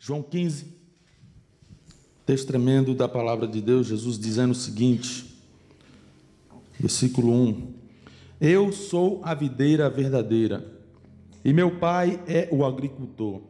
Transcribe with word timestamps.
João 0.00 0.22
15, 0.22 0.66
texto 2.24 2.46
tremendo 2.46 2.94
da 2.94 3.08
palavra 3.08 3.48
de 3.48 3.60
Deus, 3.60 3.88
Jesus 3.88 4.16
dizendo 4.16 4.52
o 4.52 4.54
seguinte, 4.54 5.42
versículo 6.78 7.32
1: 7.32 7.74
Eu 8.40 8.70
sou 8.70 9.20
a 9.24 9.34
videira 9.34 9.90
verdadeira, 9.90 10.64
e 11.44 11.52
meu 11.52 11.80
pai 11.80 12.22
é 12.28 12.48
o 12.52 12.64
agricultor. 12.64 13.40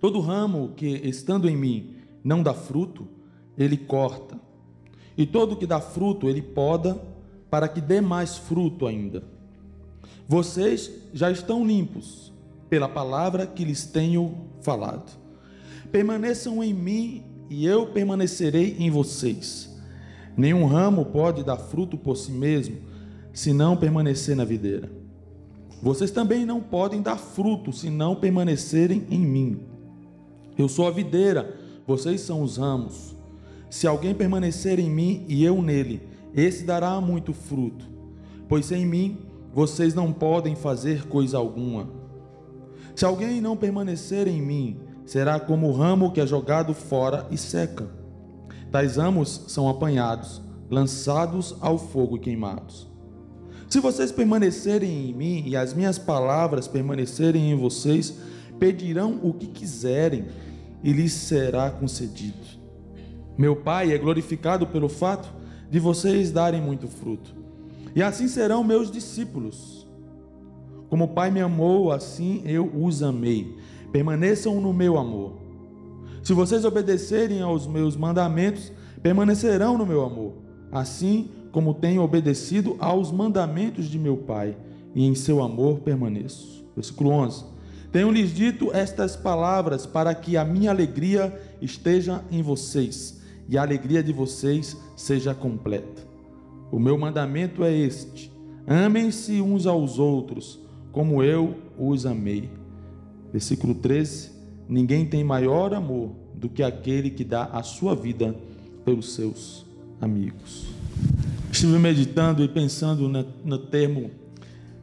Todo 0.00 0.18
ramo 0.18 0.72
que, 0.76 0.88
estando 1.08 1.48
em 1.48 1.56
mim, 1.56 1.94
não 2.24 2.42
dá 2.42 2.52
fruto, 2.52 3.06
ele 3.56 3.76
corta, 3.76 4.40
e 5.16 5.24
todo 5.24 5.56
que 5.56 5.66
dá 5.66 5.80
fruto, 5.80 6.28
ele 6.28 6.42
poda, 6.42 7.00
para 7.48 7.68
que 7.68 7.80
dê 7.80 8.00
mais 8.00 8.36
fruto 8.36 8.84
ainda. 8.84 9.22
Vocês 10.26 10.90
já 11.14 11.30
estão 11.30 11.64
limpos 11.64 12.32
pela 12.68 12.88
palavra 12.88 13.46
que 13.46 13.64
lhes 13.64 13.86
tenho 13.86 14.48
falado. 14.60 15.21
Permaneçam 15.92 16.64
em 16.64 16.72
mim 16.72 17.22
e 17.50 17.66
eu 17.66 17.88
permanecerei 17.88 18.76
em 18.78 18.90
vocês. 18.90 19.70
Nenhum 20.34 20.64
ramo 20.64 21.04
pode 21.04 21.44
dar 21.44 21.58
fruto 21.58 21.98
por 21.98 22.16
si 22.16 22.32
mesmo, 22.32 22.78
se 23.32 23.52
não 23.52 23.76
permanecer 23.76 24.34
na 24.34 24.44
videira. 24.44 24.90
Vocês 25.82 26.10
também 26.10 26.46
não 26.46 26.60
podem 26.60 27.02
dar 27.02 27.18
fruto 27.18 27.72
se 27.72 27.90
não 27.90 28.16
permanecerem 28.16 29.06
em 29.10 29.20
mim. 29.20 29.60
Eu 30.56 30.68
sou 30.68 30.86
a 30.86 30.90
videira, 30.90 31.58
vocês 31.86 32.22
são 32.22 32.42
os 32.42 32.56
ramos. 32.56 33.14
Se 33.68 33.86
alguém 33.86 34.14
permanecer 34.14 34.78
em 34.78 34.88
mim 34.88 35.26
e 35.28 35.44
eu 35.44 35.60
nele, 35.60 36.02
esse 36.34 36.64
dará 36.64 37.00
muito 37.00 37.34
fruto, 37.34 37.84
pois 38.48 38.66
sem 38.66 38.86
mim 38.86 39.18
vocês 39.52 39.92
não 39.94 40.12
podem 40.12 40.56
fazer 40.56 41.06
coisa 41.06 41.36
alguma. 41.36 41.88
Se 42.94 43.04
alguém 43.04 43.40
não 43.40 43.56
permanecer 43.56 44.28
em 44.28 44.40
mim, 44.40 44.80
será 45.06 45.38
como 45.40 45.68
o 45.68 45.72
ramo 45.72 46.12
que 46.12 46.20
é 46.20 46.26
jogado 46.26 46.74
fora 46.74 47.26
e 47.30 47.36
seca. 47.36 47.88
Tais 48.70 48.96
ramos 48.96 49.44
são 49.48 49.68
apanhados, 49.68 50.40
lançados 50.70 51.54
ao 51.60 51.78
fogo 51.78 52.16
e 52.16 52.20
queimados. 52.20 52.90
Se 53.68 53.80
vocês 53.80 54.12
permanecerem 54.12 55.10
em 55.10 55.14
mim 55.14 55.44
e 55.46 55.56
as 55.56 55.74
minhas 55.74 55.98
palavras 55.98 56.68
permanecerem 56.68 57.50
em 57.50 57.56
vocês, 57.56 58.18
pedirão 58.58 59.18
o 59.22 59.32
que 59.32 59.46
quiserem 59.46 60.26
e 60.82 60.92
lhes 60.92 61.12
será 61.12 61.70
concedido. 61.70 62.60
Meu 63.36 63.56
Pai 63.56 63.92
é 63.92 63.98
glorificado 63.98 64.66
pelo 64.66 64.88
fato 64.88 65.32
de 65.70 65.78
vocês 65.78 66.30
darem 66.30 66.60
muito 66.60 66.86
fruto, 66.86 67.34
e 67.94 68.02
assim 68.02 68.28
serão 68.28 68.62
meus 68.62 68.90
discípulos. 68.90 69.88
Como 70.90 71.04
o 71.04 71.08
Pai 71.08 71.30
me 71.30 71.40
amou, 71.40 71.90
assim 71.90 72.42
eu 72.44 72.70
os 72.74 73.02
amei 73.02 73.56
permaneçam 73.92 74.60
no 74.60 74.72
meu 74.72 74.98
amor. 74.98 75.34
Se 76.22 76.32
vocês 76.32 76.64
obedecerem 76.64 77.42
aos 77.42 77.66
meus 77.66 77.96
mandamentos, 77.96 78.72
permanecerão 79.02 79.76
no 79.76 79.84
meu 79.84 80.02
amor, 80.04 80.32
assim 80.70 81.28
como 81.52 81.74
tenho 81.74 82.02
obedecido 82.02 82.76
aos 82.78 83.12
mandamentos 83.12 83.86
de 83.86 83.98
meu 83.98 84.16
Pai, 84.16 84.56
e 84.94 85.04
em 85.04 85.14
seu 85.14 85.42
amor 85.42 85.80
permaneço. 85.80 86.64
Versículo 86.74 87.10
11. 87.10 87.44
Tenho-lhes 87.90 88.34
dito 88.34 88.70
estas 88.72 89.14
palavras 89.14 89.84
para 89.84 90.14
que 90.14 90.36
a 90.36 90.44
minha 90.44 90.70
alegria 90.70 91.38
esteja 91.60 92.24
em 92.30 92.42
vocês 92.42 93.20
e 93.48 93.58
a 93.58 93.62
alegria 93.62 94.02
de 94.02 94.12
vocês 94.12 94.76
seja 94.96 95.34
completa. 95.34 96.02
O 96.70 96.78
meu 96.78 96.96
mandamento 96.96 97.64
é 97.64 97.74
este: 97.74 98.32
amem-se 98.66 99.42
uns 99.42 99.66
aos 99.66 99.98
outros, 99.98 100.58
como 100.90 101.22
eu 101.22 101.54
os 101.78 102.06
amei. 102.06 102.61
Versículo 103.32 103.74
13: 103.74 104.30
Ninguém 104.68 105.06
tem 105.06 105.24
maior 105.24 105.74
amor 105.74 106.10
do 106.34 106.48
que 106.48 106.62
aquele 106.62 107.10
que 107.10 107.24
dá 107.24 107.44
a 107.44 107.62
sua 107.62 107.94
vida 107.94 108.36
pelos 108.84 109.14
seus 109.14 109.64
amigos. 110.00 110.66
Estive 111.50 111.78
meditando 111.78 112.42
e 112.42 112.48
pensando 112.48 113.08
no, 113.44 113.58
termo 113.58 114.10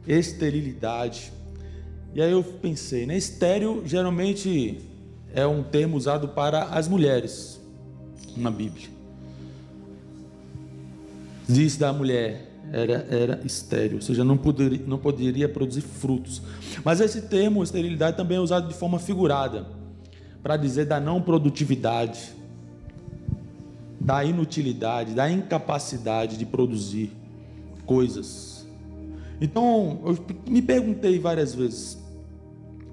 esterilidade. 0.06 1.32
E 2.14 2.20
aí 2.20 2.32
eu 2.32 2.42
pensei, 2.42 3.06
né? 3.06 3.16
Estéreo 3.16 3.82
geralmente 3.86 4.80
é 5.32 5.46
um 5.46 5.62
termo 5.62 5.96
usado 5.96 6.28
para 6.28 6.64
as 6.64 6.88
mulheres 6.88 7.60
na 8.36 8.50
Bíblia. 8.50 8.88
Diz 11.48 11.76
da 11.76 11.92
mulher, 11.92 12.49
era, 12.72 13.06
era 13.10 13.40
estéreo, 13.44 13.96
ou 13.96 14.02
seja, 14.02 14.24
não 14.24 14.36
poderia, 14.36 14.80
não 14.86 14.98
poderia 14.98 15.48
produzir 15.48 15.80
frutos. 15.80 16.40
Mas 16.84 17.00
esse 17.00 17.22
termo, 17.22 17.62
esterilidade, 17.62 18.16
também 18.16 18.36
é 18.36 18.40
usado 18.40 18.68
de 18.68 18.74
forma 18.74 18.98
figurada, 18.98 19.66
para 20.42 20.56
dizer 20.56 20.86
da 20.86 21.00
não 21.00 21.20
produtividade, 21.20 22.32
da 24.00 24.24
inutilidade, 24.24 25.12
da 25.12 25.30
incapacidade 25.30 26.36
de 26.36 26.46
produzir 26.46 27.10
coisas. 27.84 28.66
Então, 29.40 30.00
eu 30.04 30.18
me 30.48 30.62
perguntei 30.62 31.18
várias 31.18 31.54
vezes 31.54 31.98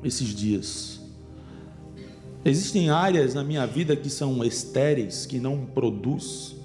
esses 0.04 0.30
dias: 0.30 1.00
existem 2.44 2.90
áreas 2.90 3.34
na 3.34 3.44
minha 3.44 3.66
vida 3.66 3.96
que 3.96 4.10
são 4.10 4.44
estéreis, 4.44 5.26
que 5.26 5.40
não 5.40 5.66
produz? 5.66 6.56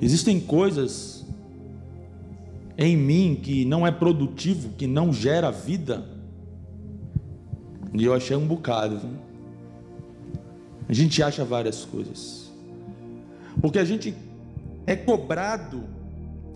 Existem 0.00 0.40
coisas 0.40 1.19
em 2.80 2.96
mim 2.96 3.38
que 3.40 3.66
não 3.66 3.86
é 3.86 3.92
produtivo, 3.92 4.70
que 4.70 4.86
não 4.86 5.12
gera 5.12 5.50
vida? 5.50 6.02
E 7.92 8.02
eu 8.02 8.14
achei 8.14 8.34
um 8.34 8.46
bocado. 8.46 8.98
Viu? 8.98 9.10
A 10.88 10.92
gente 10.94 11.22
acha 11.22 11.44
várias 11.44 11.84
coisas. 11.84 12.50
Porque 13.60 13.78
a 13.78 13.84
gente 13.84 14.14
é 14.86 14.96
cobrado, 14.96 15.84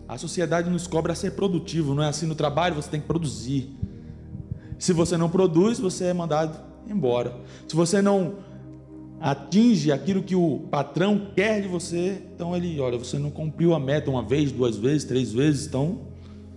a 0.09 0.17
sociedade 0.17 0.71
nos 0.71 0.87
cobra 0.87 1.15
ser 1.15 1.33
produtivo, 1.33 1.95
não 1.95 2.03
é 2.03 2.09
assim 2.09 2.25
no 2.25 2.35
trabalho, 2.35 2.75
você 2.75 2.89
tem 2.89 3.03
que 3.03 3.07
produzir. 3.07 3.77
Se 4.79 4.95
você 4.95 5.19
não 5.19 5.29
produz, 5.29 5.79
você 5.79 6.07
é 6.07 6.15
mandado 6.15 6.59
embora. 6.89 7.37
Se 7.69 7.77
você 7.77 8.01
não 8.01 8.37
atinge 9.21 9.93
aquilo 9.93 10.23
que 10.23 10.35
o 10.35 10.61
patrão 10.71 11.29
quer 11.37 11.61
de 11.61 11.69
você, 11.69 12.23
então 12.35 12.57
ele, 12.57 12.81
olha, 12.81 12.97
você 12.97 13.19
não 13.19 13.31
cumpriu 13.31 13.75
a 13.75 13.79
meta 13.79 14.11
uma 14.11 14.23
vez, 14.23 14.51
duas 14.51 14.79
vezes, 14.79 15.05
três 15.05 15.31
vezes, 15.35 15.67
então 15.67 16.14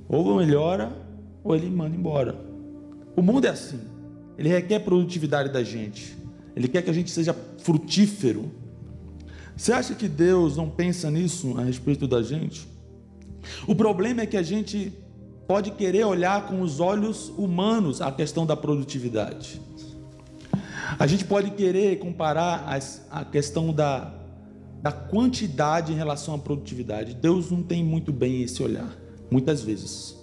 ou 0.10 0.38
melhora, 0.38 0.92
ou 1.44 1.56
ele 1.56 1.70
manda 1.70 1.96
embora. 1.96 2.36
O 3.16 3.22
mundo 3.22 3.46
é 3.46 3.50
assim. 3.50 3.80
Ele 4.38 4.50
requer 4.50 4.80
produtividade 4.80 5.50
da 5.50 5.64
gente. 5.64 6.16
Ele 6.56 6.68
quer 6.68 6.82
que 6.82 6.90
a 6.90 6.94
gente 6.94 7.12
seja 7.12 7.36
frutífero. 7.60 8.52
Você 9.56 9.74
acha 9.74 9.96
que 9.96 10.08
Deus 10.08 10.56
não 10.56 10.70
pensa 10.70 11.10
nisso 11.10 11.56
a 11.58 11.64
respeito 11.64 12.08
da 12.08 12.22
gente? 12.22 12.68
O 13.68 13.76
problema 13.76 14.22
é 14.22 14.26
que 14.26 14.38
a 14.38 14.44
gente 14.44 14.94
pode 15.48 15.72
querer 15.72 16.06
olhar 16.06 16.48
com 16.48 16.62
os 16.62 16.80
olhos 16.80 17.30
humanos 17.38 18.02
a 18.02 18.12
questão 18.12 18.46
da 18.46 18.56
produtividade. 18.56 19.62
A 21.00 21.08
gente 21.08 21.26
pode 21.26 21.52
querer 21.52 21.98
comparar 22.00 22.66
as, 22.68 23.06
a 23.10 23.26
questão 23.26 23.74
da, 23.74 24.14
da 24.82 24.92
quantidade 24.92 25.92
em 25.92 25.96
relação 25.96 26.36
à 26.36 26.38
produtividade. 26.38 27.14
Deus 27.16 27.50
não 27.50 27.64
tem 27.64 27.84
muito 27.84 28.12
bem 28.12 28.42
esse 28.42 28.62
olhar 28.62 29.07
muitas 29.30 29.62
vezes. 29.62 30.18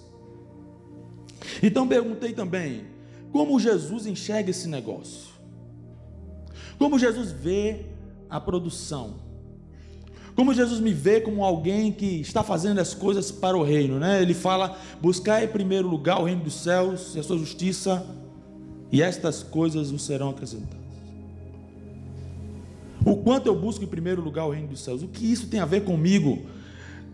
Então 1.61 1.87
perguntei 1.87 2.33
também, 2.33 2.85
como 3.31 3.59
Jesus 3.59 4.05
enxerga 4.05 4.49
esse 4.49 4.67
negócio? 4.67 5.33
Como 6.77 6.99
Jesus 6.99 7.31
vê 7.31 7.85
a 8.29 8.39
produção? 8.39 9.25
Como 10.35 10.53
Jesus 10.53 10.81
me 10.81 10.91
vê 10.91 11.21
como 11.21 11.45
alguém 11.45 11.91
que 11.91 12.19
está 12.19 12.43
fazendo 12.43 12.79
as 12.79 12.93
coisas 12.93 13.31
para 13.31 13.57
o 13.57 13.63
reino, 13.63 13.97
né? 13.97 14.21
Ele 14.21 14.33
fala: 14.33 14.77
buscar 15.01 15.43
em 15.43 15.47
primeiro 15.47 15.87
lugar 15.87 16.19
o 16.19 16.25
reino 16.25 16.43
dos 16.43 16.55
céus 16.55 17.15
e 17.15 17.19
a 17.19 17.23
sua 17.23 17.37
justiça, 17.37 18.05
e 18.91 19.01
estas 19.01 19.41
coisas 19.41 19.91
vos 19.91 20.03
serão 20.03 20.29
acrescentadas. 20.29 20.85
O 23.05 23.17
quanto 23.17 23.47
eu 23.47 23.55
busco 23.55 23.83
em 23.83 23.87
primeiro 23.87 24.21
lugar 24.21 24.45
o 24.45 24.49
reino 24.49 24.67
dos 24.67 24.81
céus? 24.81 25.03
O 25.03 25.07
que 25.07 25.31
isso 25.31 25.47
tem 25.47 25.59
a 25.59 25.65
ver 25.65 25.83
comigo? 25.83 26.41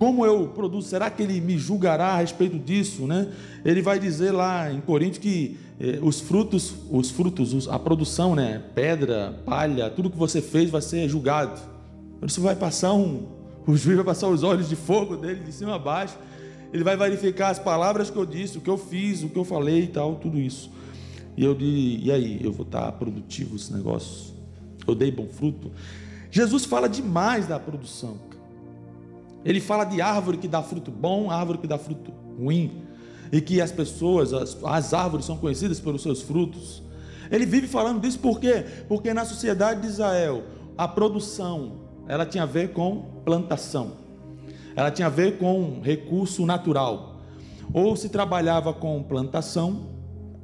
Como 0.01 0.25
eu 0.25 0.47
produzo? 0.47 0.89
Será 0.89 1.11
que 1.11 1.21
ele 1.21 1.39
me 1.39 1.59
julgará 1.59 2.13
a 2.13 2.17
respeito 2.17 2.57
disso, 2.57 3.05
né? 3.05 3.31
Ele 3.63 3.83
vai 3.83 3.99
dizer 3.99 4.31
lá 4.31 4.73
em 4.73 4.81
Coríntios 4.81 5.19
que 5.19 5.59
eh, 5.79 5.99
os 6.01 6.19
frutos, 6.19 6.73
os 6.89 7.11
frutos, 7.11 7.67
a 7.67 7.77
produção, 7.77 8.35
né? 8.35 8.63
Pedra, 8.73 9.39
palha, 9.45 9.91
tudo 9.91 10.09
que 10.09 10.17
você 10.17 10.41
fez 10.41 10.71
vai 10.71 10.81
ser 10.81 11.07
julgado. 11.07 11.61
Isso 12.25 12.41
vai 12.41 12.55
passar 12.55 12.93
um, 12.93 13.27
o 13.67 13.77
juiz 13.77 13.95
vai 13.95 14.03
passar 14.03 14.27
os 14.29 14.41
olhos 14.41 14.67
de 14.67 14.75
fogo 14.75 15.15
dele 15.15 15.41
de 15.43 15.51
cima 15.51 15.75
a 15.75 15.77
baixo. 15.77 16.17
Ele 16.73 16.83
vai 16.83 16.97
verificar 16.97 17.49
as 17.51 17.59
palavras 17.59 18.09
que 18.09 18.17
eu 18.17 18.25
disse, 18.25 18.57
o 18.57 18.61
que 18.61 18.71
eu 18.71 18.79
fiz, 18.79 19.21
o 19.21 19.29
que 19.29 19.37
eu 19.37 19.45
falei 19.45 19.83
e 19.83 19.87
tal, 19.87 20.15
tudo 20.15 20.39
isso. 20.39 20.71
E 21.37 21.45
eu 21.45 21.55
e 21.61 22.11
aí, 22.11 22.41
eu 22.43 22.51
vou 22.51 22.65
estar 22.65 22.91
produtivo 22.93 23.55
esse 23.55 23.71
negócio? 23.71 24.33
Eu 24.87 24.95
dei 24.95 25.11
bom 25.11 25.27
fruto? 25.27 25.71
Jesus 26.31 26.65
fala 26.65 26.89
demais 26.89 27.45
da 27.45 27.59
produção. 27.59 28.30
Ele 29.43 29.59
fala 29.59 29.83
de 29.83 30.01
árvore 30.01 30.37
que 30.37 30.47
dá 30.47 30.61
fruto 30.61 30.91
bom, 30.91 31.31
árvore 31.31 31.57
que 31.57 31.67
dá 31.67 31.77
fruto 31.77 32.11
ruim, 32.37 32.83
e 33.31 33.41
que 33.41 33.61
as 33.61 33.71
pessoas, 33.71 34.33
as, 34.33 34.57
as 34.63 34.93
árvores 34.93 35.25
são 35.25 35.37
conhecidas 35.37 35.79
pelos 35.79 36.01
seus 36.01 36.21
frutos. 36.21 36.83
Ele 37.31 37.45
vive 37.45 37.67
falando 37.67 38.01
disso 38.01 38.19
por 38.19 38.39
quê? 38.39 38.65
Porque 38.87 39.13
na 39.13 39.25
sociedade 39.25 39.81
de 39.81 39.87
Israel, 39.87 40.43
a 40.77 40.87
produção, 40.87 41.81
ela 42.07 42.25
tinha 42.25 42.43
a 42.43 42.47
ver 42.47 42.73
com 42.73 43.03
plantação. 43.23 43.93
Ela 44.75 44.91
tinha 44.91 45.07
a 45.07 45.09
ver 45.09 45.37
com 45.37 45.79
recurso 45.81 46.45
natural. 46.45 47.21
Ou 47.73 47.95
se 47.95 48.09
trabalhava 48.09 48.73
com 48.73 49.01
plantação, 49.01 49.87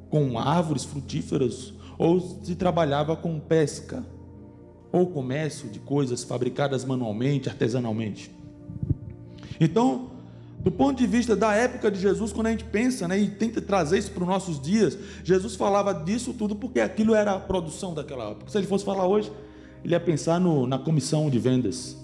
com 0.08 0.38
árvores 0.38 0.84
frutíferas, 0.84 1.74
ou 1.98 2.20
se 2.42 2.54
trabalhava 2.54 3.16
com 3.16 3.38
pesca, 3.38 4.04
ou 4.90 5.06
comércio 5.08 5.68
de 5.68 5.78
coisas 5.78 6.24
fabricadas 6.24 6.84
manualmente, 6.84 7.48
artesanalmente. 7.48 8.37
Então, 9.60 10.10
do 10.60 10.70
ponto 10.70 10.98
de 10.98 11.06
vista 11.06 11.36
da 11.36 11.54
época 11.54 11.90
de 11.90 12.00
Jesus, 12.00 12.32
quando 12.32 12.48
a 12.48 12.50
gente 12.50 12.64
pensa 12.64 13.06
né, 13.06 13.18
e 13.18 13.28
tenta 13.30 13.60
trazer 13.60 13.98
isso 13.98 14.10
para 14.10 14.22
os 14.22 14.28
nossos 14.28 14.60
dias, 14.60 14.98
Jesus 15.22 15.54
falava 15.54 15.94
disso 15.94 16.34
tudo 16.34 16.56
porque 16.56 16.80
aquilo 16.80 17.14
era 17.14 17.32
a 17.32 17.40
produção 17.40 17.94
daquela 17.94 18.30
época. 18.30 18.50
Se 18.50 18.58
ele 18.58 18.66
fosse 18.66 18.84
falar 18.84 19.06
hoje, 19.06 19.30
ele 19.84 19.94
ia 19.94 20.00
pensar 20.00 20.40
no, 20.40 20.66
na 20.66 20.78
comissão 20.78 21.30
de 21.30 21.38
vendas, 21.38 21.96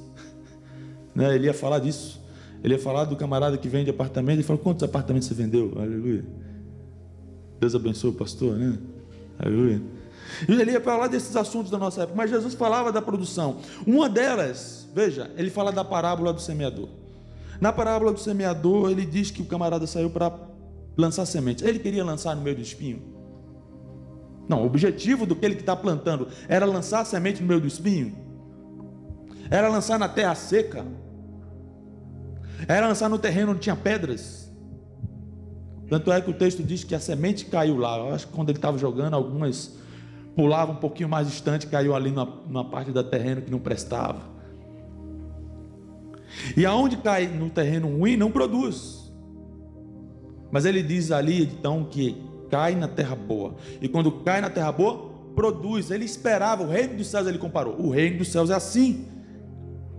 né, 1.15 1.35
ele 1.35 1.47
ia 1.47 1.55
falar 1.55 1.81
disso. 1.81 2.23
Ele 2.63 2.75
ia 2.75 2.81
falar 2.81 3.05
do 3.05 3.15
camarada 3.15 3.59
que 3.59 3.69
vende 3.69 3.91
apartamento. 3.91 4.37
Ele 4.37 4.43
falou: 4.43 4.63
Quantos 4.63 4.83
apartamentos 4.83 5.29
você 5.29 5.35
vendeu? 5.35 5.73
Aleluia. 5.77 6.25
Deus 7.61 7.75
abençoe 7.75 8.09
o 8.09 8.15
pastor, 8.15 8.57
né? 8.57 8.79
Aleluia. 9.39 9.83
E 10.49 10.53
ele 10.53 10.73
ia 10.73 10.81
falar 10.81 11.09
desses 11.09 11.37
assuntos 11.37 11.71
da 11.71 11.77
nossa 11.77 12.03
época. 12.03 12.17
Mas 12.17 12.31
Jesus 12.31 12.55
falava 12.55 12.91
da 12.91 13.03
produção. 13.03 13.59
Uma 13.87 14.09
delas, 14.09 14.89
veja, 14.95 15.31
ele 15.37 15.51
fala 15.51 15.71
da 15.71 15.85
parábola 15.85 16.33
do 16.33 16.41
semeador. 16.41 16.89
Na 17.61 17.73
parábola 17.73 18.13
do 18.13 18.19
semeador, 18.21 18.91
ele 18.91 19.07
diz 19.07 19.31
que 19.31 19.43
o 19.43 19.45
camarada 19.45 19.87
saiu 19.87 20.11
para 20.11 20.33
lançar 20.97 21.27
sementes. 21.27 21.65
Ele 21.65 21.79
queria 21.79 22.05
lançar 22.05 22.35
no 22.35 22.43
meio 22.43 22.57
do 22.57 22.63
espinho? 22.63 23.03
Não, 24.49 24.63
o 24.63 24.67
objetivo 24.67 25.25
do 25.25 25.35
que 25.35 25.45
ele 25.45 25.55
está 25.55 25.75
plantando 25.75 26.29
era 26.49 26.67
lançar 26.67 27.05
semente 27.05 27.41
no 27.41 27.49
meio 27.49 27.61
do 27.61 27.67
espinho? 27.67 28.15
Era 29.51 29.69
lançar 29.69 29.99
na 29.99 30.09
terra 30.09 30.35
seca? 30.35 30.85
Era 32.69 32.89
lançar 32.89 33.09
no 33.09 33.19
terreno 33.19 33.53
onde 33.53 33.61
tinha 33.61 33.77
pedras? 33.77 34.53
Tanto 35.89 36.11
é 36.13 36.21
que 36.21 36.31
o 36.31 36.35
texto 36.35 36.63
diz 36.63 36.83
que 36.83 36.95
a 36.95 37.01
semente 37.01 37.45
caiu 37.47 37.77
lá. 37.77 37.99
Eu 37.99 38.15
acho 38.15 38.27
que 38.27 38.33
quando 38.33 38.49
ele 38.49 38.59
estava 38.59 38.79
jogando, 38.79 39.15
algumas 39.15 39.77
pulavam 40.35 40.75
um 40.75 40.79
pouquinho 40.79 41.09
mais 41.09 41.29
distante, 41.29 41.67
caiu 41.67 41.95
ali 41.95 42.11
numa 42.11 42.65
parte 42.65 42.91
da 42.91 43.05
terreno 43.05 43.43
que 43.43 43.51
não 43.51 43.59
prestava. 43.59 44.34
E 46.57 46.65
aonde 46.67 46.97
cai 46.97 47.27
no 47.27 47.51
terreno 47.51 47.89
ruim 47.89 48.17
não 48.17 48.31
produz. 48.31 49.13
Mas 50.51 50.65
ele 50.65 50.83
diz 50.83 51.11
ali 51.11 51.43
então 51.43 51.85
que 51.85 52.23
cai 52.51 52.75
na 52.75 52.89
terra 52.89 53.17
boa. 53.17 53.57
E 53.81 53.89
quando 53.89 54.13
cai 54.23 54.41
na 54.41 54.51
terra 54.51 54.71
boa, 54.71 55.11
produz. 55.35 55.91
Ele 55.91 56.05
esperava, 56.05 56.63
o 56.63 56.69
reino 56.69 56.97
dos 56.97 57.09
céus 57.09 57.27
ele 57.27 57.39
comparou. 57.39 57.81
O 57.81 57.91
reino 57.91 58.19
dos 58.19 58.29
céus 58.29 58.51
é 58.51 58.55
assim. 58.55 59.07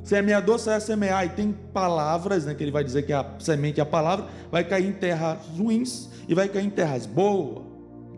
Semeador 0.04 0.60
sai 0.60 0.76
a 0.76 0.80
semear 0.80 1.26
e 1.26 1.30
tem 1.30 1.52
palavras, 1.52 2.46
né, 2.46 2.54
que 2.54 2.64
ele 2.64 2.72
vai 2.72 2.84
dizer 2.84 3.04
que 3.04 3.12
a 3.12 3.36
semente 3.40 3.80
é 3.80 3.84
a 3.84 3.86
palavra, 3.86 4.28
vai 4.52 4.64
cair 4.64 4.88
em 4.88 4.94
terras 4.94 5.40
ruins 5.58 6.10
e 6.28 6.36
vai 6.36 6.48
cair 6.48 6.66
em 6.66 6.70
terras 6.70 7.08
boas. 7.08 7.64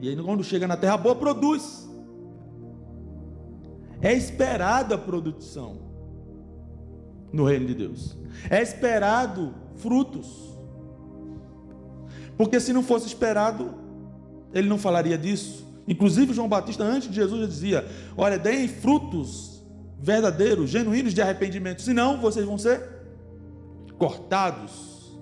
E 0.01 0.09
aí 0.09 0.15
quando 0.17 0.43
chega 0.43 0.67
na 0.67 0.75
terra 0.75 0.97
boa, 0.97 1.15
produz. 1.15 1.87
É 4.01 4.13
esperada 4.13 4.95
a 4.95 4.97
produção 4.97 5.86
no 7.31 7.45
reino 7.45 7.65
de 7.65 7.75
Deus. 7.75 8.17
É 8.49 8.61
esperado 8.61 9.53
frutos. 9.75 10.57
Porque 12.37 12.59
se 12.59 12.71
não 12.71 12.83
fosse 12.83 13.07
esperado, 13.07 13.73
ele 14.53 14.69
não 14.69 14.77
falaria 14.77 15.17
disso. 15.17 15.65
Inclusive 15.87 16.33
João 16.33 16.47
Batista 16.47 16.83
antes 16.83 17.09
de 17.09 17.15
Jesus 17.15 17.41
já 17.41 17.47
dizia: 17.47 17.87
"Olha, 18.15 18.37
deem 18.37 18.67
frutos 18.67 19.63
verdadeiros, 19.99 20.69
genuínos 20.69 21.13
de 21.13 21.21
arrependimento, 21.21 21.81
senão 21.81 22.19
vocês 22.19 22.45
vão 22.45 22.57
ser 22.57 22.81
cortados". 23.97 25.17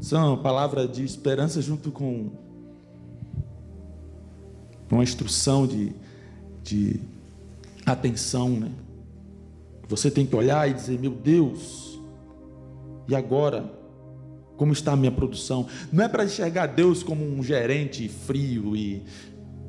São 0.00 0.36
palavras 0.38 0.90
de 0.92 1.04
esperança 1.04 1.60
junto 1.60 1.90
com 1.90 2.30
uma 4.90 5.02
instrução 5.02 5.66
de, 5.66 5.92
de 6.62 7.00
atenção, 7.84 8.50
né? 8.50 8.70
Você 9.88 10.10
tem 10.10 10.26
que 10.26 10.34
olhar 10.34 10.68
e 10.68 10.74
dizer: 10.74 10.98
Meu 10.98 11.12
Deus, 11.12 11.98
e 13.08 13.14
agora? 13.14 13.74
Como 14.56 14.72
está 14.72 14.92
a 14.92 14.96
minha 14.96 15.12
produção? 15.12 15.66
Não 15.92 16.02
é 16.02 16.08
para 16.08 16.24
enxergar 16.24 16.66
Deus 16.66 17.02
como 17.02 17.22
um 17.22 17.42
gerente 17.42 18.08
frio 18.08 18.74
e 18.74 19.02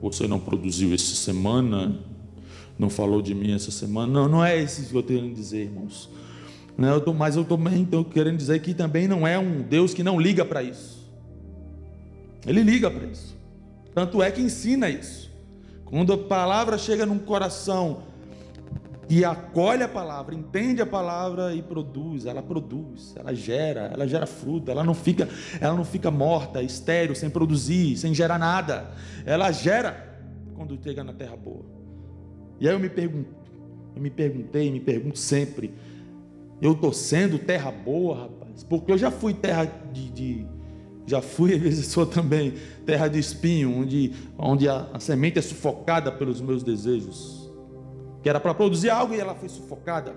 você 0.02 0.28
não 0.28 0.40
produziu 0.40 0.94
essa 0.94 1.14
semana, 1.14 2.00
não 2.80 2.90
falou 2.90 3.22
de 3.22 3.36
mim 3.36 3.54
essa 3.54 3.70
semana. 3.70 4.12
Não, 4.12 4.30
não 4.30 4.46
é 4.46 4.62
isso 4.62 4.90
que 4.90 4.96
eu 4.96 5.04
tenho 5.04 5.30
a 5.30 5.34
dizer, 5.34 5.66
irmãos. 5.66 6.10
Não, 6.78 6.90
eu 6.90 7.02
tô, 7.02 7.14
mas 7.14 7.36
eu 7.36 7.44
também 7.44 7.84
estou 7.84 8.06
querendo 8.06 8.38
dizer 8.38 8.62
que 8.62 8.74
também 8.74 9.08
não 9.08 9.28
é 9.28 9.38
um 9.38 9.62
Deus 9.62 9.94
que 9.94 10.04
não 10.04 10.22
liga 10.22 10.46
para 10.46 10.64
isso. 10.64 11.06
Ele 12.46 12.62
liga 12.62 12.90
para 12.90 13.06
isso. 13.08 13.36
Tanto 13.94 14.22
é 14.22 14.32
que 14.32 14.42
ensina 14.42 14.90
isso. 14.90 15.30
Quando 15.84 16.14
a 16.14 16.18
palavra 16.18 16.78
chega 16.78 17.06
num 17.06 17.18
coração 17.18 18.04
e 19.10 19.24
acolhe 19.24 19.84
a 19.84 19.88
palavra, 19.88 20.36
entende 20.36 20.82
a 20.82 20.86
palavra 20.86 21.56
e 21.56 21.62
produz, 21.62 22.26
ela 22.26 22.44
produz, 22.44 23.16
ela 23.16 23.34
gera, 23.34 23.90
ela 23.94 24.06
gera 24.06 24.26
fruto, 24.26 24.70
ela 24.70 24.84
não 24.84 24.94
fica, 24.94 25.30
ela 25.62 25.76
não 25.76 25.86
fica 25.86 26.12
morta, 26.12 26.62
estéril, 26.62 27.16
sem 27.16 27.30
produzir, 27.30 27.96
sem 27.96 28.14
gerar 28.14 28.38
nada. 28.38 28.92
Ela 29.26 29.50
gera 29.52 30.20
quando 30.54 30.78
chega 30.84 31.06
na 31.06 31.14
terra 31.14 31.38
boa. 31.38 31.66
E 32.60 32.68
aí 32.68 32.74
eu 32.74 32.80
me 32.80 32.90
pergunto, 32.90 33.30
eu 33.96 34.02
me 34.02 34.10
perguntei, 34.10 34.70
me 34.70 34.80
pergunto 34.82 35.18
sempre, 35.18 35.74
eu 36.62 36.74
estou 36.74 36.92
sendo 36.92 37.40
terra 37.40 37.72
boa, 37.72 38.24
rapaz? 38.24 38.64
Porque 38.64 38.92
eu 38.92 38.98
já 38.98 39.10
fui 39.10 39.34
terra 39.34 39.72
de, 39.94 40.10
de 40.10 40.46
já 41.06 41.22
fui, 41.22 41.54
às 41.56 41.62
vezes 41.62 41.88
sou 41.88 42.06
também 42.06 42.56
terra 42.86 43.08
de 43.08 43.20
espinho, 43.20 43.74
onde, 43.74 44.12
onde 44.38 44.68
a, 44.68 44.90
a 44.92 45.00
semente 45.00 45.40
é 45.40 45.42
sufocada 45.42 46.12
pelos 46.12 46.42
meus 46.42 46.62
desejos 46.62 47.37
que 48.22 48.30
era 48.30 48.40
para 48.40 48.54
produzir 48.54 48.90
algo 48.90 49.14
e 49.14 49.20
ela 49.20 49.36
foi 49.36 49.50
sufocada. 49.50 50.16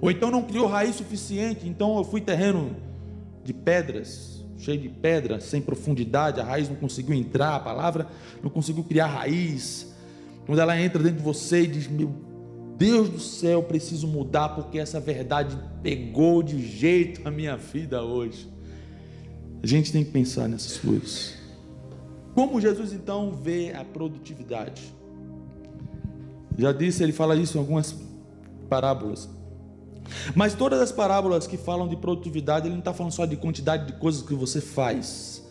Ou 0.00 0.10
então 0.10 0.30
não 0.30 0.42
criou 0.42 0.66
raiz 0.66 0.96
suficiente, 0.96 1.68
então 1.68 1.96
eu 1.96 2.04
fui 2.04 2.20
terreno 2.20 2.74
de 3.44 3.52
pedras, 3.52 4.44
cheio 4.58 4.80
de 4.80 4.88
pedras, 4.88 5.44
sem 5.44 5.60
profundidade, 5.60 6.40
a 6.40 6.44
raiz 6.44 6.68
não 6.68 6.76
conseguiu 6.76 7.14
entrar, 7.14 7.56
a 7.56 7.60
palavra 7.60 8.08
não 8.42 8.50
conseguiu 8.50 8.84
criar 8.84 9.06
raiz. 9.06 9.94
Quando 10.44 10.60
ela 10.60 10.80
entra 10.80 11.02
dentro 11.02 11.18
de 11.18 11.24
você 11.24 11.62
e 11.62 11.66
diz: 11.68 11.86
Meu 11.86 12.12
Deus 12.76 13.08
do 13.08 13.20
céu, 13.20 13.62
preciso 13.62 14.08
mudar 14.08 14.50
porque 14.50 14.78
essa 14.78 14.98
verdade 14.98 15.56
pegou 15.82 16.42
de 16.42 16.60
jeito 16.60 17.20
a 17.26 17.30
minha 17.30 17.56
vida 17.56 18.02
hoje. 18.02 18.50
A 19.62 19.66
gente 19.66 19.92
tem 19.92 20.04
que 20.04 20.10
pensar 20.10 20.48
nessas 20.48 20.78
coisas. 20.78 21.34
Como 22.34 22.60
Jesus 22.60 22.92
então 22.92 23.32
vê 23.32 23.72
a 23.72 23.84
produtividade? 23.84 24.82
Já 26.58 26.72
disse, 26.72 27.02
ele 27.02 27.12
fala 27.12 27.36
isso 27.36 27.56
em 27.56 27.60
algumas 27.60 27.94
parábolas. 28.68 29.28
Mas 30.34 30.54
todas 30.54 30.80
as 30.80 30.92
parábolas 30.92 31.46
que 31.46 31.56
falam 31.56 31.88
de 31.88 31.96
produtividade, 31.96 32.66
ele 32.66 32.74
não 32.74 32.80
está 32.80 32.92
falando 32.92 33.12
só 33.12 33.24
de 33.24 33.36
quantidade 33.36 33.86
de 33.86 33.92
coisas 33.94 34.22
que 34.22 34.34
você 34.34 34.60
faz. 34.60 35.42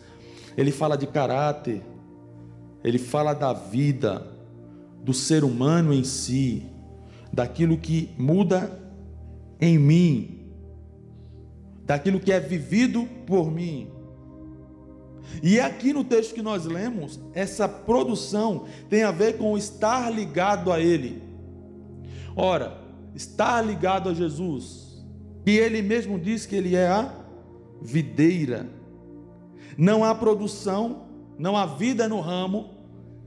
Ele 0.56 0.70
fala 0.70 0.96
de 0.96 1.06
caráter, 1.06 1.82
ele 2.84 2.98
fala 2.98 3.32
da 3.32 3.52
vida, 3.52 4.26
do 5.02 5.12
ser 5.12 5.44
humano 5.44 5.92
em 5.92 6.04
si, 6.04 6.66
daquilo 7.32 7.78
que 7.78 8.10
muda 8.18 8.78
em 9.60 9.78
mim, 9.78 10.40
daquilo 11.84 12.20
que 12.20 12.32
é 12.32 12.38
vivido 12.38 13.08
por 13.26 13.50
mim. 13.50 13.88
E 15.42 15.60
aqui 15.60 15.92
no 15.92 16.04
texto 16.04 16.34
que 16.34 16.42
nós 16.42 16.64
lemos, 16.64 17.20
essa 17.34 17.68
produção 17.68 18.64
tem 18.88 19.02
a 19.02 19.10
ver 19.10 19.38
com 19.38 19.56
estar 19.56 20.10
ligado 20.10 20.72
a 20.72 20.80
Ele. 20.80 21.22
Ora, 22.36 22.78
estar 23.14 23.60
ligado 23.62 24.08
a 24.08 24.14
Jesus, 24.14 25.04
e 25.44 25.56
Ele 25.58 25.82
mesmo 25.82 26.18
diz 26.18 26.46
que 26.46 26.56
Ele 26.56 26.74
é 26.74 26.88
a 26.88 27.12
videira. 27.80 28.66
Não 29.76 30.04
há 30.04 30.14
produção, 30.14 31.04
não 31.38 31.56
há 31.56 31.66
vida 31.66 32.08
no 32.08 32.20
ramo 32.20 32.70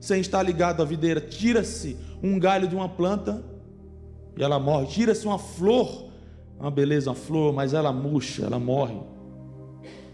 sem 0.00 0.20
estar 0.20 0.42
ligado 0.42 0.82
à 0.82 0.84
videira. 0.84 1.20
Tira-se 1.20 1.96
um 2.22 2.38
galho 2.38 2.68
de 2.68 2.74
uma 2.74 2.88
planta 2.88 3.44
e 4.36 4.42
ela 4.42 4.58
morre. 4.58 4.86
Tira-se 4.86 5.26
uma 5.26 5.38
flor, 5.38 6.10
uma 6.58 6.70
beleza, 6.70 7.10
uma 7.10 7.16
flor, 7.16 7.52
mas 7.52 7.74
ela 7.74 7.92
murcha, 7.92 8.44
ela 8.44 8.58
morre. 8.58 8.98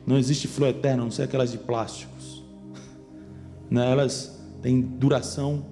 Não 0.06 0.18
existe 0.18 0.49
flor 0.49 0.71
eterna, 0.71 1.04
não 1.04 1.11
ser 1.11 1.23
aquelas 1.23 1.50
de 1.50 1.59
plásticos. 1.59 2.42
Né? 3.71 3.90
Elas 3.90 4.38
têm 4.61 4.82
duração 4.82 5.64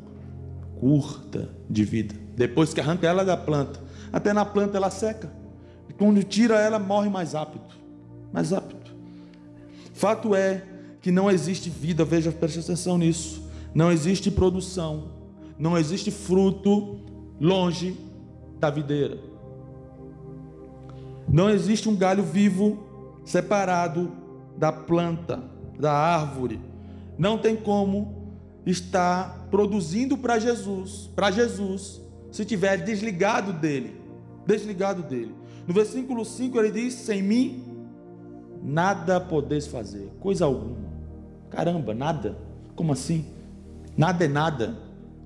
curta 0.80 1.50
de 1.68 1.84
vida. 1.84 2.14
Depois 2.34 2.72
que 2.72 2.80
arranca 2.80 3.06
ela 3.06 3.22
da 3.22 3.36
planta, 3.36 3.78
até 4.10 4.32
na 4.32 4.46
planta 4.46 4.78
ela 4.78 4.90
seca. 4.90 5.30
E 5.86 5.92
quando 5.92 6.22
tira 6.24 6.58
ela, 6.58 6.78
morre 6.78 7.10
mais 7.10 7.34
rápido. 7.34 7.64
Mais 8.32 8.52
rápido. 8.52 8.90
Fato 9.92 10.34
é 10.34 10.64
que 11.02 11.10
não 11.10 11.30
existe 11.30 11.68
vida, 11.68 12.04
veja, 12.04 12.32
preste 12.32 12.60
atenção 12.60 12.96
nisso. 12.96 13.42
Não 13.74 13.92
existe 13.92 14.30
produção, 14.30 15.10
não 15.58 15.76
existe 15.76 16.10
fruto 16.10 16.98
longe 17.38 17.96
da 18.58 18.70
videira. 18.70 19.18
Não 21.28 21.48
existe 21.50 21.88
um 21.88 21.94
galho 21.94 22.22
vivo 22.22 22.82
separado 23.24 24.10
da 24.60 24.70
planta, 24.70 25.42
da 25.78 25.90
árvore. 25.90 26.60
Não 27.16 27.38
tem 27.38 27.56
como 27.56 28.36
estar 28.66 29.48
produzindo 29.50 30.18
para 30.18 30.38
Jesus, 30.38 31.10
para 31.16 31.30
Jesus, 31.30 31.98
se 32.30 32.44
tiver 32.44 32.76
desligado 32.84 33.54
dele, 33.54 33.98
desligado 34.46 35.02
dele. 35.02 35.34
No 35.66 35.72
versículo 35.72 36.26
5 36.26 36.58
ele 36.58 36.70
diz: 36.70 36.92
"Sem 36.92 37.22
mim 37.22 37.64
nada 38.62 39.18
podeis 39.18 39.66
fazer, 39.66 40.12
coisa 40.20 40.44
alguma". 40.44 40.90
Caramba, 41.48 41.94
nada. 41.94 42.36
Como 42.76 42.92
assim? 42.92 43.24
Nada 43.96 44.26
é 44.26 44.28
nada. 44.28 44.78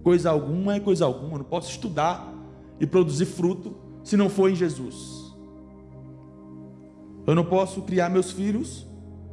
Coisa 0.04 0.30
alguma 0.30 0.76
é 0.76 0.80
coisa 0.80 1.04
alguma. 1.04 1.34
Eu 1.34 1.38
não 1.38 1.44
posso 1.44 1.70
estudar 1.70 2.32
e 2.78 2.86
produzir 2.86 3.26
fruto 3.26 3.74
se 4.04 4.16
não 4.16 4.30
for 4.30 4.48
em 4.48 4.54
Jesus. 4.54 5.34
Eu 7.26 7.34
não 7.34 7.44
posso 7.44 7.82
criar 7.82 8.08
meus 8.08 8.30
filhos 8.30 8.86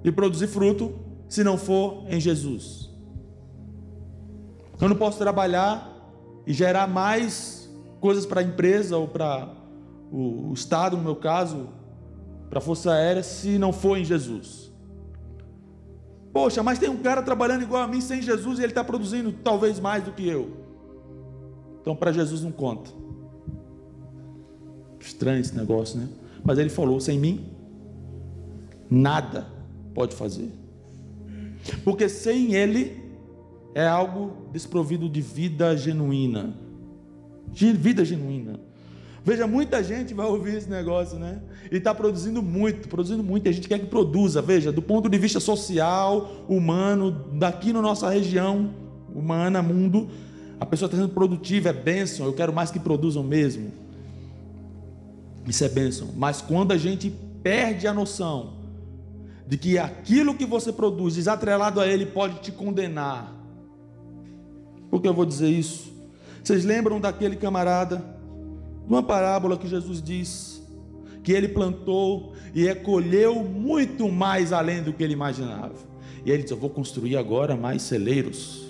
e 0.04 0.12
produzir 0.12 0.48
fruto 0.48 0.94
se 1.28 1.44
não 1.44 1.58
for 1.58 2.04
em 2.10 2.20
Jesus. 2.20 2.90
Eu 4.80 4.90
não 4.90 4.96
posso 4.96 5.18
trabalhar 5.18 5.90
e 6.46 6.54
gerar 6.54 6.88
mais 6.88 7.70
coisas 8.00 8.26
para 8.26 8.42
a 8.42 8.44
empresa 8.44 8.98
ou 8.98 9.08
para 9.08 9.54
o 10.12 10.52
Estado, 10.54 10.98
no 10.98 11.04
meu 11.04 11.16
caso, 11.16 11.70
para 12.50 12.60
a 12.60 12.62
Força 12.62 12.92
Aérea, 12.92 13.24
se 13.24 13.58
não 13.58 13.72
for 13.72 13.98
em 13.98 14.04
Jesus. 14.04 14.72
Poxa, 16.34 16.64
mas 16.64 16.80
tem 16.80 16.90
um 16.90 16.98
cara 16.98 17.22
trabalhando 17.22 17.62
igual 17.62 17.84
a 17.84 17.88
mim 17.88 18.02
sem 18.02 18.22
Jesus 18.22 18.58
e 18.58 18.64
ele 18.64 18.72
está 18.72 18.84
produzindo 18.84 19.32
talvez 19.32 19.80
mais 19.80 20.04
do 20.04 20.12
que 20.12 20.28
eu. 20.28 20.58
Então, 21.82 21.96
para 21.96 22.12
Jesus 22.12 22.42
não 22.42 22.52
conta. 22.52 22.92
Estranho 25.00 25.42
esse 25.42 25.56
negócio, 25.56 26.00
né? 26.00 26.08
Mas 26.44 26.58
ele 26.58 26.70
falou: 26.70 27.00
sem 27.00 27.20
mim, 27.20 27.52
nada 28.90 29.61
pode 29.94 30.16
fazer. 30.16 30.50
Porque 31.84 32.10
sem 32.10 32.54
Ele 32.54 33.02
é 33.74 33.86
algo 33.86 34.50
desprovido 34.52 35.08
de 35.08 35.22
vida 35.22 35.76
genuína. 35.76 36.56
De 37.48 37.72
vida 37.72 38.04
genuína. 38.04 38.60
Veja, 39.24 39.46
muita 39.46 39.84
gente 39.84 40.14
vai 40.14 40.26
ouvir 40.26 40.56
esse 40.56 40.70
negócio, 40.70 41.20
né? 41.20 41.42
E 41.72 41.78
está 41.78 41.94
produzindo 41.94 42.42
muito, 42.42 42.88
produzindo 42.88 43.24
muito. 43.24 43.46
E 43.46 43.50
a 43.50 43.52
gente 43.52 43.68
quer 43.68 43.80
que 43.80 43.86
produza. 43.86 44.42
Veja, 44.42 44.72
do 44.72 44.82
ponto 44.82 45.08
de 45.08 45.18
vista 45.18 45.40
social, 45.40 46.46
humano, 46.50 47.12
daqui 47.34 47.72
na 47.72 47.82
nossa 47.82 48.10
região 48.10 48.74
humana, 49.14 49.62
mundo, 49.62 50.10
a 50.60 50.66
pessoa 50.66 50.88
está 50.88 50.98
sendo 50.98 51.10
produtiva, 51.10 51.70
é 51.70 51.74
bênção. 51.74 52.26
Eu 52.26 52.34
quero 52.34 52.52
mais 52.52 52.72
que 52.72 52.80
produzam 52.80 53.24
mesmo. 53.24 53.72
Isso 55.48 55.64
é 55.64 55.70
bênção. 55.70 56.10
Mas 56.16 56.42
quando 56.42 56.72
a 56.72 56.78
gente 56.78 57.14
perde 57.44 57.88
a 57.88 57.94
noção 57.94 58.61
de 59.52 59.58
que 59.58 59.78
aquilo 59.78 60.34
que 60.34 60.46
você 60.46 60.72
produz, 60.72 61.16
desatrelado 61.16 61.82
a 61.82 61.86
ele, 61.86 62.06
pode 62.06 62.40
te 62.40 62.54
condenar. 62.54 63.36
Por 64.90 65.02
que 65.02 65.10
eu 65.10 65.14
vou 65.14 65.26
dizer 65.26 65.50
isso? 65.50 65.92
Vocês 66.42 66.64
lembram 66.64 67.02
daquele 67.02 67.36
camarada, 67.36 67.98
de 67.98 68.88
uma 68.88 69.04
parábola 69.04 69.58
que 69.58 69.68
Jesus 69.68 70.02
diz, 70.02 70.66
que 71.22 71.34
ele 71.34 71.50
plantou 71.50 72.34
e 72.56 72.64
recolheu 72.64 73.44
muito 73.44 74.10
mais 74.10 74.54
além 74.54 74.82
do 74.82 74.94
que 74.94 75.04
ele 75.04 75.12
imaginava. 75.12 75.76
E 76.26 76.32
ele 76.32 76.44
diz: 76.44 76.52
Eu 76.52 76.58
vou 76.58 76.70
construir 76.70 77.18
agora 77.18 77.54
mais 77.54 77.82
celeiros. 77.82 78.66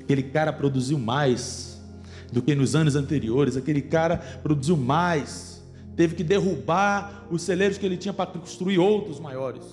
Aquele 0.00 0.22
cara 0.22 0.52
produziu 0.52 1.00
mais 1.00 1.82
do 2.30 2.40
que 2.40 2.54
nos 2.54 2.76
anos 2.76 2.94
anteriores, 2.94 3.56
aquele 3.56 3.82
cara 3.82 4.18
produziu 4.40 4.76
mais 4.76 5.51
teve 5.96 6.14
que 6.14 6.24
derrubar 6.24 7.26
os 7.30 7.42
celeiros 7.42 7.78
que 7.78 7.86
ele 7.86 7.96
tinha 7.96 8.12
para 8.12 8.30
construir 8.30 8.78
outros 8.78 9.20
maiores. 9.20 9.64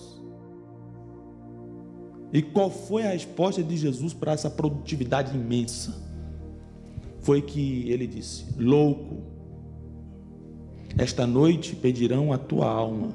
E 2.32 2.42
qual 2.42 2.70
foi 2.70 3.04
a 3.04 3.12
resposta 3.12 3.64
de 3.64 3.76
Jesus 3.76 4.14
para 4.14 4.34
essa 4.34 4.50
produtividade 4.50 5.36
imensa? 5.36 5.96
Foi 7.22 7.42
que 7.42 7.90
ele 7.90 8.06
disse: 8.06 8.46
Louco, 8.58 9.24
esta 10.98 11.26
noite 11.26 11.76
pedirão 11.76 12.32
a 12.32 12.38
tua 12.38 12.70
alma, 12.70 13.10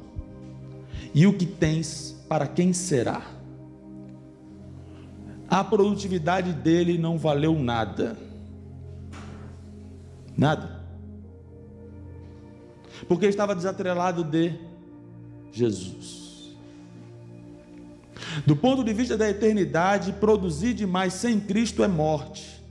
e 1.14 1.26
o 1.26 1.37
que 1.37 1.46
tens, 1.46 2.25
para 2.28 2.46
quem 2.46 2.73
será? 2.73 3.23
A 5.49 5.62
produtividade 5.62 6.52
dele 6.52 6.99
não 6.99 7.16
valeu 7.16 7.56
nada. 7.56 8.18
Nada 10.37 10.74
porque 13.08 13.26
estava 13.26 13.54
desatrelado 13.54 14.25
de 14.25 14.54
Jesus. 15.52 16.54
Do 18.46 18.56
ponto 18.56 18.82
de 18.82 18.92
vista 18.92 19.16
da 19.16 19.28
eternidade, 19.28 20.12
produzir 20.14 20.75
demais 20.75 21.14
sem 21.14 21.38
Cristo 21.38 21.82
é 21.84 21.88
morte. 21.88 22.62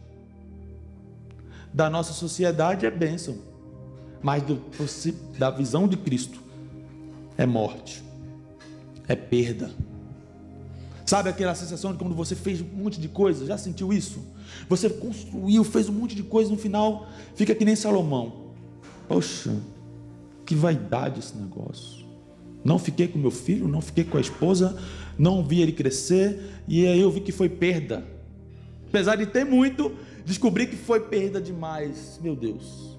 Da 1.74 1.90
nossa 1.90 2.14
sociedade 2.14 2.86
é 2.86 2.92
bênção, 2.92 3.38
mas 4.22 4.44
do, 4.44 4.62
da 5.38 5.50
visão 5.50 5.88
de 5.88 5.98
Cristo 5.98 6.40
é 7.38 7.46
morte, 7.46 8.04
é 9.08 9.16
perda. 9.16 9.72
Sabe 11.06 11.30
aquela 11.30 11.56
sensação 11.56 11.92
de 11.92 11.98
quando 11.98 12.16
você 12.16 12.36
fez 12.36 12.62
um 12.62 12.66
monte 12.66 13.00
de 13.00 13.08
coisa? 13.08 13.46
Já 13.46 13.58
sentiu 13.58 13.92
isso? 13.92 14.20
Você 14.70 14.90
construiu, 14.90 15.64
fez 15.64 15.90
um 15.90 15.94
monte 15.94 16.16
de 16.16 16.24
coisa, 16.24 16.52
no 16.52 16.58
final 16.58 17.08
fica 17.36 17.54
que 17.56 17.66
nem 17.66 17.76
Salomão. 17.76 18.52
Poxa, 19.08 19.54
que 20.46 20.56
vaidade 20.56 21.20
esse 21.20 21.36
negócio. 21.38 22.06
Não 22.64 22.80
fiquei 22.80 23.08
com 23.08 23.20
meu 23.20 23.32
filho, 23.32 23.68
não 23.68 23.82
fiquei 23.82 24.04
com 24.04 24.18
a 24.18 24.22
esposa, 24.22 24.78
não 25.18 25.44
vi 25.44 25.62
ele 25.62 25.74
crescer, 25.74 26.40
e 26.68 26.86
aí 26.86 27.00
eu 27.00 27.12
vi 27.12 27.20
que 27.22 27.32
foi 27.32 27.50
perda. 27.50 28.06
Apesar 28.88 29.16
de 29.16 29.26
ter 29.26 29.44
muito, 29.44 29.92
descobri 30.26 30.68
que 30.68 30.76
foi 30.76 31.02
perda 31.02 31.42
demais. 31.42 32.20
Meu 32.22 32.36
Deus. 32.36 32.98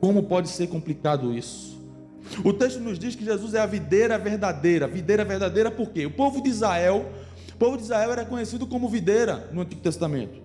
Como 0.00 0.22
pode 0.24 0.48
ser 0.48 0.68
complicado 0.68 1.32
isso? 1.32 1.80
O 2.44 2.52
texto 2.52 2.80
nos 2.80 2.98
diz 2.98 3.14
que 3.14 3.24
Jesus 3.24 3.54
é 3.54 3.60
a 3.60 3.66
videira 3.66 4.16
verdadeira. 4.18 4.86
Videira 4.86 5.24
verdadeira 5.24 5.70
por 5.70 5.90
quê? 5.90 6.06
O 6.06 6.10
povo 6.10 6.42
de 6.42 6.48
Israel, 6.48 7.10
o 7.52 7.56
povo 7.56 7.76
de 7.76 7.84
Israel 7.84 8.12
era 8.12 8.24
conhecido 8.24 8.66
como 8.66 8.88
videira 8.88 9.48
no 9.52 9.62
Antigo 9.62 9.80
Testamento. 9.80 10.40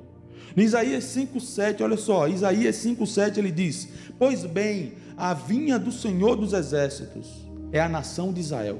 Em 0.55 0.61
Isaías 0.61 1.03
5:7, 1.05 1.83
olha 1.83 1.97
só, 1.97 2.27
Isaías 2.27 2.75
5:7 2.77 3.37
ele 3.37 3.51
diz: 3.51 3.89
"Pois 4.17 4.43
bem, 4.43 4.93
a 5.17 5.33
vinha 5.33 5.79
do 5.79 5.91
Senhor 5.91 6.36
dos 6.36 6.53
exércitos 6.53 7.27
é 7.71 7.81
a 7.81 7.89
nação 7.89 8.31
de 8.31 8.39
Israel. 8.39 8.79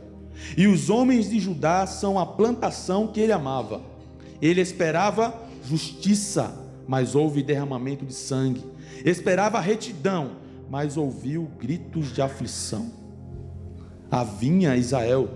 E 0.56 0.68
os 0.68 0.90
homens 0.90 1.30
de 1.30 1.40
Judá 1.40 1.88
são 1.88 2.20
a 2.20 2.26
plantação 2.26 3.08
que 3.08 3.20
ele 3.20 3.32
amava. 3.32 3.82
Ele 4.40 4.62
esperava 4.62 5.34
justiça, 5.64 6.54
mas 6.88 7.16
houve 7.16 7.42
derramamento 7.42 8.06
de 8.06 8.14
sangue. 8.14 8.64
Esperava 9.04 9.60
retidão, 9.60 10.34
mas 10.70 10.96
ouviu 10.96 11.50
gritos 11.60 12.14
de 12.14 12.22
aflição. 12.22 12.92
A 14.12 14.24
vinha 14.24 14.78
Israel, 14.78 15.28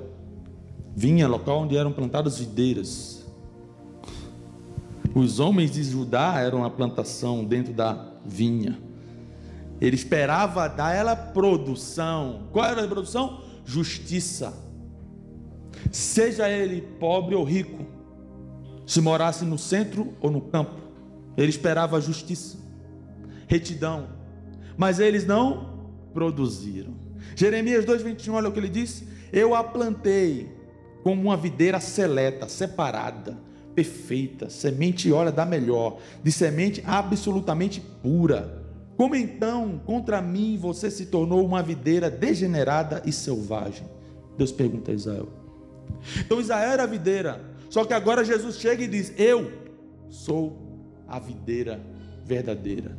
vinha 0.96 1.28
local 1.28 1.62
onde 1.62 1.76
eram 1.76 1.92
plantadas 1.92 2.38
videiras. 2.38 3.26
Os 5.16 5.40
homens 5.40 5.72
de 5.72 5.84
Judá 5.84 6.40
eram 6.40 6.64
a 6.64 6.70
plantação 6.70 7.44
dentro 7.44 7.74
da 7.74 8.14
vinha. 8.24 8.91
Ele 9.82 9.96
esperava 9.96 10.68
dar 10.70 10.96
ela 10.96 11.16
produção. 11.16 12.48
Qual 12.52 12.64
era 12.64 12.86
a 12.86 12.88
produção? 12.88 13.42
Justiça. 13.66 14.54
Seja 15.92 16.48
ele 16.48 16.82
pobre 17.00 17.34
ou 17.34 17.44
rico, 17.44 17.84
se 18.86 19.02
morasse 19.02 19.44
no 19.44 19.58
centro 19.58 20.14
ou 20.22 20.30
no 20.30 20.42
campo, 20.42 20.80
ele 21.36 21.50
esperava 21.50 22.00
justiça, 22.00 22.58
retidão, 23.48 24.10
mas 24.78 25.00
eles 25.00 25.26
não 25.26 25.90
produziram. 26.14 26.94
Jeremias 27.36 27.84
2,21, 27.86 28.34
olha 28.34 28.50
o 28.50 28.52
que 28.52 28.60
ele 28.60 28.70
diz: 28.70 29.04
Eu 29.34 29.56
a 29.56 29.64
plantei 29.64 30.52
como 31.04 31.22
uma 31.22 31.38
videira 31.38 31.80
seleta, 31.80 32.48
separada, 32.48 33.38
perfeita, 33.74 34.50
semente, 34.50 35.12
olha, 35.12 35.32
da 35.32 35.46
melhor, 35.46 35.98
de 36.22 36.32
semente 36.32 36.84
absolutamente 36.86 37.82
pura 38.04 38.61
como 39.02 39.16
então 39.16 39.82
contra 39.84 40.22
mim 40.22 40.60
você 40.62 40.92
se 40.92 41.08
tornou 41.08 41.44
uma 41.44 41.64
videira 41.64 42.08
degenerada 42.08 43.02
e 43.04 43.12
selvagem? 43.12 43.90
Deus 44.38 44.52
pergunta 44.52 44.92
a 44.92 44.94
Israel. 44.94 45.28
Então 46.20 46.40
Israel 46.40 46.72
era 46.74 46.84
a 46.84 46.86
videira, 46.86 47.44
só 47.68 47.84
que 47.84 47.96
agora 47.96 48.24
Jesus 48.24 48.58
chega 48.58 48.84
e 48.84 48.88
diz: 48.88 49.12
Eu 49.18 49.52
sou 50.08 50.56
a 51.08 51.18
videira 51.18 51.82
verdadeira. 52.24 52.96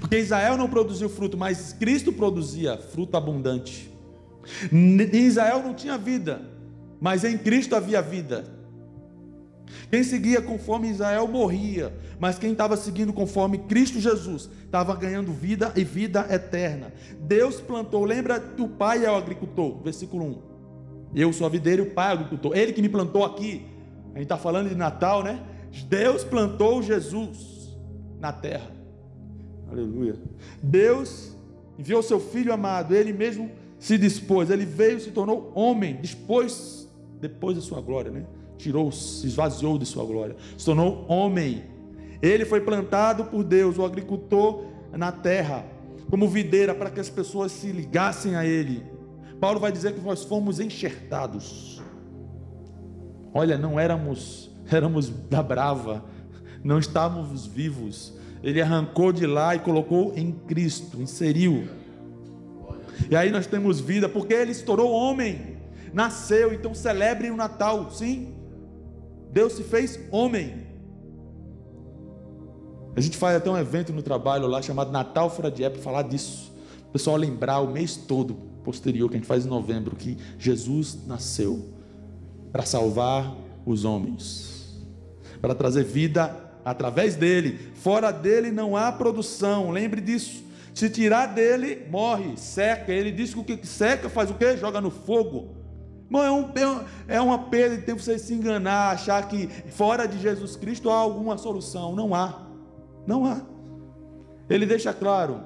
Porque 0.00 0.16
Israel 0.16 0.56
não 0.56 0.70
produziu 0.70 1.10
fruto, 1.10 1.36
mas 1.36 1.74
Cristo 1.74 2.10
produzia 2.10 2.78
fruto 2.78 3.14
abundante. 3.14 3.92
Em 4.72 5.16
Israel 5.26 5.62
não 5.62 5.74
tinha 5.74 5.98
vida, 5.98 6.40
mas 6.98 7.24
em 7.24 7.36
Cristo 7.36 7.76
havia 7.76 8.00
vida. 8.00 8.53
Quem 9.90 10.02
seguia 10.02 10.40
conforme 10.40 10.88
Israel 10.88 11.26
morria, 11.26 11.92
mas 12.18 12.38
quem 12.38 12.52
estava 12.52 12.76
seguindo 12.76 13.12
conforme 13.12 13.58
Cristo 13.58 14.00
Jesus 14.00 14.48
estava 14.64 14.94
ganhando 14.94 15.32
vida 15.32 15.72
e 15.76 15.84
vida 15.84 16.26
eterna. 16.30 16.92
Deus 17.20 17.60
plantou, 17.60 18.04
lembra 18.04 18.40
que 18.40 18.62
o 18.62 18.68
pai 18.68 19.04
é 19.04 19.10
o 19.10 19.16
agricultor, 19.16 19.82
versículo 19.82 20.24
1. 20.24 20.54
Eu 21.14 21.32
sou 21.32 21.46
a 21.46 21.50
videira 21.50 21.82
e 21.82 21.86
o 21.86 21.90
pai 21.90 22.08
é 22.08 22.10
o 22.10 22.14
agricultor. 22.14 22.56
Ele 22.56 22.72
que 22.72 22.82
me 22.82 22.88
plantou 22.88 23.24
aqui. 23.24 23.66
A 24.12 24.18
gente 24.18 24.24
está 24.24 24.36
falando 24.36 24.68
de 24.68 24.74
Natal, 24.74 25.22
né? 25.22 25.40
Deus 25.88 26.24
plantou 26.24 26.82
Jesus 26.82 27.76
na 28.20 28.32
terra. 28.32 28.70
Aleluia. 29.70 30.16
Deus 30.62 31.36
enviou 31.78 32.02
seu 32.02 32.20
filho 32.20 32.52
amado, 32.52 32.94
ele 32.94 33.12
mesmo 33.12 33.50
se 33.78 33.98
dispôs, 33.98 34.50
ele 34.50 34.64
veio, 34.64 35.00
se 35.00 35.10
tornou 35.10 35.52
homem, 35.54 36.00
dispôs 36.00 36.88
depois 37.20 37.56
da 37.56 37.62
sua 37.62 37.80
glória, 37.80 38.10
né? 38.10 38.24
Tirou, 38.56 38.90
se 38.92 39.26
esvaziou 39.26 39.78
de 39.78 39.86
sua 39.86 40.04
glória, 40.04 40.36
se 40.56 40.64
tornou 40.64 41.04
homem. 41.08 41.64
Ele 42.22 42.44
foi 42.44 42.60
plantado 42.60 43.24
por 43.24 43.44
Deus, 43.44 43.78
o 43.78 43.84
agricultor 43.84 44.64
na 44.92 45.12
terra, 45.12 45.64
como 46.08 46.28
videira 46.28 46.74
para 46.74 46.90
que 46.90 47.00
as 47.00 47.10
pessoas 47.10 47.52
se 47.52 47.70
ligassem 47.72 48.36
a 48.36 48.44
ele. 48.44 48.82
Paulo 49.40 49.60
vai 49.60 49.72
dizer 49.72 49.92
que 49.92 50.00
nós 50.00 50.24
fomos 50.24 50.60
enxertados. 50.60 51.82
Olha, 53.32 53.58
não 53.58 53.78
éramos, 53.78 54.50
éramos 54.70 55.08
da 55.08 55.42
brava, 55.42 56.04
não 56.62 56.78
estávamos 56.78 57.46
vivos. 57.46 58.14
Ele 58.42 58.60
arrancou 58.60 59.12
de 59.12 59.26
lá 59.26 59.54
e 59.54 59.58
colocou 59.58 60.12
em 60.16 60.30
Cristo, 60.30 61.00
inseriu. 61.00 61.66
E 63.10 63.16
aí 63.16 63.30
nós 63.30 63.46
temos 63.46 63.80
vida, 63.80 64.08
porque 64.08 64.34
ele 64.34 64.54
se 64.54 64.64
tornou 64.64 64.90
homem, 64.90 65.56
nasceu, 65.92 66.52
então 66.52 66.74
celebrem 66.74 67.30
o 67.30 67.36
Natal, 67.36 67.90
sim. 67.90 68.33
Deus 69.34 69.54
se 69.54 69.64
fez 69.64 69.98
homem. 70.12 70.64
A 72.94 73.00
gente 73.00 73.16
faz 73.16 73.36
até 73.36 73.50
um 73.50 73.58
evento 73.58 73.92
no 73.92 74.00
trabalho 74.00 74.46
lá 74.46 74.62
chamado 74.62 74.92
Natal 74.92 75.28
Fora 75.28 75.50
de 75.50 75.64
Época 75.64 75.82
para 75.82 75.90
falar 75.90 76.02
disso. 76.02 76.54
O 76.88 76.92
pessoal 76.92 77.16
lembrar 77.16 77.58
o 77.58 77.68
mês 77.68 77.96
todo 77.96 78.34
posterior 78.62 79.10
que 79.10 79.16
a 79.16 79.18
gente 79.18 79.26
faz 79.26 79.44
em 79.44 79.48
novembro 79.48 79.96
que 79.96 80.16
Jesus 80.38 80.98
nasceu 81.04 81.68
para 82.52 82.64
salvar 82.64 83.36
os 83.66 83.84
homens, 83.84 84.80
para 85.40 85.52
trazer 85.52 85.82
vida 85.82 86.32
através 86.64 87.16
dele. 87.16 87.58
Fora 87.74 88.12
dele 88.12 88.52
não 88.52 88.76
há 88.76 88.92
produção. 88.92 89.72
Lembre 89.72 90.00
disso. 90.00 90.44
Se 90.72 90.88
tirar 90.88 91.26
dele, 91.26 91.84
morre, 91.90 92.36
seca. 92.36 92.92
Ele 92.92 93.10
diz 93.10 93.34
que 93.34 93.40
o 93.40 93.44
que 93.44 93.66
seca 93.66 94.08
faz 94.08 94.30
o 94.30 94.34
quê? 94.34 94.56
Joga 94.56 94.80
no 94.80 94.92
fogo. 94.92 95.53
Irmão, 96.22 96.52
é, 96.54 96.66
um, 96.66 96.80
é 97.08 97.20
uma 97.20 97.38
perda 97.38 97.76
de 97.76 97.82
tempo 97.82 98.00
você 98.00 98.18
se 98.18 98.34
enganar, 98.34 98.92
achar 98.92 99.26
que 99.28 99.48
fora 99.48 100.06
de 100.06 100.20
Jesus 100.20 100.54
Cristo 100.54 100.90
há 100.90 100.96
alguma 100.96 101.36
solução. 101.36 101.94
Não 101.94 102.14
há. 102.14 102.46
Não 103.06 103.26
há. 103.26 103.42
Ele 104.48 104.66
deixa 104.66 104.92
claro. 104.92 105.40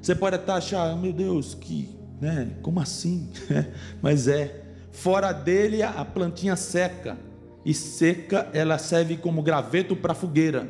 Você 0.00 0.14
pode 0.14 0.36
até 0.36 0.52
achar, 0.52 0.96
meu 0.96 1.12
Deus, 1.12 1.54
que, 1.54 1.88
né? 2.20 2.50
Como 2.62 2.80
assim? 2.80 3.30
Mas 4.02 4.28
é. 4.28 4.64
Fora 4.92 5.32
dele 5.32 5.82
a 5.82 6.04
plantinha 6.04 6.56
seca. 6.56 7.16
E 7.64 7.74
seca 7.74 8.48
ela 8.52 8.78
serve 8.78 9.16
como 9.16 9.42
graveto 9.42 9.94
para 9.94 10.14
fogueira. 10.14 10.68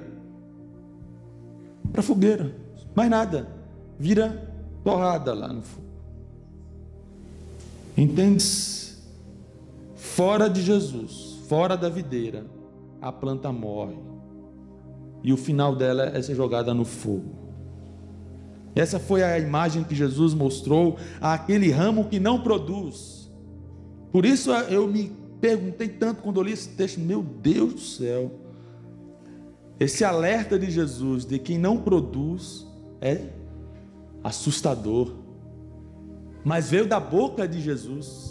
Para 1.93 2.03
fogueira. 2.03 2.55
Mais 2.95 3.09
nada. 3.09 3.49
Vira 3.99 4.51
torrada 4.85 5.33
lá 5.33 5.49
no 5.49 5.63
fogo. 5.63 5.87
Entendes? 7.97 8.90
Fora 10.21 10.51
de 10.51 10.61
Jesus, 10.61 11.39
fora 11.49 11.79
da 11.79 11.89
videira, 11.89 12.45
a 13.01 13.11
planta 13.11 13.51
morre. 13.51 13.97
E 15.23 15.33
o 15.33 15.37
final 15.39 15.75
dela 15.75 16.15
é 16.15 16.21
ser 16.21 16.35
jogada 16.35 16.75
no 16.75 16.85
fogo. 16.85 17.39
Essa 18.75 19.01
foi 19.01 19.23
a 19.23 19.39
imagem 19.39 19.83
que 19.83 19.95
Jesus 19.95 20.35
mostrou 20.35 20.99
àquele 21.23 21.71
ramo 21.71 22.05
que 22.05 22.21
não 22.21 22.43
produz. 22.43 23.33
Por 24.13 24.27
isso 24.27 24.51
eu 24.53 24.87
me 24.87 25.11
perguntei 25.41 25.89
tanto 25.89 26.21
quando 26.21 26.37
eu 26.37 26.43
li 26.43 26.53
esse 26.53 26.69
texto, 26.69 27.01
meu 27.01 27.23
Deus 27.23 27.73
do 27.73 27.81
céu. 27.81 28.31
Esse 29.81 30.05
alerta 30.05 30.59
de 30.59 30.71
Jesus 30.71 31.25
de 31.25 31.39
quem 31.39 31.57
não 31.57 31.79
produz 31.79 32.67
é 33.01 33.23
assustador. 34.23 35.15
Mas 36.45 36.69
veio 36.69 36.87
da 36.87 37.01
boca 37.01 37.49
de 37.49 37.59
Jesus 37.59 38.30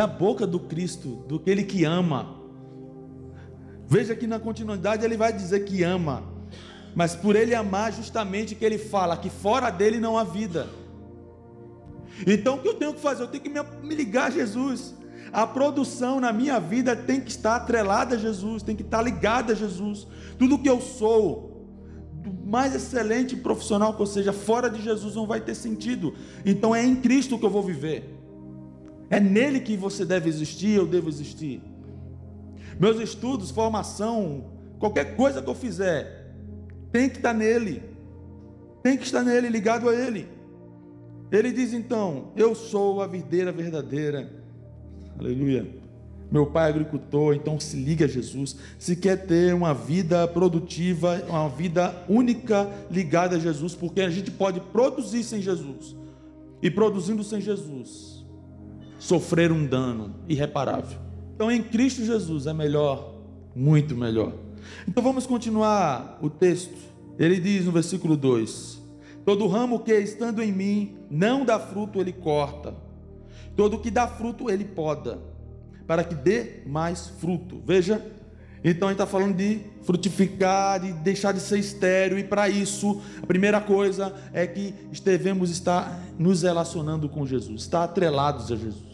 da 0.00 0.06
boca 0.06 0.46
do 0.46 0.58
Cristo, 0.58 1.22
do 1.28 1.36
aquele 1.36 1.62
que 1.62 1.84
ama. 1.84 2.34
Veja 3.86 4.16
que 4.16 4.26
na 4.26 4.40
continuidade 4.40 5.04
ele 5.04 5.14
vai 5.14 5.30
dizer 5.30 5.66
que 5.66 5.82
ama, 5.82 6.22
mas 6.94 7.14
por 7.14 7.36
ele 7.36 7.54
amar, 7.54 7.92
justamente 7.92 8.54
que 8.54 8.64
ele 8.64 8.78
fala 8.78 9.14
que 9.14 9.28
fora 9.28 9.68
dele 9.68 10.00
não 10.00 10.16
há 10.16 10.24
vida. 10.24 10.70
Então 12.26 12.54
o 12.54 12.62
que 12.62 12.68
eu 12.68 12.76
tenho 12.76 12.94
que 12.94 13.00
fazer? 13.00 13.24
Eu 13.24 13.28
tenho 13.28 13.44
que 13.44 13.50
me 13.50 13.94
ligar 13.94 14.28
a 14.28 14.30
Jesus. 14.30 14.94
A 15.30 15.46
produção 15.46 16.18
na 16.18 16.32
minha 16.32 16.58
vida 16.58 16.96
tem 16.96 17.20
que 17.20 17.30
estar 17.30 17.56
atrelada 17.56 18.14
a 18.14 18.18
Jesus, 18.18 18.62
tem 18.62 18.74
que 18.74 18.82
estar 18.82 19.02
ligada 19.02 19.52
a 19.52 19.54
Jesus. 19.54 20.06
Tudo 20.38 20.58
que 20.58 20.70
eu 20.70 20.80
sou, 20.80 21.68
do 22.14 22.32
mais 22.48 22.74
excelente 22.74 23.36
profissional 23.36 23.92
que 23.92 24.00
eu 24.00 24.06
seja, 24.06 24.32
fora 24.32 24.70
de 24.70 24.80
Jesus 24.80 25.14
não 25.14 25.26
vai 25.26 25.42
ter 25.42 25.54
sentido. 25.54 26.14
Então 26.42 26.74
é 26.74 26.82
em 26.82 26.96
Cristo 26.96 27.38
que 27.38 27.44
eu 27.44 27.50
vou 27.50 27.62
viver. 27.62 28.19
É 29.10 29.18
nele 29.18 29.58
que 29.58 29.76
você 29.76 30.04
deve 30.04 30.28
existir, 30.28 30.70
eu 30.70 30.86
devo 30.86 31.08
existir. 31.08 31.60
Meus 32.78 33.00
estudos, 33.00 33.50
formação, 33.50 34.44
qualquer 34.78 35.16
coisa 35.16 35.42
que 35.42 35.50
eu 35.50 35.54
fizer, 35.54 36.32
tem 36.92 37.10
que 37.10 37.16
estar 37.16 37.34
nele. 37.34 37.82
Tem 38.82 38.96
que 38.96 39.04
estar 39.04 39.22
nele, 39.22 39.48
ligado 39.48 39.88
a 39.88 39.94
ele. 39.94 40.28
Ele 41.30 41.52
diz 41.52 41.72
então: 41.72 42.32
Eu 42.36 42.54
sou 42.54 43.02
a 43.02 43.06
videira 43.06 43.52
verdadeira. 43.52 44.30
Aleluia. 45.18 45.80
Meu 46.30 46.46
pai 46.46 46.68
é 46.68 46.70
agricultor, 46.70 47.34
então 47.34 47.58
se 47.58 47.76
liga 47.76 48.04
a 48.04 48.08
Jesus. 48.08 48.56
Se 48.78 48.94
quer 48.94 49.26
ter 49.26 49.52
uma 49.52 49.74
vida 49.74 50.26
produtiva, 50.28 51.20
uma 51.28 51.48
vida 51.48 52.04
única 52.08 52.70
ligada 52.88 53.34
a 53.34 53.38
Jesus, 53.38 53.74
porque 53.74 54.00
a 54.00 54.08
gente 54.08 54.30
pode 54.30 54.60
produzir 54.60 55.24
sem 55.24 55.42
Jesus. 55.42 55.96
E 56.62 56.70
produzindo 56.70 57.24
sem 57.24 57.40
Jesus, 57.40 58.19
sofrer 59.00 59.50
um 59.50 59.66
dano 59.66 60.14
irreparável. 60.28 60.98
Então, 61.34 61.50
em 61.50 61.62
Cristo 61.62 62.04
Jesus 62.04 62.46
é 62.46 62.52
melhor, 62.52 63.14
muito 63.56 63.96
melhor. 63.96 64.34
Então, 64.86 65.02
vamos 65.02 65.26
continuar 65.26 66.18
o 66.22 66.30
texto. 66.30 66.76
Ele 67.18 67.40
diz 67.40 67.64
no 67.64 67.72
versículo 67.72 68.16
2: 68.16 68.80
Todo 69.24 69.48
ramo 69.48 69.80
que 69.80 69.92
estando 69.92 70.42
em 70.42 70.52
mim 70.52 70.98
não 71.10 71.44
dá 71.44 71.58
fruto, 71.58 71.98
ele 71.98 72.12
corta. 72.12 72.74
Todo 73.56 73.78
que 73.78 73.90
dá 73.90 74.06
fruto, 74.06 74.50
ele 74.50 74.64
poda, 74.64 75.18
para 75.86 76.04
que 76.04 76.14
dê 76.14 76.62
mais 76.66 77.08
fruto. 77.08 77.60
Veja, 77.66 78.04
então 78.62 78.88
gente 78.88 79.00
está 79.00 79.06
falando 79.06 79.36
de 79.36 79.60
frutificar, 79.82 80.80
de 80.80 80.92
deixar 80.92 81.32
de 81.32 81.40
ser 81.40 81.58
estéreo, 81.58 82.18
e 82.18 82.24
para 82.24 82.48
isso, 82.48 83.00
a 83.22 83.26
primeira 83.26 83.60
coisa 83.60 84.14
é 84.32 84.46
que 84.46 84.74
devemos 85.02 85.50
estar 85.50 85.98
nos 86.18 86.42
relacionando 86.42 87.08
com 87.08 87.26
Jesus, 87.26 87.62
estar 87.62 87.84
atrelados 87.84 88.52
a 88.52 88.56
Jesus. 88.56 88.89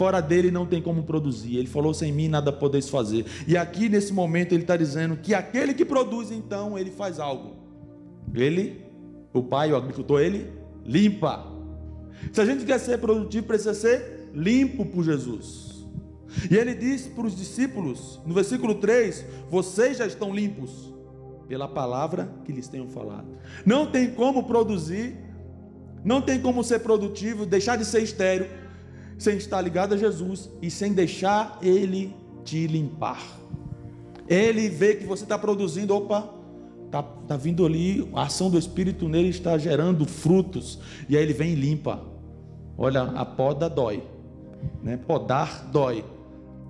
Fora 0.00 0.22
dele 0.22 0.50
não 0.50 0.64
tem 0.64 0.80
como 0.80 1.02
produzir. 1.02 1.58
Ele 1.58 1.66
falou: 1.66 1.92
sem 1.92 2.10
mim 2.10 2.26
nada 2.26 2.50
podeis 2.50 2.88
fazer. 2.88 3.26
E 3.46 3.54
aqui 3.54 3.86
nesse 3.86 4.14
momento 4.14 4.54
ele 4.54 4.62
está 4.62 4.74
dizendo 4.74 5.14
que 5.18 5.34
aquele 5.34 5.74
que 5.74 5.84
produz, 5.84 6.30
então, 6.30 6.78
ele 6.78 6.90
faz 6.90 7.20
algo. 7.20 7.54
Ele, 8.34 8.82
o 9.30 9.42
pai, 9.42 9.70
o 9.70 9.76
agricultor, 9.76 10.22
ele 10.22 10.50
limpa. 10.86 11.46
Se 12.32 12.40
a 12.40 12.46
gente 12.46 12.64
quer 12.64 12.80
ser 12.80 12.96
produtivo, 12.96 13.46
precisa 13.46 13.74
ser 13.74 14.30
limpo 14.34 14.86
por 14.86 15.04
Jesus. 15.04 15.86
E 16.50 16.56
ele 16.56 16.74
diz 16.74 17.06
para 17.06 17.26
os 17.26 17.36
discípulos, 17.36 18.18
no 18.24 18.32
versículo 18.32 18.76
3: 18.76 19.22
Vocês 19.50 19.98
já 19.98 20.06
estão 20.06 20.34
limpos 20.34 20.94
pela 21.46 21.68
palavra 21.68 22.32
que 22.46 22.52
lhes 22.52 22.68
tenho 22.68 22.88
falado. 22.88 23.28
Não 23.66 23.84
tem 23.84 24.14
como 24.14 24.44
produzir, 24.44 25.14
não 26.02 26.22
tem 26.22 26.40
como 26.40 26.64
ser 26.64 26.78
produtivo, 26.78 27.44
deixar 27.44 27.76
de 27.76 27.84
ser 27.84 28.00
estéreo 28.02 28.59
sem 29.20 29.36
estar 29.36 29.60
ligado 29.60 29.94
a 29.94 29.98
Jesus 29.98 30.50
e 30.62 30.70
sem 30.70 30.94
deixar 30.94 31.58
Ele 31.60 32.16
te 32.42 32.66
limpar. 32.66 33.22
Ele 34.26 34.68
vê 34.70 34.94
que 34.94 35.04
você 35.04 35.24
está 35.24 35.38
produzindo, 35.38 35.94
opa, 35.94 36.26
está 36.86 37.02
tá 37.02 37.36
vindo 37.36 37.66
ali, 37.66 38.08
a 38.14 38.22
ação 38.22 38.48
do 38.48 38.58
Espírito 38.58 39.10
nele 39.10 39.28
está 39.28 39.58
gerando 39.58 40.06
frutos, 40.06 40.78
e 41.06 41.18
aí 41.18 41.22
ele 41.22 41.34
vem 41.34 41.50
e 41.50 41.54
limpa. 41.54 42.00
Olha, 42.78 43.02
a 43.02 43.26
poda 43.26 43.68
dói, 43.68 44.02
né? 44.82 44.96
podar 44.96 45.68
dói, 45.70 46.02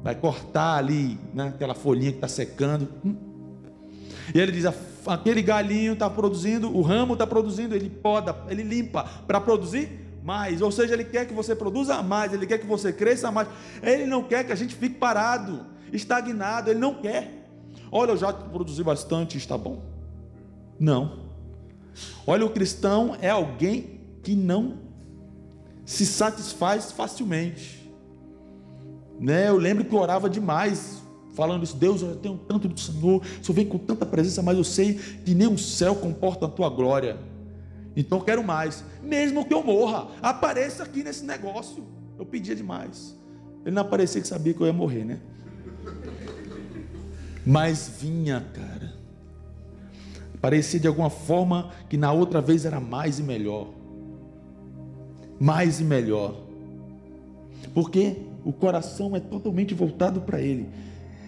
vai 0.03 0.17
cortar 0.17 0.77
ali, 0.77 1.21
né? 1.33 1.53
aquela 1.55 1.75
folhinha 1.75 2.11
que 2.11 2.17
está 2.17 2.29
secando. 2.29 2.89
Hum. 3.05 3.15
E 4.35 4.41
ele 4.41 4.51
diz: 4.51 4.65
aquele 5.07 5.41
galinho 5.41 5.93
está 5.93 6.11
produzindo, 6.11 6.77
o 6.77 6.83
ramo 6.83 7.13
está 7.13 7.29
produzindo, 7.29 7.77
ele 7.77 7.89
poda, 7.89 8.35
ele 8.49 8.65
limpa 8.65 9.05
para 9.25 9.41
produzir 9.41 10.10
mais. 10.23 10.63
Ou 10.63 10.71
seja, 10.71 10.95
Ele 10.95 11.05
quer 11.05 11.27
que 11.27 11.35
você 11.35 11.55
produza 11.55 12.03
mais, 12.03 12.33
Ele 12.33 12.47
quer 12.47 12.59
que 12.59 12.67
você 12.67 12.93
cresça 12.93 13.31
mais. 13.31 13.49
Ele 13.83 14.07
não 14.07 14.23
quer 14.23 14.45
que 14.45 14.53
a 14.53 14.57
gente 14.57 14.75
fique 14.75 14.97
parado. 14.97 15.67
estagnado, 15.93 16.71
ele 16.71 16.79
não 16.79 16.95
quer. 16.95 17.49
Olha, 17.91 18.13
eu 18.13 18.17
já 18.17 18.33
produzi 18.33 18.83
bastante, 18.85 19.37
está 19.37 19.59
bom. 19.59 19.83
Não. 20.79 21.31
Olha, 22.27 22.47
o 22.47 22.51
cristão 22.51 23.17
é 23.21 23.29
alguém 23.29 24.01
que 24.23 24.35
não 24.35 24.79
se 25.85 26.07
satisfaz 26.07 26.93
facilmente. 26.93 27.91
Né? 29.19 29.49
Eu 29.49 29.57
lembro 29.57 29.85
que 29.85 29.93
eu 29.93 29.99
orava 29.99 30.31
demais, 30.31 31.03
falando 31.35 31.65
isso, 31.65 31.77
Deus, 31.77 32.01
eu 32.01 32.17
tenho 32.17 32.39
tanto 32.39 32.69
do 32.69 32.79
Senhor, 32.79 33.21
o 33.21 33.45
Senhor 33.45 33.55
vem 33.55 33.67
com 33.67 33.79
tanta 33.79 34.07
presença, 34.07 34.43
mas 34.43 34.57
eu 34.57 34.65
sei 34.65 34.95
que 34.95 35.35
nem 35.35 35.49
o 35.49 35.59
céu 35.59 35.97
comporta 35.97 36.47
a 36.47 36.49
tua 36.49 36.69
glória. 36.69 37.19
Então 37.96 38.20
quero 38.20 38.42
mais, 38.42 38.85
mesmo 39.03 39.44
que 39.44 39.53
eu 39.53 39.62
morra, 39.62 40.09
apareça 40.22 40.83
aqui 40.83 41.03
nesse 41.03 41.24
negócio. 41.24 41.85
Eu 42.18 42.24
pedia 42.24 42.55
demais. 42.55 43.18
Ele 43.64 43.74
não 43.74 43.83
aparecia 43.83 44.20
que 44.20 44.29
sabia 44.29 44.55
que 44.55 44.61
eu 44.61 44.66
ia 44.66 44.72
morrer, 44.72 45.05
né? 45.05 45.20
Mas 47.44 47.90
vinha, 48.00 48.46
cara. 48.55 48.92
Parecia 50.40 50.81
de 50.81 50.87
alguma 50.87 51.11
forma 51.11 51.70
que 51.88 51.96
na 51.96 52.12
outra 52.12 52.40
vez 52.40 52.64
era 52.64 52.81
mais 52.81 53.18
e 53.18 53.22
melhor. 53.22 53.68
Mais 55.38 55.81
e 55.81 55.85
melhor. 55.85 56.35
Porque 57.74 58.16
o 58.44 58.53
coração 58.53 59.14
é 59.14 59.20
totalmente 59.20 59.74
voltado 59.74 60.20
para 60.22 60.40
Ele. 60.40 60.68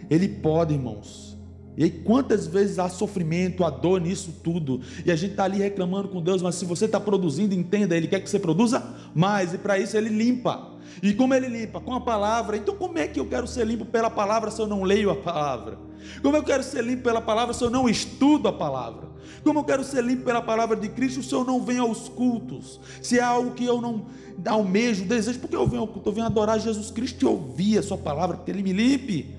Ele 0.08 0.28
pode, 0.28 0.74
irmãos. 0.74 1.38
E 1.76 1.84
aí, 1.84 1.90
quantas 1.90 2.46
vezes 2.46 2.78
há 2.78 2.88
sofrimento, 2.88 3.64
há 3.64 3.70
dor 3.70 4.00
nisso 4.00 4.34
tudo, 4.42 4.80
e 5.06 5.10
a 5.10 5.16
gente 5.16 5.30
está 5.32 5.44
ali 5.44 5.58
reclamando 5.58 6.08
com 6.08 6.20
Deus, 6.20 6.42
mas 6.42 6.56
se 6.56 6.64
você 6.64 6.84
está 6.84 7.00
produzindo, 7.00 7.54
entenda, 7.54 7.96
Ele 7.96 8.06
quer 8.06 8.20
que 8.20 8.28
você 8.28 8.38
produza 8.38 8.82
mais, 9.14 9.54
e 9.54 9.58
para 9.58 9.78
isso 9.78 9.96
Ele 9.96 10.10
limpa. 10.10 10.70
E 11.02 11.14
como 11.14 11.32
Ele 11.32 11.48
limpa? 11.48 11.80
Com 11.80 11.94
a 11.94 12.00
palavra. 12.00 12.56
Então, 12.56 12.74
como 12.76 12.98
é 12.98 13.06
que 13.08 13.18
eu 13.18 13.26
quero 13.26 13.46
ser 13.46 13.66
limpo 13.66 13.84
pela 13.84 14.10
palavra 14.10 14.50
se 14.50 14.60
eu 14.60 14.66
não 14.66 14.82
leio 14.82 15.10
a 15.10 15.16
palavra? 15.16 15.78
Como 16.22 16.36
eu 16.36 16.42
quero 16.42 16.62
ser 16.62 16.84
limpo 16.84 17.02
pela 17.02 17.20
palavra 17.20 17.54
se 17.54 17.64
eu 17.64 17.70
não 17.70 17.88
estudo 17.88 18.48
a 18.48 18.52
palavra? 18.52 19.08
Como 19.42 19.58
eu 19.58 19.64
quero 19.64 19.82
ser 19.82 20.04
limpo 20.04 20.24
pela 20.24 20.42
palavra 20.42 20.76
de 20.76 20.88
Cristo 20.88 21.22
se 21.22 21.32
eu 21.32 21.44
não 21.44 21.64
venho 21.64 21.84
aos 21.84 22.08
cultos? 22.08 22.80
Se 23.00 23.18
é 23.18 23.22
algo 23.22 23.52
que 23.52 23.64
eu 23.64 23.80
não 23.80 24.06
almejo, 24.46 25.04
desejo, 25.04 25.38
porque 25.38 25.56
eu 25.56 25.66
venho 25.66 25.82
ao 25.82 25.88
culto, 25.88 26.08
eu 26.08 26.12
venho 26.12 26.26
adorar 26.26 26.58
Jesus 26.58 26.90
Cristo 26.90 27.22
e 27.22 27.26
ouvir 27.26 27.78
a 27.78 27.82
Sua 27.82 27.98
palavra, 27.98 28.36
porque 28.36 28.50
Ele 28.50 28.62
me 28.62 28.72
limpe, 28.72 29.34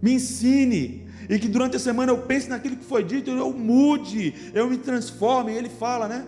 me 0.00 0.12
ensine, 0.14 1.03
e 1.28 1.38
que 1.38 1.48
durante 1.48 1.76
a 1.76 1.78
semana 1.78 2.12
eu 2.12 2.18
pense 2.18 2.48
naquilo 2.48 2.76
que 2.76 2.84
foi 2.84 3.02
dito, 3.02 3.30
eu 3.30 3.52
mude, 3.52 4.34
eu 4.54 4.68
me 4.68 4.78
transforme. 4.78 5.52
Ele 5.52 5.68
fala, 5.68 6.08
né? 6.08 6.26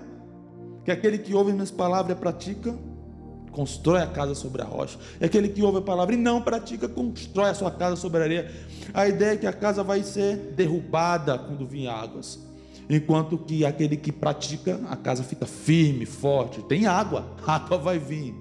Que 0.84 0.90
aquele 0.90 1.18
que 1.18 1.34
ouve 1.34 1.52
minhas 1.52 1.70
palavras 1.70 2.16
pratica, 2.18 2.74
constrói 3.50 4.02
a 4.02 4.06
casa 4.06 4.34
sobre 4.34 4.62
a 4.62 4.64
rocha. 4.64 4.98
E 5.20 5.24
aquele 5.24 5.48
que 5.48 5.62
ouve 5.62 5.78
a 5.78 5.82
palavra 5.82 6.14
e 6.14 6.18
não 6.18 6.40
pratica, 6.40 6.88
constrói 6.88 7.50
a 7.50 7.54
sua 7.54 7.70
casa 7.70 7.96
sobre 7.96 8.20
a 8.20 8.24
areia. 8.24 8.52
A 8.92 9.08
ideia 9.08 9.32
é 9.32 9.36
que 9.36 9.46
a 9.46 9.52
casa 9.52 9.82
vai 9.82 10.02
ser 10.02 10.36
derrubada 10.54 11.38
quando 11.38 11.66
vir 11.66 11.88
águas. 11.88 12.46
Enquanto 12.88 13.36
que 13.36 13.64
aquele 13.64 13.96
que 13.96 14.12
pratica, 14.12 14.80
a 14.88 14.96
casa 14.96 15.24
fica 15.24 15.44
firme, 15.44 16.06
forte. 16.06 16.62
Tem 16.62 16.86
água, 16.86 17.34
a 17.46 17.56
água 17.56 17.78
vai 17.78 17.98
vir. 17.98 18.34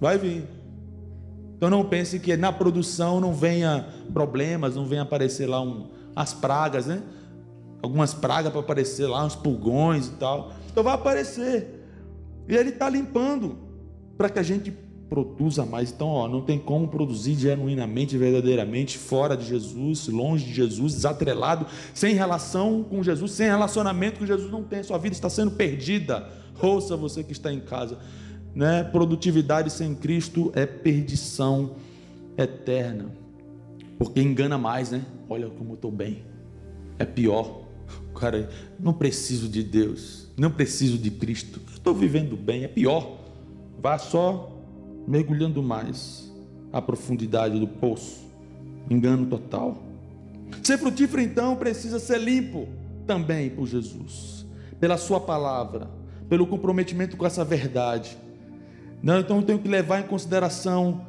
Vai 0.00 0.18
vir. 0.18 0.53
Então 1.56 1.70
não 1.70 1.84
pense 1.84 2.18
que 2.18 2.36
na 2.36 2.52
produção 2.52 3.20
não 3.20 3.32
venha 3.32 3.86
problemas, 4.12 4.76
não 4.76 4.86
venha 4.86 5.02
aparecer 5.02 5.46
lá 5.46 5.60
um, 5.60 5.88
as 6.14 6.34
pragas, 6.34 6.86
né? 6.86 7.02
Algumas 7.82 8.14
pragas 8.14 8.50
para 8.50 8.60
aparecer 8.60 9.06
lá, 9.06 9.24
uns 9.24 9.36
pulgões 9.36 10.08
e 10.08 10.12
tal. 10.12 10.52
Então 10.70 10.82
vai 10.82 10.94
aparecer. 10.94 11.82
E 12.48 12.54
ele 12.54 12.70
está 12.70 12.88
limpando 12.88 13.58
para 14.16 14.28
que 14.28 14.38
a 14.38 14.42
gente 14.42 14.72
produza 15.08 15.64
mais. 15.64 15.92
Então, 15.92 16.08
ó, 16.08 16.26
não 16.26 16.40
tem 16.40 16.58
como 16.58 16.88
produzir 16.88 17.34
genuinamente, 17.34 18.16
verdadeiramente, 18.16 18.98
fora 18.98 19.36
de 19.36 19.46
Jesus, 19.46 20.08
longe 20.08 20.44
de 20.46 20.54
Jesus, 20.54 20.94
desatrelado, 20.94 21.66
sem 21.92 22.14
relação 22.14 22.82
com 22.82 23.02
Jesus, 23.02 23.32
sem 23.32 23.46
relacionamento 23.46 24.18
com 24.18 24.26
Jesus, 24.26 24.50
não 24.50 24.62
tem. 24.62 24.82
Sua 24.82 24.98
vida 24.98 25.14
está 25.14 25.30
sendo 25.30 25.52
perdida. 25.52 26.28
Ouça 26.60 26.96
você 26.96 27.22
que 27.22 27.32
está 27.32 27.52
em 27.52 27.60
casa 27.60 27.98
né? 28.54 28.84
Produtividade 28.84 29.70
sem 29.70 29.94
Cristo 29.94 30.52
é 30.54 30.64
perdição 30.64 31.76
eterna. 32.36 33.10
Porque 33.98 34.20
engana 34.20 34.56
mais, 34.56 34.90
né? 34.90 35.04
Olha 35.28 35.48
como 35.48 35.72
eu 35.72 35.74
estou 35.74 35.90
bem. 35.90 36.24
É 36.98 37.04
pior. 37.04 37.64
Cara, 38.14 38.48
não 38.78 38.92
preciso 38.92 39.48
de 39.48 39.62
Deus, 39.62 40.28
não 40.36 40.50
preciso 40.50 40.96
de 40.96 41.10
Cristo. 41.10 41.60
Estou 41.72 41.94
vivendo 41.94 42.36
bem, 42.36 42.64
é 42.64 42.68
pior. 42.68 43.18
Vá 43.80 43.98
só 43.98 44.56
mergulhando 45.06 45.62
mais 45.62 46.32
a 46.72 46.80
profundidade 46.80 47.58
do 47.58 47.66
poço. 47.66 48.24
Engano 48.88 49.26
total. 49.26 49.82
Ser 50.62 50.78
frutífero 50.78 51.20
então 51.20 51.56
precisa 51.56 51.98
ser 51.98 52.20
limpo 52.20 52.68
também 53.06 53.50
por 53.50 53.66
Jesus, 53.66 54.46
pela 54.78 54.96
sua 54.96 55.20
palavra, 55.20 55.90
pelo 56.28 56.46
comprometimento 56.46 57.16
com 57.16 57.26
essa 57.26 57.44
verdade 57.44 58.16
não, 59.04 59.20
então 59.20 59.36
eu 59.36 59.42
tenho 59.42 59.58
que 59.58 59.68
levar 59.68 60.00
em 60.00 60.04
consideração 60.04 61.06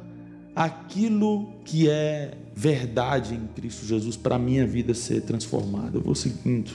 aquilo 0.54 1.48
que 1.64 1.88
é 1.88 2.36
verdade 2.54 3.34
em 3.34 3.46
Cristo 3.54 3.86
Jesus 3.86 4.18
para 4.18 4.36
a 4.36 4.38
minha 4.38 4.66
vida 4.66 4.92
ser 4.92 5.22
transformada. 5.22 5.96
Eu 5.96 6.02
vou 6.02 6.14
seguindo. 6.14 6.72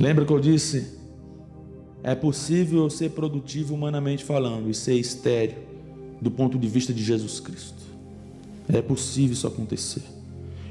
Lembra 0.00 0.24
que 0.24 0.32
eu 0.32 0.40
disse? 0.40 0.96
É 2.02 2.14
possível 2.14 2.88
ser 2.88 3.10
produtivo 3.10 3.74
humanamente 3.74 4.24
falando 4.24 4.70
e 4.70 4.74
ser 4.74 4.94
estéreo 4.94 5.56
do 6.18 6.30
ponto 6.30 6.58
de 6.58 6.66
vista 6.66 6.94
de 6.94 7.04
Jesus 7.04 7.38
Cristo. 7.38 7.82
É 8.72 8.80
possível 8.80 9.34
isso 9.34 9.46
acontecer. 9.46 10.02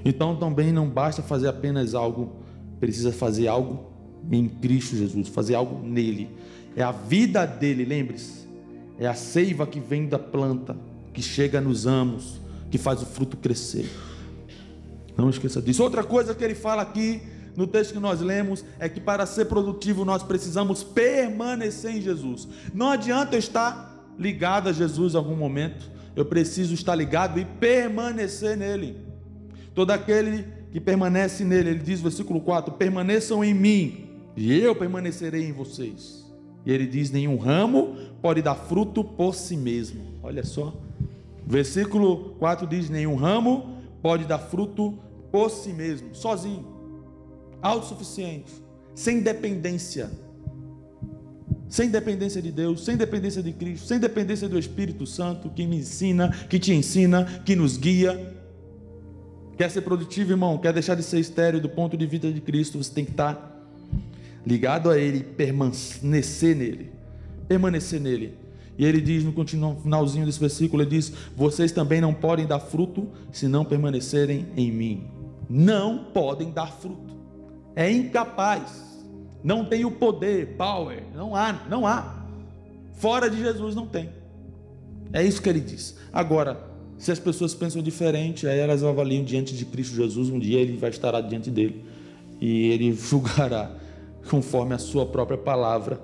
Então 0.04 0.36
também 0.36 0.72
não 0.72 0.90
basta 0.90 1.22
fazer 1.22 1.50
apenas 1.50 1.94
algo, 1.94 2.32
precisa 2.80 3.12
fazer 3.12 3.48
algo 3.48 3.86
em 4.32 4.50
Cristo 4.50 4.96
Jesus, 4.96 5.28
fazer 5.28 5.54
algo 5.54 5.88
nele. 5.88 6.30
É 6.76 6.82
a 6.82 6.92
vida 6.92 7.46
dele, 7.46 7.86
lembre-se. 7.86 8.45
É 9.00 9.08
a 9.08 9.14
seiva 9.14 9.68
que 9.68 9.80
vem 9.80 10.08
da 10.08 10.20
planta, 10.20 10.76
que 11.14 11.22
chega 11.22 11.60
nos 11.60 11.86
amos, 11.86 12.40
que 12.70 12.78
faz 12.78 13.02
o 13.02 13.06
fruto 13.06 13.38
crescer. 13.38 13.90
Não 15.18 15.30
esqueça 15.30 15.62
disso. 15.62 15.84
Outra 15.84 16.04
coisa 16.04 16.34
que 16.34 16.44
ele 16.44 16.56
fala 16.56 16.82
aqui 16.82 17.22
no 17.56 17.66
texto 17.66 17.94
que 17.94 18.00
nós 18.00 18.20
lemos 18.20 18.66
é 18.80 18.90
que 18.90 19.00
para 19.00 19.26
ser 19.26 19.46
produtivo 19.46 20.04
nós 20.04 20.24
precisamos 20.24 20.84
permanecer 20.84 21.96
em 21.96 22.02
Jesus. 22.02 22.48
Não 22.74 22.90
adianta 22.90 23.36
eu 23.36 23.40
estar 23.40 24.14
ligado 24.20 24.70
a 24.70 24.74
Jesus 24.74 25.14
em 25.14 25.18
algum 25.18 25.36
momento, 25.36 25.90
eu 26.16 26.26
preciso 26.26 26.74
estar 26.74 26.96
ligado 26.96 27.40
e 27.40 27.46
permanecer 27.46 28.58
nele. 28.58 28.98
Todo 29.74 29.92
aquele 29.92 30.46
que 30.72 30.80
permanece 30.80 31.44
nele, 31.44 31.70
ele 31.70 31.80
diz, 31.80 32.02
versículo 32.02 32.42
4: 32.42 32.74
permaneçam 32.74 33.44
em 33.44 33.54
mim, 33.54 34.10
e 34.36 34.54
eu 34.58 34.76
permanecerei 34.76 35.46
em 35.46 35.52
vocês. 35.52 36.25
E 36.66 36.72
ele 36.72 36.88
diz: 36.88 37.12
nenhum 37.12 37.38
ramo 37.38 37.96
pode 38.22 38.42
dar 38.42 38.56
fruto 38.56 39.04
por 39.04 39.36
si 39.36 39.56
mesmo. 39.56 40.02
Olha 40.24 40.44
só. 40.44 40.74
Versículo 41.46 42.36
4 42.40 42.66
diz: 42.66 42.90
nenhum 42.90 43.16
ramo 43.16 43.78
pode 44.02 44.26
dar 44.26 44.40
fruto 44.40 44.98
por 45.32 45.50
si 45.50 45.74
mesmo, 45.74 46.16
sozinho, 46.16 46.66
autossuficiente, 47.62 48.52
sem 48.94 49.20
dependência. 49.20 50.10
Sem 51.68 51.90
dependência 51.90 52.42
de 52.42 52.52
Deus, 52.52 52.86
sem 52.86 52.96
dependência 52.96 53.42
de 53.42 53.52
Cristo, 53.52 53.88
sem 53.88 54.00
dependência 54.00 54.48
do 54.48 54.58
Espírito 54.58 55.06
Santo 55.06 55.50
que 55.50 55.66
me 55.66 55.78
ensina, 55.78 56.30
que 56.48 56.60
te 56.60 56.74
ensina, 56.74 57.26
que 57.44 57.56
nos 57.56 57.76
guia. 57.76 58.34
Quer 59.58 59.70
ser 59.72 59.82
produtivo, 59.82 60.32
irmão? 60.32 60.58
Quer 60.58 60.72
deixar 60.72 60.96
de 60.96 61.04
ser 61.04 61.20
estéreo 61.20 61.60
do 61.60 61.68
ponto 61.68 61.98
de 61.98 62.06
vista 62.06 62.32
de 62.32 62.40
Cristo? 62.40 62.82
Você 62.82 62.94
tem 62.94 63.04
que 63.04 63.12
estar 63.12 63.55
ligado 64.46 64.90
a 64.90 64.98
Ele, 64.98 65.22
permanecer 65.22 66.56
nele, 66.56 66.92
permanecer 67.48 68.00
nele. 68.00 68.46
E 68.78 68.86
ele 68.86 69.00
diz 69.00 69.24
no 69.24 69.76
finalzinho 69.82 70.26
desse 70.26 70.40
versículo, 70.40 70.84
ele 70.84 70.90
diz: 70.90 71.12
Vocês 71.36 71.72
também 71.72 72.02
não 72.02 72.14
podem 72.14 72.46
dar 72.46 72.60
fruto 72.60 73.08
se 73.32 73.48
não 73.48 73.64
permanecerem 73.64 74.48
em 74.58 74.72
mim. 74.72 75.08
Não 75.50 76.06
podem 76.14 76.52
dar 76.52 76.68
fruto. 76.68 77.16
É 77.76 77.90
incapaz. 77.90 78.84
Não 79.44 79.64
tem 79.64 79.86
o 79.86 79.92
poder, 79.92 80.56
power. 80.58 81.04
Não 81.16 81.36
há, 81.36 81.66
não 81.70 81.88
há. 81.88 82.26
Fora 82.94 83.30
de 83.30 83.40
Jesus 83.40 83.76
não 83.76 83.86
tem. 83.86 84.10
É 85.14 85.24
isso 85.24 85.42
que 85.42 85.48
ele 85.48 85.60
diz. 85.60 85.96
Agora, 86.12 86.60
se 86.98 87.12
as 87.12 87.20
pessoas 87.20 87.54
pensam 87.54 87.82
diferente, 87.82 88.48
aí 88.48 88.60
elas 88.60 88.84
avaliam 88.84 89.24
diante 89.24 89.56
de 89.56 89.66
Cristo 89.66 89.96
Jesus, 89.96 90.30
um 90.30 90.40
dia 90.40 90.60
ele 90.60 90.78
vai 90.78 90.90
estar 90.90 91.20
diante 91.22 91.50
dele 91.50 91.86
e 92.42 92.72
ele 92.72 92.92
julgará 92.96 93.72
conforme 94.30 94.74
a 94.74 94.78
sua 94.78 95.06
própria 95.06 95.38
palavra. 95.38 96.02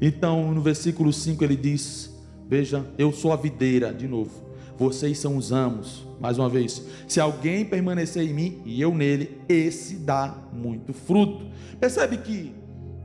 Então, 0.00 0.52
no 0.52 0.60
versículo 0.60 1.12
5 1.12 1.42
ele 1.44 1.56
diz: 1.56 2.14
Veja, 2.48 2.86
eu 2.98 3.12
sou 3.12 3.32
a 3.32 3.36
videira, 3.36 3.92
de 3.92 4.08
novo, 4.08 4.30
vocês 4.78 5.18
são 5.18 5.36
os 5.36 5.52
amos. 5.52 6.06
Mais 6.20 6.38
uma 6.38 6.48
vez, 6.48 6.82
se 7.08 7.18
alguém 7.18 7.64
permanecer 7.64 8.22
em 8.28 8.34
mim 8.34 8.62
e 8.64 8.80
eu 8.80 8.94
nele, 8.94 9.38
esse 9.48 9.96
dá 9.96 10.36
muito 10.52 10.92
fruto. 10.92 11.46
Percebe 11.78 12.18
que 12.18 12.54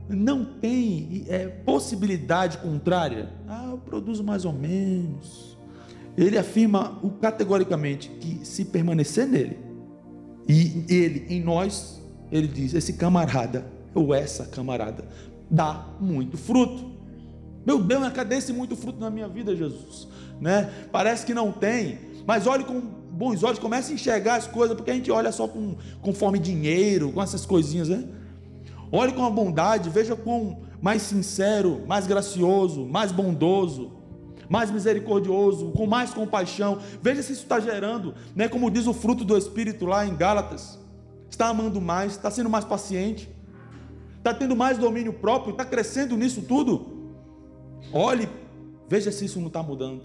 não 0.08 0.44
tem 0.44 1.24
é, 1.28 1.46
possibilidade 1.46 2.58
contrária. 2.58 3.30
Ah, 3.48 3.68
eu 3.70 3.78
produzo 3.78 4.22
mais 4.22 4.44
ou 4.44 4.52
menos. 4.52 5.58
ele 6.16 6.36
afirma 6.36 7.00
categoricamente 7.20 8.08
que 8.20 8.44
se 8.44 8.66
permanecer 8.66 9.26
nele 9.26 9.66
e 10.48 10.84
ele 10.88 11.26
em 11.28 11.42
nós, 11.42 12.00
ele 12.30 12.48
diz: 12.48 12.74
esse 12.74 12.94
camarada 12.94 13.75
ou 13.96 14.14
essa 14.14 14.44
camarada 14.44 15.04
dá 15.50 15.86
muito 15.98 16.36
fruto. 16.36 16.84
Meu 17.64 17.82
Deus, 17.82 18.08
cadê 18.12 18.36
esse 18.36 18.52
muito 18.52 18.76
fruto 18.76 19.00
na 19.00 19.10
minha 19.10 19.26
vida, 19.26 19.56
Jesus? 19.56 20.06
Né? 20.40 20.70
Parece 20.92 21.24
que 21.24 21.32
não 21.32 21.50
tem, 21.50 21.98
mas 22.26 22.46
olhe 22.46 22.62
com 22.62 22.80
bons 22.80 23.42
olhos, 23.42 23.58
comece 23.58 23.92
a 23.92 23.94
enxergar 23.94 24.36
as 24.36 24.46
coisas, 24.46 24.76
porque 24.76 24.90
a 24.90 24.94
gente 24.94 25.10
olha 25.10 25.32
só 25.32 25.48
com, 25.48 25.76
conforme 26.02 26.38
dinheiro, 26.38 27.10
com 27.10 27.22
essas 27.22 27.46
coisinhas, 27.46 27.88
né? 27.88 28.04
Olhe 28.92 29.12
com 29.12 29.24
a 29.24 29.30
bondade, 29.30 29.88
veja 29.88 30.14
com 30.14 30.62
mais 30.80 31.02
sincero, 31.02 31.82
mais 31.88 32.06
gracioso, 32.06 32.84
mais 32.84 33.10
bondoso, 33.10 33.92
mais 34.48 34.70
misericordioso, 34.70 35.70
com 35.70 35.86
mais 35.86 36.12
compaixão. 36.12 36.78
Veja 37.02 37.22
se 37.22 37.32
isso 37.32 37.42
está 37.42 37.58
gerando, 37.58 38.14
né? 38.34 38.48
Como 38.48 38.70
diz 38.70 38.86
o 38.86 38.92
fruto 38.92 39.24
do 39.24 39.36
Espírito 39.36 39.86
lá 39.86 40.06
em 40.06 40.14
Gálatas. 40.14 40.78
Está 41.30 41.48
amando 41.48 41.80
mais, 41.80 42.12
está 42.12 42.30
sendo 42.30 42.50
mais 42.50 42.64
paciente, 42.64 43.28
está 44.26 44.34
tendo 44.34 44.56
mais 44.56 44.76
domínio 44.76 45.12
próprio, 45.12 45.52
está 45.52 45.64
crescendo 45.64 46.16
nisso 46.16 46.42
tudo. 46.42 46.84
Olhe, 47.92 48.28
veja 48.88 49.12
se 49.12 49.24
isso 49.24 49.38
não 49.38 49.46
está 49.46 49.62
mudando. 49.62 50.02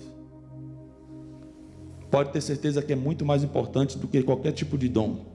Pode 2.12 2.32
ter 2.32 2.42
certeza 2.42 2.84
que 2.84 2.94
é 2.94 2.96
muito 2.96 3.26
mais 3.26 3.44
importante 3.44 3.98
do 3.98 4.08
que 4.08 4.22
qualquer 4.22 4.52
tipo 4.52 4.78
de 4.78 4.88
dom. 4.88 5.26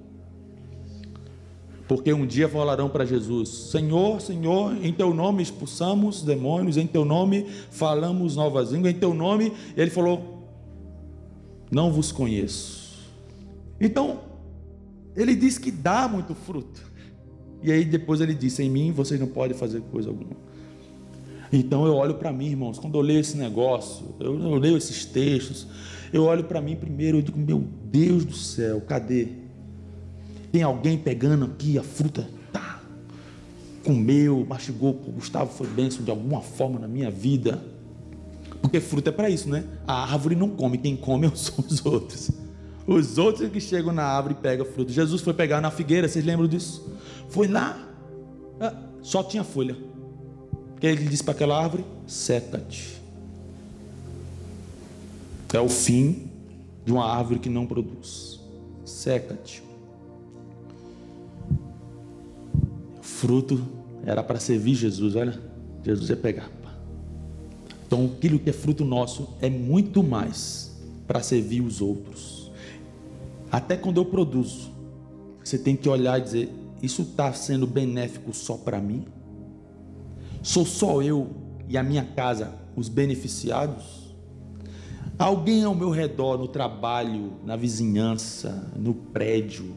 Porque 1.89 2.13
um 2.13 2.27
dia 2.27 2.49
falarão 2.49 2.89
para 2.89 3.05
Jesus: 3.05 3.49
Senhor, 3.49 4.21
Senhor, 4.21 4.77
em 4.85 4.93
teu 4.93 5.13
nome 5.13 5.43
expulsamos 5.43 6.23
demônios, 6.23 6.77
em 6.77 6.87
teu 6.87 7.05
nome 7.05 7.47
falamos 7.71 8.37
novas 8.37 8.71
línguas, 8.71 8.95
em 8.95 8.99
teu 8.99 9.15
nome. 9.15 9.53
Ele 9.77 9.91
falou: 9.91 10.49
Não 11.71 11.91
vos 11.91 12.13
conheço. 12.13 13.05
Então, 13.81 14.21
ele 15.17 15.35
diz 15.35 15.59
que 15.59 15.71
dá 15.71 16.07
muito 16.07 16.35
fruto. 16.35 16.96
E 17.63 17.73
aí 17.73 17.85
depois 17.85 18.21
ele 18.21 18.35
disse: 18.35 18.63
Em 18.63 18.71
mim 18.71 18.93
vocês 18.93 19.19
não 19.19 19.27
podem 19.27 19.57
fazer 19.57 19.81
coisa 19.83 20.09
alguma. 20.09 20.37
Então 21.53 21.87
eu 21.87 21.95
olho 21.95 22.15
para 22.15 22.33
mim, 22.33 22.49
irmãos, 22.49 22.79
quando 22.79 22.97
eu 22.97 23.01
leio 23.01 23.21
esse 23.21 23.37
negócio, 23.37 24.15
eu, 24.19 24.39
eu 24.39 24.55
leio 24.57 24.77
esses 24.77 25.05
textos, 25.05 25.67
eu 26.13 26.25
olho 26.25 26.45
para 26.45 26.61
mim 26.61 26.77
primeiro 26.77 27.19
e 27.19 27.23
digo: 27.23 27.39
Meu 27.39 27.65
Deus 27.85 28.25
do 28.25 28.35
céu, 28.35 28.81
cadê? 28.81 29.29
Tem 30.53 30.63
alguém 30.63 30.97
pegando 30.97 31.45
aqui 31.45 31.79
a 31.79 31.83
fruta, 31.83 32.29
tá, 32.53 32.81
comeu, 33.85 34.47
mastigou, 34.49 34.93
Gustavo 34.93 35.53
foi 35.53 35.67
bênção 35.67 36.05
de 36.05 36.11
alguma 36.11 36.41
forma 36.41 36.79
na 36.79 36.89
minha 36.89 37.11
vida. 37.11 37.63
Porque 38.61 38.81
fruta 38.81 39.11
é 39.11 39.13
para 39.13 39.29
isso, 39.29 39.49
né? 39.49 39.65
A 39.87 40.13
árvore 40.13 40.35
não 40.35 40.49
come, 40.49 40.79
quem 40.79 40.97
come 40.97 41.31
são 41.37 41.65
os 41.69 41.85
outros. 41.85 42.31
Os 42.87 43.19
outros 43.19 43.51
que 43.51 43.61
chegam 43.61 43.93
na 43.93 44.05
árvore 44.05 44.35
e 44.39 44.43
pegam 44.43 44.65
fruto. 44.65 44.93
Jesus 44.93 45.21
foi 45.23 45.35
pegar 45.35 45.61
na 45.61 45.71
figueira, 45.71 46.09
vocês 46.09 46.25
lembram 46.25 46.47
disso? 46.47 46.89
Foi 47.29 47.49
lá, 47.49 47.77
ah, 48.61 48.75
só 49.03 49.23
tinha 49.23 49.43
folha. 49.43 49.77
Porque 50.73 50.87
ele 50.87 51.05
disse 51.07 51.25
para 51.25 51.33
aquela 51.33 51.61
árvore: 51.61 51.85
seca-te. 52.07 52.97
É 55.53 55.61
o 55.61 55.71
fim 55.71 56.31
de 56.85 56.93
uma 56.93 57.07
árvore 57.07 57.41
que 57.41 57.49
não 57.49 57.67
produz. 57.67 58.39
Seca-te. 58.85 59.67
fruto 63.17 63.67
era 64.05 64.23
para 64.23 64.39
servir 64.39 64.75
Jesus, 64.75 65.17
olha, 65.17 65.41
Jesus 65.83 66.11
ia 66.11 66.17
pegar. 66.17 66.51
Então, 67.87 68.05
aquilo 68.05 68.39
que 68.39 68.51
é 68.51 68.53
fruto 68.53 68.85
nosso 68.85 69.29
é 69.41 69.49
muito 69.49 70.03
mais 70.03 70.77
para 71.07 71.23
servir 71.23 71.61
os 71.61 71.81
outros. 71.81 72.36
Até 73.51 73.77
quando 73.77 73.99
eu 73.99 74.05
produzo, 74.05 74.71
você 75.43 75.59
tem 75.59 75.77
que 75.77 75.89
olhar 75.89 76.19
e 76.19 76.23
dizer: 76.23 76.55
isso 76.83 77.03
está 77.03 77.33
sendo 77.33 77.67
benéfico 77.67 78.35
só 78.35 78.57
para 78.57 78.81
mim? 78.81 79.07
Sou 80.43 80.65
só 80.65 81.03
eu 81.03 81.31
e 81.69 81.77
a 81.77 81.83
minha 81.83 82.05
casa 82.05 82.55
os 82.77 82.89
beneficiados? 82.89 84.15
Alguém 85.19 85.65
ao 85.65 85.75
meu 85.75 85.91
redor, 85.91 86.37
no 86.37 86.47
trabalho, 86.47 87.33
na 87.45 87.57
vizinhança, 87.57 88.71
no 88.77 88.93
prédio, 88.93 89.75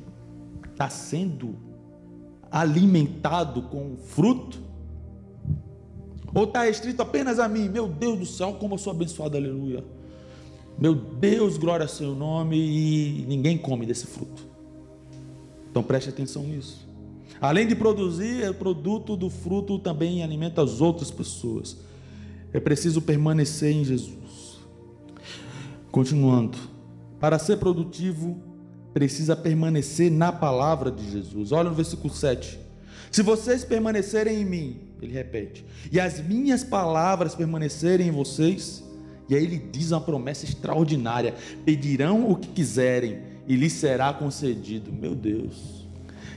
está 0.69 0.89
sendo 0.89 1.55
alimentado 2.51 3.62
com 3.63 3.95
fruto? 3.95 4.60
Ou 6.34 6.43
está 6.43 6.63
restrito 6.63 7.01
apenas 7.01 7.39
a 7.39 7.47
mim? 7.47 7.69
Meu 7.69 7.88
Deus 7.88 8.19
do 8.19 8.25
céu, 8.25 8.53
como 8.53 8.73
eu 8.73 8.77
sou 8.77 8.91
abençoado, 8.91 9.38
aleluia. 9.38 9.84
Meu 10.80 10.96
Deus, 10.96 11.58
glória 11.58 11.84
ao 11.84 11.89
seu 11.89 12.15
nome, 12.15 12.58
e 12.58 13.26
ninguém 13.28 13.58
come 13.58 13.86
desse 13.86 14.08
fruto. 14.08 14.48
Então 15.70 15.84
preste 15.84 16.10
atenção 16.10 16.44
nisso. 16.44 16.88
Além 17.42 17.68
de 17.68 17.76
produzir, 17.76 18.50
o 18.50 18.54
produto 18.54 19.18
do 19.18 19.30
fruto 19.30 19.78
também 19.78 20.24
alimenta 20.24 20.62
as 20.63 20.80
outras 20.80 21.12
pessoas. 21.12 21.78
É 22.54 22.60
preciso 22.60 23.02
permanecer 23.02 23.72
em 23.74 23.84
Jesus. 23.84 24.60
Continuando. 25.92 26.58
Para 27.20 27.38
ser 27.38 27.58
produtivo, 27.58 28.42
precisa 28.94 29.36
permanecer 29.36 30.10
na 30.10 30.32
palavra 30.32 30.89
de 30.89 31.12
Jesus. 31.12 31.52
Olha 31.52 31.70
no 31.70 31.76
versículo 31.76 32.13
7. 32.13 32.58
Se 33.12 33.22
vocês 33.22 33.65
permanecerem 33.65 34.42
em 34.42 34.46
mim, 34.46 34.80
ele 35.02 35.12
repete, 35.13 35.65
e 35.92 36.00
as 36.00 36.26
minhas 36.26 36.63
palavras 36.63 37.36
permanecerem 37.36 38.08
em 38.08 38.12
vocês, 38.12 38.84
e 39.30 39.36
aí 39.36 39.44
ele 39.44 39.58
diz 39.72 39.92
uma 39.92 40.02
promessa 40.02 40.46
extraordinária: 40.46 41.36
pedirão 41.63 42.30
o 42.30 42.36
que 42.36 42.48
quiserem 42.50 43.20
e 43.48 43.56
lhes 43.56 43.74
será 43.74 44.12
concedido. 44.12 44.92
Meu 44.92 45.13
Deus. 45.13 45.88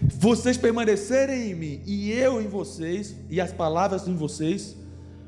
Vocês 0.02 0.56
permanecerem 0.56 1.52
em 1.52 1.54
mim 1.54 1.80
e 1.86 2.10
eu 2.10 2.42
em 2.42 2.48
vocês, 2.48 3.14
e 3.30 3.40
as 3.40 3.52
palavras 3.52 4.08
em 4.08 4.16
vocês, 4.16 4.76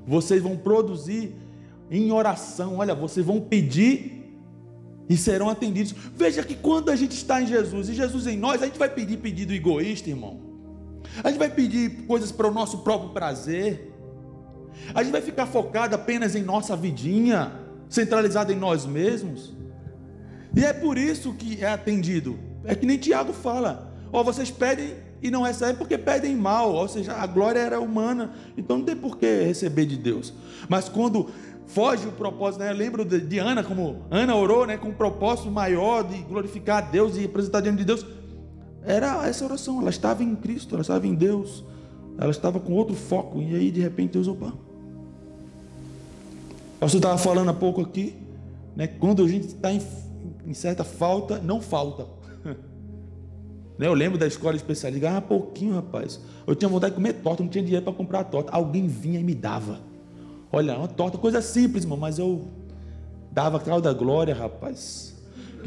vocês 0.07 0.42
vão 0.42 0.57
produzir 0.57 1.33
em 1.90 2.11
oração. 2.11 2.79
Olha, 2.79 2.94
vocês 2.94 3.24
vão 3.24 3.40
pedir 3.40 4.24
e 5.09 5.16
serão 5.16 5.48
atendidos. 5.48 5.94
Veja 6.14 6.42
que 6.42 6.55
quando 6.55 6.90
a 6.90 6.96
gente 6.96 7.12
está 7.12 7.40
em 7.40 7.46
Jesus 7.46 7.88
e 7.88 7.94
Jesus 7.94 8.27
em 8.27 8.37
nós, 8.37 8.62
a 8.62 8.66
gente 8.66 8.79
vai 8.79 8.88
pedir 8.88 9.18
pedido 9.18 9.53
egoísta, 9.53 10.11
irmão. 10.11 10.40
A 11.22 11.29
gente 11.29 11.38
vai 11.38 11.50
pedir 11.50 12.07
coisas 12.07 12.33
para 12.33 12.48
o 12.48 12.53
nosso 12.53 12.79
próprio 12.79 13.11
prazer. 13.11 13.93
A 14.94 15.02
gente 15.02 15.12
vai 15.12 15.22
ficar 15.22 15.46
focado 15.46 15.94
apenas 15.94 16.34
em 16.34 16.42
nossa 16.42 16.76
vidinha, 16.76 17.52
centralizado 17.88 18.52
em 18.52 18.56
nós 18.56 18.87
mesmos. 18.87 19.54
E 20.56 20.64
é 20.64 20.72
por 20.72 20.98
isso 20.98 21.32
que 21.34 21.62
é 21.62 21.68
atendido. 21.68 22.38
É 22.64 22.74
que 22.74 22.87
nem 22.87 22.96
Tiago 22.96 23.32
fala: 23.32 23.92
ó, 24.12 24.20
oh, 24.20 24.24
vocês 24.24 24.50
pedem 24.50 24.94
e 25.22 25.30
não 25.30 25.42
recebem 25.42 25.76
porque 25.76 25.96
pedem 25.96 26.37
mal, 26.37 26.72
ou 26.72 26.87
seja, 26.87 27.14
a 27.14 27.26
glória 27.26 27.58
era 27.58 27.80
humana, 27.80 28.34
então 28.58 28.78
não 28.78 28.84
tem 28.84 28.94
por 28.94 29.16
que 29.16 29.42
receber 29.42 29.87
de 29.87 29.96
Deus. 29.96 30.34
Mas 30.68 30.88
quando 30.88 31.30
foge 31.66 32.06
o 32.06 32.12
propósito, 32.12 32.60
né? 32.60 32.70
Eu 32.70 32.76
lembro 32.76 33.04
de, 33.04 33.20
de, 33.20 33.38
Ana, 33.38 33.62
como 33.62 34.02
Ana 34.10 34.34
orou, 34.37 34.66
né? 34.66 34.76
Com 34.76 34.88
um 34.88 34.94
propósito 34.94 35.50
maior 35.50 36.04
de 36.04 36.18
glorificar 36.22 36.78
a 36.78 36.80
Deus 36.82 37.16
e 37.16 37.20
representar 37.20 37.60
diante 37.60 37.78
de 37.78 37.84
Deus. 37.84 38.04
Era 38.82 39.26
essa 39.26 39.44
oração, 39.44 39.80
ela 39.80 39.90
estava 39.90 40.22
em 40.22 40.37
Cristo, 40.37 40.74
ela 40.74 40.82
estava 40.82 41.06
em 41.06 41.14
Deus, 41.14 41.64
ela 42.18 42.31
estava 42.31 42.61
com 42.61 42.72
outro 42.72 42.94
foco, 42.94 43.40
e 43.42 43.55
aí 43.55 43.70
de 43.70 43.81
repente 43.81 44.12
Deus, 44.12 44.29
opa. 44.29 44.53
Você 46.81 46.96
estava 46.96 47.16
falando 47.16 47.48
há 47.48 47.55
pouco 47.55 47.81
aqui, 47.81 48.14
né? 48.77 48.87
Quando 48.87 49.24
a 49.24 49.29
gente 49.29 49.46
está 49.46 49.72
em, 49.72 49.81
em 50.46 50.55
certa 50.55 50.85
falta, 50.85 51.38
não 51.38 51.61
falta. 51.61 52.07
Né, 53.77 53.88
eu 53.88 53.92
lembro 53.92 54.16
da 54.16 54.24
escola 54.24 54.55
especial, 54.55 54.92
ganhava 54.92 55.20
pouquinho, 55.20 55.74
rapaz. 55.74 56.20
Eu 56.46 56.55
tinha 56.55 56.68
vontade 56.68 56.92
de 56.92 56.94
comer 56.94 57.14
torta, 57.14 57.42
não 57.42 57.50
tinha 57.50 57.64
dinheiro 57.64 57.85
para 57.85 57.92
comprar 57.92 58.22
torta. 58.22 58.53
Alguém 58.53 58.87
vinha 58.87 59.18
e 59.18 59.24
me 59.24 59.35
dava. 59.35 59.81
Olha, 60.53 60.79
uma 60.79 60.87
torta, 60.87 61.18
coisa 61.18 61.42
simples, 61.42 61.83
irmão, 61.83 61.98
mas 61.98 62.16
eu 62.16 62.46
dava 63.33 63.59
tal 63.59 63.81
da 63.81 63.92
glória, 63.92 64.33
rapaz. 64.33 65.12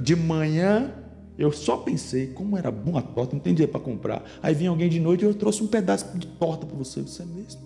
De 0.01 0.15
manhã 0.15 0.93
eu 1.37 1.51
só 1.51 1.77
pensei 1.77 2.27
como 2.27 2.57
era 2.57 2.71
bom 2.71 2.97
a 2.97 3.01
torta, 3.01 3.35
não 3.35 3.39
tem 3.39 3.53
dinheiro 3.53 3.71
para 3.71 3.81
comprar. 3.81 4.23
Aí 4.41 4.55
vinha 4.55 4.69
alguém 4.69 4.89
de 4.89 4.99
noite 4.99 5.21
e 5.21 5.25
eu 5.25 5.33
trouxe 5.33 5.61
um 5.63 5.67
pedaço 5.67 6.17
de 6.17 6.25
torta 6.25 6.65
para 6.65 6.75
você. 6.75 7.01
Você 7.01 7.21
é 7.21 7.25
mesmo? 7.25 7.61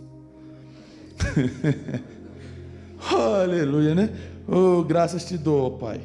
Aleluia, 3.09 3.95
né? 3.95 4.09
Oh, 4.47 4.83
graças 4.83 5.23
te 5.23 5.37
dou, 5.37 5.77
Pai. 5.77 6.01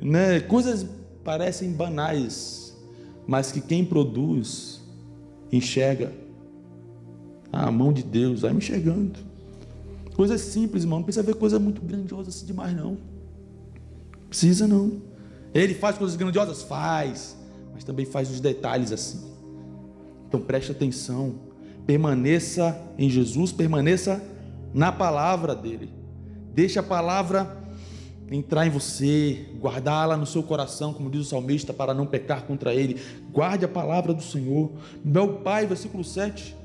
Né? 0.00 0.40
Coisas 0.40 0.86
parecem 1.22 1.72
banais, 1.72 2.74
mas 3.26 3.52
que 3.52 3.60
quem 3.60 3.84
produz 3.84 4.80
enxerga 5.52 6.12
a 7.52 7.70
mão 7.70 7.92
de 7.92 8.02
Deus, 8.02 8.40
vai 8.40 8.52
me 8.52 8.58
enxergando. 8.58 9.18
Coisas 10.14 10.40
simples, 10.40 10.84
irmão. 10.84 11.00
Não 11.00 11.04
precisa 11.04 11.22
ver 11.22 11.34
coisa 11.34 11.58
muito 11.58 11.82
grandiosa 11.82 12.30
assim 12.30 12.46
demais, 12.46 12.74
não. 12.74 12.96
Precisa 14.28 14.66
não. 14.66 15.02
Ele 15.56 15.74
faz 15.74 15.96
coisas 15.96 16.16
grandiosas? 16.16 16.62
Faz. 16.62 17.36
Mas 17.72 17.84
também 17.84 18.04
faz 18.04 18.30
os 18.30 18.40
detalhes 18.40 18.92
assim. 18.92 19.24
Então 20.28 20.40
preste 20.40 20.72
atenção. 20.72 21.34
Permaneça 21.86 22.78
em 22.98 23.08
Jesus, 23.08 23.52
permaneça 23.52 24.22
na 24.74 24.90
palavra 24.90 25.54
dele. 25.54 25.90
Deixe 26.52 26.78
a 26.78 26.82
palavra 26.82 27.64
entrar 28.30 28.66
em 28.66 28.70
você, 28.70 29.46
guardá-la 29.60 30.16
no 30.16 30.26
seu 30.26 30.42
coração, 30.42 30.92
como 30.92 31.08
diz 31.08 31.20
o 31.20 31.24
salmista, 31.24 31.72
para 31.72 31.94
não 31.94 32.06
pecar 32.06 32.42
contra 32.42 32.74
ele. 32.74 33.00
Guarde 33.30 33.64
a 33.64 33.68
palavra 33.68 34.12
do 34.12 34.22
Senhor. 34.22 34.72
Meu 35.04 35.34
Pai, 35.38 35.66
versículo 35.66 36.02
7. 36.02 36.56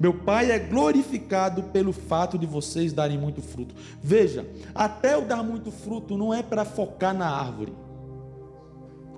Meu 0.00 0.14
Pai 0.14 0.50
é 0.50 0.58
glorificado 0.58 1.64
pelo 1.64 1.92
fato 1.92 2.38
de 2.38 2.46
vocês 2.46 2.92
darem 2.92 3.18
muito 3.18 3.42
fruto. 3.42 3.74
Veja, 4.02 4.46
até 4.74 5.14
eu 5.14 5.22
dar 5.22 5.42
muito 5.42 5.70
fruto 5.70 6.16
não 6.16 6.32
é 6.32 6.42
para 6.42 6.64
focar 6.64 7.14
na 7.14 7.28
árvore. 7.28 7.72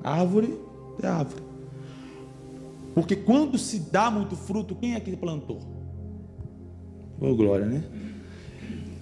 Árvore 0.04 0.56
é 1.02 1.06
árvore. 1.06 1.42
Porque 2.94 3.16
quando 3.16 3.58
se 3.58 3.80
dá 3.80 4.10
muito 4.10 4.36
fruto, 4.36 4.76
quem 4.76 4.94
é 4.94 5.00
que 5.00 5.16
plantou? 5.16 5.60
Oh, 7.20 7.34
glória, 7.34 7.66
né? 7.66 7.82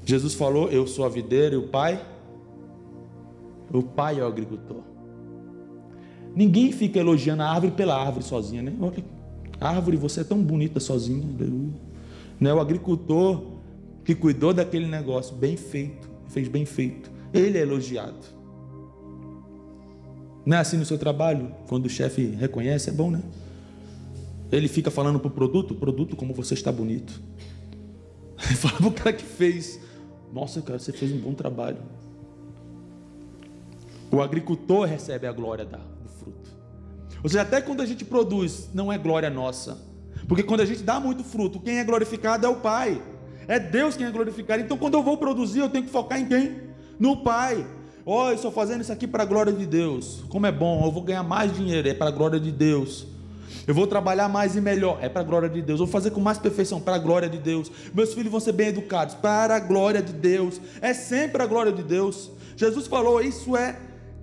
Jesus 0.05 0.33
falou: 0.33 0.71
Eu 0.71 0.87
sou 0.87 1.05
a 1.05 1.09
videira 1.09 1.55
e 1.55 1.59
o 1.59 1.69
Pai 1.69 2.01
o 3.73 3.83
pai 3.83 4.21
é 4.21 4.23
o 4.23 4.27
agricultor. 4.27 4.83
Ninguém 6.35 6.73
fica 6.73 6.99
elogiando 6.99 7.43
a 7.43 7.51
árvore 7.51 7.73
pela 7.73 7.97
árvore 7.97 8.25
sozinha, 8.25 8.63
né? 8.63 8.75
Olha, 8.81 9.05
árvore, 9.61 9.97
você 9.97 10.21
é 10.21 10.25
tão 10.25 10.43
bonita 10.43 10.79
sozinha. 10.79 11.25
Não 12.39 12.51
é 12.51 12.55
o 12.55 12.61
agricultor 12.61 13.43
que 14.05 14.15
cuidou 14.15 14.53
daquele 14.53 14.87
negócio, 14.87 15.35
bem 15.37 15.57
feito, 15.57 16.09
fez 16.29 16.49
bem 16.49 16.67
feito. 16.67 17.11
Ele 17.33 17.57
é 17.57 17.63
elogiado. 17.63 18.42
Não 20.45 20.57
é 20.57 20.61
assim 20.61 20.77
no 20.77 20.85
seu 20.85 20.99
trabalho? 20.99 21.55
Quando 21.69 21.87
o 21.87 21.89
chefe 21.89 22.27
reconhece, 22.27 22.91
é 22.91 22.93
bom, 22.93 23.11
né? 23.11 23.23
Ele 24.51 24.69
fica 24.69 24.91
falando 24.91 25.19
para 25.19 25.29
o 25.29 25.31
produto, 25.31 25.75
produto, 25.75 26.17
como 26.17 26.35
você 26.35 26.55
está 26.55 26.71
bonito. 26.71 27.21
Ele 28.45 28.57
fala 28.57 28.77
para 28.77 28.87
o 28.87 28.93
cara 28.93 29.13
que 29.13 29.25
fez. 29.25 29.81
Nossa, 30.33 30.61
cara, 30.61 30.79
você 30.79 30.93
fez 30.93 31.13
um 31.13 31.19
bom 31.19 31.33
trabalho. 31.33 31.79
O 34.11 34.21
agricultor 34.21 34.87
recebe 34.87 35.27
a 35.27 35.33
glória 35.33 35.65
do 35.65 36.09
fruto. 36.09 36.51
Ou 37.23 37.31
seja, 37.31 37.43
até 37.43 37.63
quando 37.63 37.81
a 37.81 37.87
gente 37.87 38.05
produz, 38.05 38.69
não 38.75 38.93
é 38.93 38.99
glória 38.99 39.31
nossa. 39.31 39.79
Porque 40.29 40.43
quando 40.43 40.61
a 40.61 40.67
gente 40.67 40.83
dá 40.83 41.01
muito 41.01 41.25
fruto, 41.25 41.61
quem 41.61 41.79
é 41.79 41.85
glorificado 41.85 42.47
é 42.47 42.49
o 42.49 42.57
Pai. 42.57 43.01
É 43.49 43.59
Deus 43.59 43.97
quem 43.97 44.07
é 44.07 44.11
glorificado. 44.11 44.63
Então, 44.63 44.77
quando 44.77 44.95
eu 44.95 45.03
vou 45.03 45.17
produzir, 45.17 45.61
eu 45.61 45.69
tenho 45.69 45.85
que 45.85 45.91
focar 45.91 46.21
em 46.21 46.27
quem? 46.27 46.61
No 46.99 47.23
Pai. 47.23 47.67
Ó, 48.05 48.27
oh, 48.27 48.29
eu 48.31 48.35
estou 48.35 48.51
fazendo 48.51 48.81
isso 48.81 48.93
aqui 48.93 49.07
para 49.07 49.23
a 49.23 49.27
glória 49.27 49.53
de 49.53 49.65
Deus. 49.65 50.25
Como 50.29 50.47
é 50.47 50.53
bom, 50.53 50.85
eu 50.85 50.91
vou 50.91 51.03
ganhar 51.03 51.23
mais 51.23 51.55
dinheiro, 51.55 51.89
é 51.89 51.95
para 51.95 52.09
a 52.09 52.13
glória 52.13 52.41
de 52.41 52.51
Deus. 52.51 53.07
Eu 53.67 53.75
vou 53.75 53.87
trabalhar 53.87 54.29
mais 54.29 54.57
e 54.57 54.61
melhor, 54.61 54.99
é 55.01 55.09
para 55.09 55.21
a 55.21 55.25
glória 55.25 55.49
de 55.49 55.63
Deus. 55.63 55.79
Eu 55.79 55.87
vou 55.87 55.93
fazer 55.93 56.11
com 56.11 56.21
mais 56.21 56.39
perfeição, 56.39 56.81
para 56.81 56.97
a 56.97 56.99
glória 56.99 57.29
de 57.29 57.39
Deus. 57.39 57.71
Meus 57.95 58.13
filhos 58.13 58.31
vão 58.31 58.41
ser 58.41 58.53
bem 58.53 58.69
educados, 58.69 59.15
para 59.15 59.55
a 59.57 59.61
glória 59.61 60.03
de 60.03 60.13
Deus. 60.13 60.61
É 60.81 60.93
sempre 60.93 61.43
a 61.43 61.47
glória 61.47 61.73
de 61.73 61.83
Deus. 61.83 62.31
Jesus 62.57 62.87
falou: 62.87 63.21
Isso 63.21 63.57
é 63.57 63.77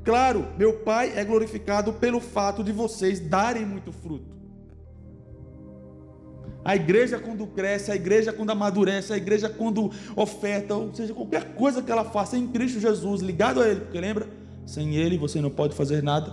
Claro, 0.04 0.48
meu 0.58 0.74
Pai 0.74 1.14
é 1.16 1.24
glorificado 1.24 1.94
pelo 1.94 2.20
fato 2.20 2.64
de 2.64 2.72
vocês 2.72 3.20
darem 3.20 3.66
muito 3.66 3.92
fruto. 3.92 4.39
A 6.70 6.76
igreja, 6.76 7.18
quando 7.18 7.48
cresce, 7.48 7.92
a 7.92 7.96
igreja, 7.96 8.32
quando 8.32 8.52
amadurece, 8.52 9.12
a 9.12 9.18
igreja, 9.18 9.50
quando 9.50 9.90
oferta, 10.16 10.76
ou 10.76 10.94
seja, 10.94 11.16
qualquer 11.16 11.56
coisa 11.56 11.82
que 11.82 11.92
ela 11.92 12.06
faça 12.06 12.38
em 12.38 12.46
Cristo 12.46 12.80
Jesus, 12.80 13.22
ligado 13.22 13.60
a 13.60 13.68
Ele, 13.68 13.80
porque 13.80 14.00
lembra? 14.00 14.30
Sem 14.68 14.96
Ele 14.96 15.18
você 15.18 15.42
não 15.42 15.50
pode 15.50 15.74
fazer 15.74 16.04
nada. 16.04 16.32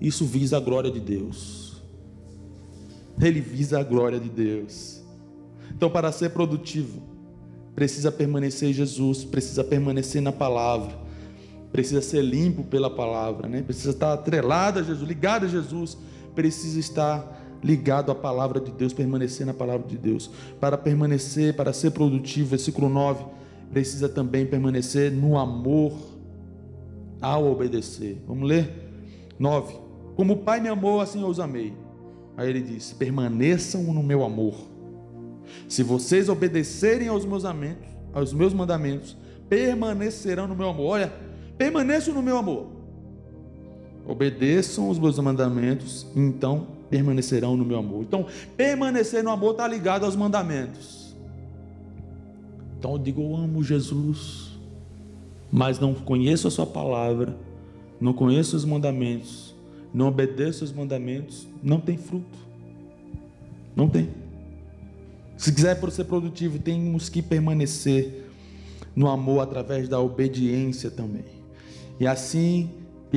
Isso 0.00 0.24
visa 0.24 0.58
a 0.58 0.60
glória 0.60 0.88
de 0.88 1.00
Deus. 1.00 1.82
Ele 3.20 3.40
visa 3.40 3.80
a 3.80 3.82
glória 3.82 4.20
de 4.20 4.28
Deus. 4.28 5.02
Então, 5.74 5.90
para 5.90 6.12
ser 6.12 6.30
produtivo, 6.30 7.02
precisa 7.74 8.12
permanecer 8.12 8.68
em 8.68 8.72
Jesus, 8.72 9.24
precisa 9.24 9.64
permanecer 9.64 10.22
na 10.22 10.30
palavra 10.30 11.02
precisa 11.72 12.02
ser 12.02 12.20
limpo 12.20 12.62
pela 12.64 12.90
palavra, 12.90 13.48
né? 13.48 13.62
precisa 13.62 13.92
estar 13.92 14.12
atrelado 14.12 14.78
a 14.78 14.82
Jesus, 14.82 15.08
ligado 15.08 15.46
a 15.46 15.48
Jesus, 15.48 15.96
precisa 16.34 16.78
estar 16.78 17.41
ligado 17.62 18.10
à 18.10 18.14
palavra 18.14 18.60
de 18.60 18.72
Deus, 18.72 18.92
permanecer 18.92 19.46
na 19.46 19.54
palavra 19.54 19.86
de 19.86 19.96
Deus. 19.96 20.30
Para 20.60 20.76
permanecer, 20.76 21.54
para 21.54 21.72
ser 21.72 21.92
produtivo, 21.92 22.50
versículo 22.50 22.88
9, 22.88 23.24
precisa 23.70 24.08
também 24.08 24.44
permanecer 24.44 25.12
no 25.12 25.38
amor 25.38 25.92
ao 27.20 27.50
obedecer. 27.50 28.22
Vamos 28.26 28.48
ler? 28.48 28.68
9. 29.38 29.74
Como 30.16 30.34
o 30.34 30.36
Pai 30.38 30.60
me 30.60 30.68
amou, 30.68 31.00
assim 31.00 31.22
eu 31.22 31.28
os 31.28 31.40
amei. 31.40 31.72
Aí 32.36 32.48
ele 32.48 32.60
diz: 32.60 32.92
permaneçam 32.92 33.82
no 33.84 34.02
meu 34.02 34.24
amor. 34.24 34.54
Se 35.68 35.82
vocês 35.82 36.28
obedecerem 36.28 37.08
aos 37.08 37.24
meus 37.24 37.44
mandamentos, 37.44 37.88
aos 38.12 38.32
meus 38.32 38.52
mandamentos, 38.52 39.16
permanecerão 39.48 40.46
no 40.46 40.56
meu 40.56 40.70
amor. 40.70 40.86
Olha, 40.86 41.12
permaneçam 41.56 42.14
no 42.14 42.22
meu 42.22 42.36
amor. 42.36 42.66
Obedeçam 44.06 44.88
os 44.88 44.98
meus 44.98 45.18
mandamentos, 45.18 46.06
então 46.16 46.66
permanecerão 46.92 47.56
no 47.56 47.64
meu 47.64 47.78
amor. 47.78 48.02
Então, 48.02 48.26
permanecer 48.54 49.24
no 49.24 49.30
amor 49.30 49.52
está 49.52 49.66
ligado 49.66 50.04
aos 50.04 50.14
mandamentos. 50.14 51.16
Então 52.78 52.92
eu 52.92 52.98
digo, 52.98 53.22
eu 53.22 53.34
amo 53.34 53.64
Jesus, 53.64 54.58
mas 55.50 55.80
não 55.80 55.94
conheço 55.94 56.46
a 56.46 56.50
sua 56.50 56.66
palavra, 56.66 57.34
não 57.98 58.12
conheço 58.12 58.54
os 58.54 58.66
mandamentos, 58.66 59.54
não 59.94 60.08
obedeço 60.08 60.64
os 60.64 60.72
mandamentos, 60.72 61.48
não 61.62 61.80
tem 61.80 61.96
fruto. 61.96 62.38
Não 63.74 63.88
tem. 63.88 64.10
Se 65.38 65.50
quiser 65.50 65.80
ser 65.90 66.04
produtivo, 66.04 66.58
temos 66.58 67.08
que 67.08 67.22
permanecer 67.22 68.26
no 68.94 69.08
amor 69.08 69.40
através 69.40 69.88
da 69.88 69.98
obediência 69.98 70.90
também. 70.90 71.24
E 71.98 72.06
assim 72.06 72.68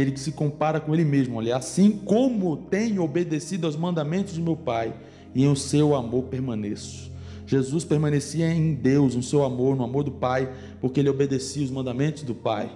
ele 0.01 0.17
se 0.17 0.31
compara 0.31 0.79
com 0.79 0.93
ele 0.93 1.05
mesmo. 1.05 1.37
Olha, 1.37 1.55
assim 1.55 1.91
como 1.91 2.57
tenho 2.57 3.03
obedecido 3.03 3.65
aos 3.65 3.75
mandamentos 3.75 4.33
do 4.33 4.41
meu 4.41 4.55
Pai, 4.55 4.93
e 5.35 5.43
em 5.43 5.55
seu 5.55 5.93
amor 5.93 6.23
permaneço. 6.23 7.11
Jesus 7.45 7.83
permanecia 7.83 8.49
em 8.49 8.73
Deus, 8.73 9.15
no 9.15 9.21
seu 9.21 9.43
amor, 9.43 9.75
no 9.75 9.83
amor 9.83 10.03
do 10.03 10.11
Pai, 10.11 10.51
porque 10.79 10.99
ele 10.99 11.09
obedecia 11.09 11.63
os 11.63 11.69
mandamentos 11.69 12.23
do 12.23 12.33
Pai. 12.33 12.75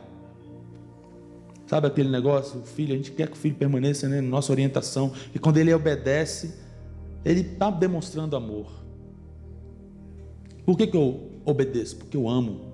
Sabe 1.66 1.88
aquele 1.88 2.10
negócio, 2.10 2.60
o 2.60 2.64
filho, 2.64 2.94
a 2.94 2.98
gente 2.98 3.12
quer 3.12 3.28
que 3.28 3.34
o 3.34 3.40
filho 3.40 3.56
permaneça 3.56 4.10
né, 4.10 4.22
na 4.22 4.28
nossa 4.28 4.52
orientação, 4.52 5.14
e 5.34 5.40
quando 5.40 5.58
ele 5.58 5.74
obedece, 5.74 6.56
ele 7.24 7.42
está 7.42 7.72
demonstrando 7.72 8.36
amor. 8.36 8.68
Por 10.66 10.78
que, 10.78 10.86
que 10.86 10.98
eu 10.98 11.32
obedeço? 11.46 11.96
Porque 11.96 12.18
eu 12.18 12.28
amo. 12.28 12.74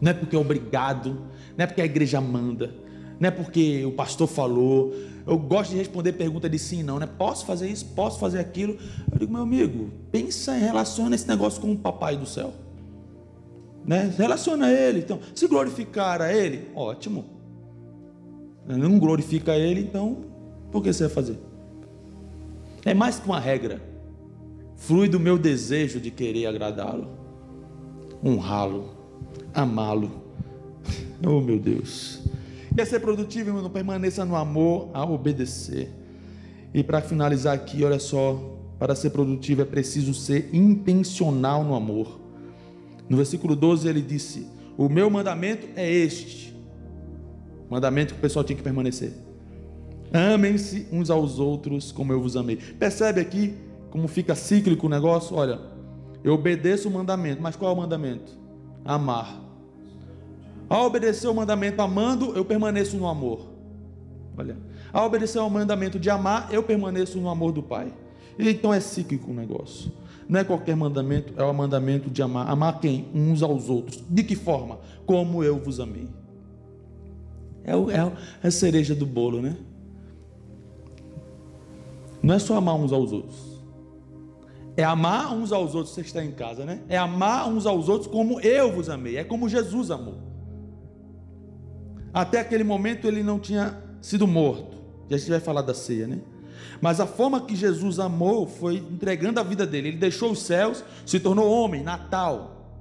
Não 0.00 0.10
é 0.10 0.14
porque 0.14 0.36
é 0.36 0.38
obrigado, 0.38 1.22
não 1.56 1.64
é 1.64 1.66
porque 1.66 1.80
a 1.80 1.84
igreja 1.84 2.20
manda, 2.20 2.74
não 3.18 3.28
é 3.28 3.30
porque 3.30 3.84
o 3.84 3.92
pastor 3.92 4.28
falou. 4.28 4.94
Eu 5.26 5.38
gosto 5.38 5.70
de 5.70 5.76
responder 5.76 6.12
pergunta 6.12 6.48
de 6.48 6.58
sim, 6.58 6.82
não, 6.82 6.98
né? 6.98 7.06
Posso 7.06 7.46
fazer 7.46 7.68
isso? 7.68 7.86
Posso 7.94 8.18
fazer 8.18 8.38
aquilo? 8.38 8.76
Eu 9.10 9.18
digo, 9.18 9.32
meu 9.32 9.42
amigo, 9.42 9.90
pensa 10.12 10.56
e 10.56 10.60
relaciona 10.60 11.14
esse 11.14 11.26
negócio 11.26 11.60
com 11.60 11.72
o 11.72 11.78
papai 11.78 12.16
do 12.16 12.26
céu. 12.26 12.52
Né? 13.86 14.12
Relaciona 14.16 14.70
ele. 14.70 15.00
Então, 15.00 15.20
se 15.34 15.46
glorificar 15.46 16.20
a 16.20 16.32
ele, 16.32 16.68
ótimo. 16.74 17.24
Não 18.66 18.98
glorifica 18.98 19.56
ele, 19.56 19.80
então, 19.80 20.24
por 20.70 20.82
que 20.82 20.92
você 20.92 21.04
vai 21.04 21.12
fazer? 21.12 21.38
É 22.84 22.94
mais 22.94 23.18
que 23.18 23.26
uma 23.26 23.40
regra. 23.40 23.80
Flui 24.76 25.08
do 25.08 25.20
meu 25.20 25.38
desejo 25.38 26.00
de 26.00 26.10
querer 26.10 26.46
agradá-lo, 26.46 27.08
honrá-lo, 28.22 28.90
amá-lo 29.54 30.24
Oh, 31.26 31.40
meu 31.40 31.58
Deus. 31.58 32.20
Quer 32.76 32.86
ser 32.86 33.00
produtivo, 33.00 33.50
irmão? 33.50 33.70
Permaneça 33.70 34.24
no 34.24 34.34
amor 34.34 34.90
a 34.92 35.04
obedecer. 35.04 35.90
E 36.72 36.82
para 36.82 37.00
finalizar 37.00 37.54
aqui, 37.54 37.84
olha 37.84 38.00
só, 38.00 38.58
para 38.78 38.96
ser 38.96 39.10
produtivo 39.10 39.62
é 39.62 39.64
preciso 39.64 40.12
ser 40.12 40.50
intencional 40.52 41.62
no 41.62 41.74
amor. 41.74 42.20
No 43.08 43.16
versículo 43.16 43.54
12 43.54 43.88
ele 43.88 44.02
disse: 44.02 44.48
O 44.76 44.88
meu 44.88 45.08
mandamento 45.08 45.68
é 45.76 45.88
este. 45.88 46.54
Mandamento 47.70 48.14
que 48.14 48.18
o 48.18 48.22
pessoal 48.22 48.44
tinha 48.44 48.56
que 48.56 48.62
permanecer. 48.62 49.12
Amem-se 50.12 50.86
uns 50.92 51.10
aos 51.10 51.38
outros 51.38 51.92
como 51.92 52.12
eu 52.12 52.20
vos 52.20 52.36
amei. 52.36 52.56
Percebe 52.56 53.20
aqui 53.20 53.54
como 53.90 54.08
fica 54.08 54.34
cíclico 54.34 54.86
o 54.86 54.90
negócio? 54.90 55.36
Olha, 55.36 55.60
eu 56.24 56.34
obedeço 56.34 56.88
o 56.88 56.90
mandamento, 56.90 57.40
mas 57.40 57.54
qual 57.54 57.70
é 57.70 57.74
o 57.74 57.76
mandamento? 57.76 58.36
Amar. 58.84 59.43
Ao 60.74 60.86
obedecer 60.86 61.28
o 61.28 61.34
mandamento 61.34 61.80
amando, 61.80 62.34
eu 62.34 62.44
permaneço 62.44 62.96
no 62.96 63.06
amor. 63.06 63.46
Olha, 64.36 64.56
ao 64.92 65.06
obedecer 65.06 65.38
ao 65.38 65.48
mandamento 65.48 66.00
de 66.00 66.10
amar, 66.10 66.52
eu 66.52 66.64
permaneço 66.64 67.16
no 67.20 67.28
amor 67.28 67.52
do 67.52 67.62
Pai. 67.62 67.92
Então 68.36 68.74
é 68.74 68.80
cíclico 68.80 69.30
o 69.30 69.34
negócio. 69.34 69.92
Não 70.28 70.40
é 70.40 70.42
qualquer 70.42 70.74
mandamento, 70.74 71.32
é 71.36 71.44
o 71.44 71.54
mandamento 71.54 72.10
de 72.10 72.20
amar. 72.20 72.50
Amar 72.50 72.80
quem? 72.80 73.06
Uns 73.14 73.40
aos 73.40 73.70
outros. 73.70 74.02
De 74.10 74.24
que 74.24 74.34
forma? 74.34 74.80
Como 75.06 75.44
eu 75.44 75.58
vos 75.60 75.78
amei. 75.78 76.08
É, 77.62 77.76
o, 77.76 77.88
é 77.88 78.12
a 78.42 78.50
cereja 78.50 78.96
do 78.96 79.06
bolo, 79.06 79.40
né? 79.40 79.56
Não 82.20 82.34
é 82.34 82.38
só 82.40 82.56
amar 82.56 82.74
uns 82.74 82.92
aos 82.92 83.12
outros. 83.12 83.62
É 84.76 84.82
amar 84.82 85.32
uns 85.36 85.52
aos 85.52 85.72
outros, 85.76 85.94
você 85.94 86.00
está 86.00 86.24
em 86.24 86.32
casa, 86.32 86.64
né? 86.64 86.82
É 86.88 86.98
amar 86.98 87.48
uns 87.48 87.64
aos 87.64 87.88
outros 87.88 88.10
como 88.10 88.40
eu 88.40 88.72
vos 88.72 88.88
amei. 88.88 89.18
É 89.18 89.22
como 89.22 89.48
Jesus 89.48 89.92
amou. 89.92 90.23
Até 92.14 92.38
aquele 92.40 92.64
momento 92.64 93.08
ele 93.08 93.22
não 93.22 93.38
tinha 93.38 93.76
sido 94.00 94.26
morto. 94.26 94.76
E 95.10 95.14
a 95.14 95.18
gente 95.18 95.30
vai 95.30 95.40
falar 95.40 95.62
da 95.62 95.74
ceia, 95.74 96.06
né? 96.06 96.20
Mas 96.80 97.00
a 97.00 97.06
forma 97.06 97.40
que 97.40 97.56
Jesus 97.56 97.98
amou 97.98 98.46
foi 98.46 98.76
entregando 98.76 99.40
a 99.40 99.42
vida 99.42 99.66
dele. 99.66 99.88
Ele 99.88 99.96
deixou 99.98 100.30
os 100.30 100.38
céus, 100.38 100.84
se 101.04 101.18
tornou 101.18 101.50
homem, 101.50 101.82
Natal. 101.82 102.78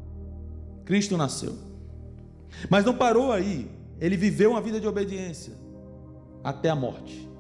Cristo 0.86 1.17
nasceu. 1.17 1.57
Mas 2.69 2.86
não 2.86 2.93
parou 2.93 3.31
aí. 3.31 3.67
Ele 3.99 4.15
viveu 4.15 4.51
uma 4.51 4.61
vida 4.61 4.79
de 4.79 4.88
obediência 4.88 5.53
até 6.43 6.69
a 6.69 6.75
morte 6.75 7.34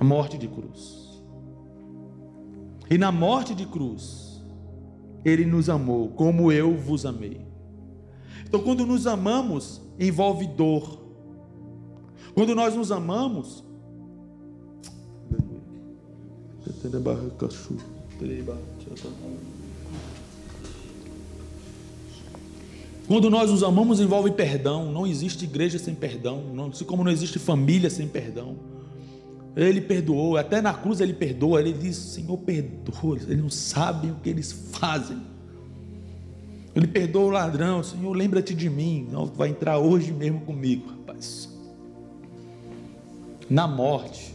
a 0.00 0.04
morte 0.04 0.38
de 0.38 0.48
cruz. 0.48 1.22
E 2.88 2.96
na 2.96 3.12
morte 3.12 3.54
de 3.54 3.66
cruz, 3.66 4.42
Ele 5.22 5.44
nos 5.44 5.68
amou 5.68 6.08
como 6.08 6.50
eu 6.50 6.74
vos 6.74 7.04
amei. 7.04 7.46
Então, 8.50 8.58
quando 8.58 8.84
nos 8.84 9.06
amamos, 9.06 9.80
envolve 9.96 10.44
dor. 10.44 10.98
Quando 12.34 12.52
nós 12.52 12.74
nos 12.74 12.90
amamos, 12.90 13.62
quando 23.06 23.30
nós 23.30 23.50
nos 23.52 23.62
amamos, 23.62 24.00
envolve 24.00 24.32
perdão. 24.32 24.90
Não 24.90 25.06
existe 25.06 25.44
igreja 25.44 25.78
sem 25.78 25.94
perdão. 25.94 26.42
Não, 26.52 26.70
assim 26.70 26.84
como 26.84 27.04
não 27.04 27.12
existe 27.12 27.38
família 27.38 27.88
sem 27.88 28.08
perdão. 28.08 28.56
Ele 29.54 29.80
perdoou, 29.80 30.36
até 30.36 30.60
na 30.60 30.74
cruz 30.74 31.00
ele 31.00 31.14
perdoa. 31.14 31.60
Ele 31.60 31.72
diz: 31.72 31.94
Senhor, 31.94 32.36
perdoa. 32.38 33.16
Eles 33.16 33.40
não 33.40 33.48
sabem 33.48 34.10
o 34.10 34.16
que 34.16 34.28
eles 34.28 34.50
fazem. 34.50 35.29
Ele 36.74 36.86
perdoa 36.86 37.24
o 37.24 37.30
ladrão. 37.30 37.82
Senhor, 37.82 38.12
lembra-te 38.12 38.54
de 38.54 38.70
mim. 38.70 39.08
Não, 39.10 39.26
vai 39.26 39.48
entrar 39.48 39.78
hoje 39.78 40.12
mesmo 40.12 40.40
comigo, 40.40 40.88
rapaz. 40.88 41.48
Na 43.48 43.66
morte, 43.66 44.34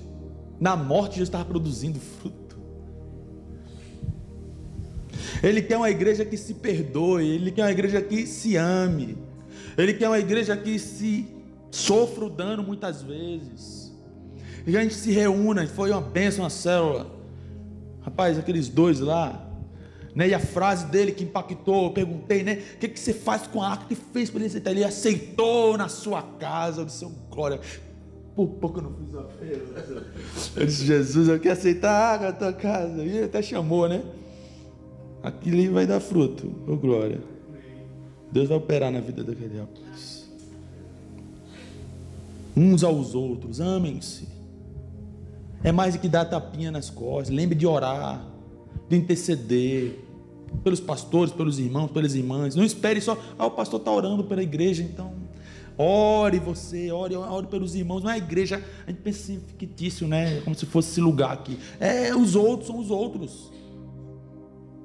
na 0.60 0.76
morte 0.76 1.18
já 1.18 1.24
estava 1.24 1.46
produzindo 1.46 2.00
fruto. 2.00 2.58
Ele 5.42 5.62
quer 5.62 5.78
uma 5.78 5.90
igreja 5.90 6.26
que 6.26 6.38
se 6.38 6.56
perdoe, 6.56 7.28
ele 7.28 7.52
quer 7.52 7.64
uma 7.64 7.72
igreja 7.72 8.02
que 8.02 8.26
se 8.26 8.56
ame, 8.58 9.18
ele 9.78 9.94
quer 9.94 10.08
uma 10.08 10.20
igreja 10.20 10.56
que 10.56 10.78
se 10.80 11.28
sofra 11.72 12.26
o 12.26 12.30
dano 12.30 12.64
muitas 12.64 13.02
vezes. 13.02 13.94
E 14.66 14.76
a 14.76 14.82
gente 14.82 14.96
se 14.96 15.12
reúna, 15.12 15.68
foi 15.68 15.92
uma 15.92 16.02
bênção 16.02 16.46
a 16.46 16.50
célula. 16.50 17.08
Rapaz, 18.02 18.38
aqueles 18.38 18.68
dois 18.68 19.00
lá, 19.00 19.45
né? 20.16 20.30
E 20.30 20.34
a 20.34 20.40
frase 20.40 20.86
dele 20.86 21.12
que 21.12 21.26
impactou, 21.26 21.88
eu 21.88 21.92
perguntei, 21.92 22.42
né? 22.42 22.64
O 22.76 22.78
que, 22.80 22.88
que 22.88 23.00
você 23.00 23.14
faz 23.14 23.46
com 23.46 23.62
a 23.62 23.70
arca 23.70 23.86
que 23.86 23.96
fez 23.96 24.30
para 24.30 24.40
ele 24.40 24.48
aceitar? 24.48 24.72
Ele 24.72 24.84
aceitou 24.86 25.78
na 25.78 25.90
sua 25.90 26.22
casa. 26.22 26.82
Eu 26.82 26.86
disse, 26.86 27.04
oh, 27.04 27.12
glória. 27.30 27.60
Por 28.34 28.48
pouco 28.48 28.80
eu 28.80 28.84
não 28.84 28.94
fiz 28.94 29.10
uma. 29.10 29.28
Eu 30.56 30.66
disse, 30.66 30.86
Jesus, 30.86 31.28
eu 31.28 31.40
quero 31.40 31.54
aceitar 31.54 31.92
a 31.92 32.12
arca 32.14 32.26
na 32.28 32.32
tua 32.32 32.54
casa. 32.54 33.04
E 33.04 33.10
ele 33.10 33.26
até 33.26 33.42
chamou, 33.42 33.90
né? 33.90 34.02
Aquilo 35.22 35.74
vai 35.74 35.86
dar 35.86 36.00
fruto. 36.00 36.50
Oh, 36.66 36.78
glória. 36.78 37.22
Deus 38.32 38.48
vai 38.48 38.58
operar 38.58 38.92
na 38.92 39.02
vida 39.02 39.22
daquele 39.22 39.60
rapaz. 39.60 40.30
Uns 42.56 42.86
aos 42.86 43.14
outros, 43.14 43.60
amem-se. 43.60 44.30
É 45.62 45.74
mais 45.74 45.96
do 45.96 46.00
que 46.00 46.08
dar 46.08 46.24
tapinha 46.24 46.72
nas 46.72 46.90
costas. 46.90 47.36
Lembre 47.36 47.56
de 47.56 47.68
orar, 47.68 48.26
de 48.88 48.96
interceder 48.96 50.05
pelos 50.64 50.80
pastores, 50.80 51.34
pelos 51.34 51.60
irmãos, 51.60 51.92
pelas 51.92 52.16
irmãs. 52.16 52.56
Não 52.56 52.64
espere 52.64 53.02
só, 53.02 53.18
ah, 53.38 53.46
o 53.46 53.52
pastor 53.52 53.80
está 53.80 53.92
orando 53.92 54.24
pela 54.24 54.44
igreja, 54.44 54.84
então 54.84 55.14
ore 55.78 56.40
você, 56.40 56.92
ore, 56.92 57.16
ore 57.16 57.48
pelos 57.48 57.76
irmãos. 57.76 58.04
Não 58.04 58.10
é 58.10 58.14
a 58.14 58.18
igreja, 58.18 58.64
a 58.86 58.90
gente 58.90 59.02
pensa 59.02 59.20
assim, 59.20 59.42
fictício, 59.58 60.08
né? 60.08 60.42
Como 60.42 60.56
se 60.56 60.66
fosse 60.66 60.92
esse 60.92 61.02
lugar 61.02 61.34
aqui. 61.34 61.58
É, 61.80 62.16
os 62.16 62.36
outros 62.36 62.68
são 62.68 62.80
os 62.80 62.90
outros. 62.90 63.52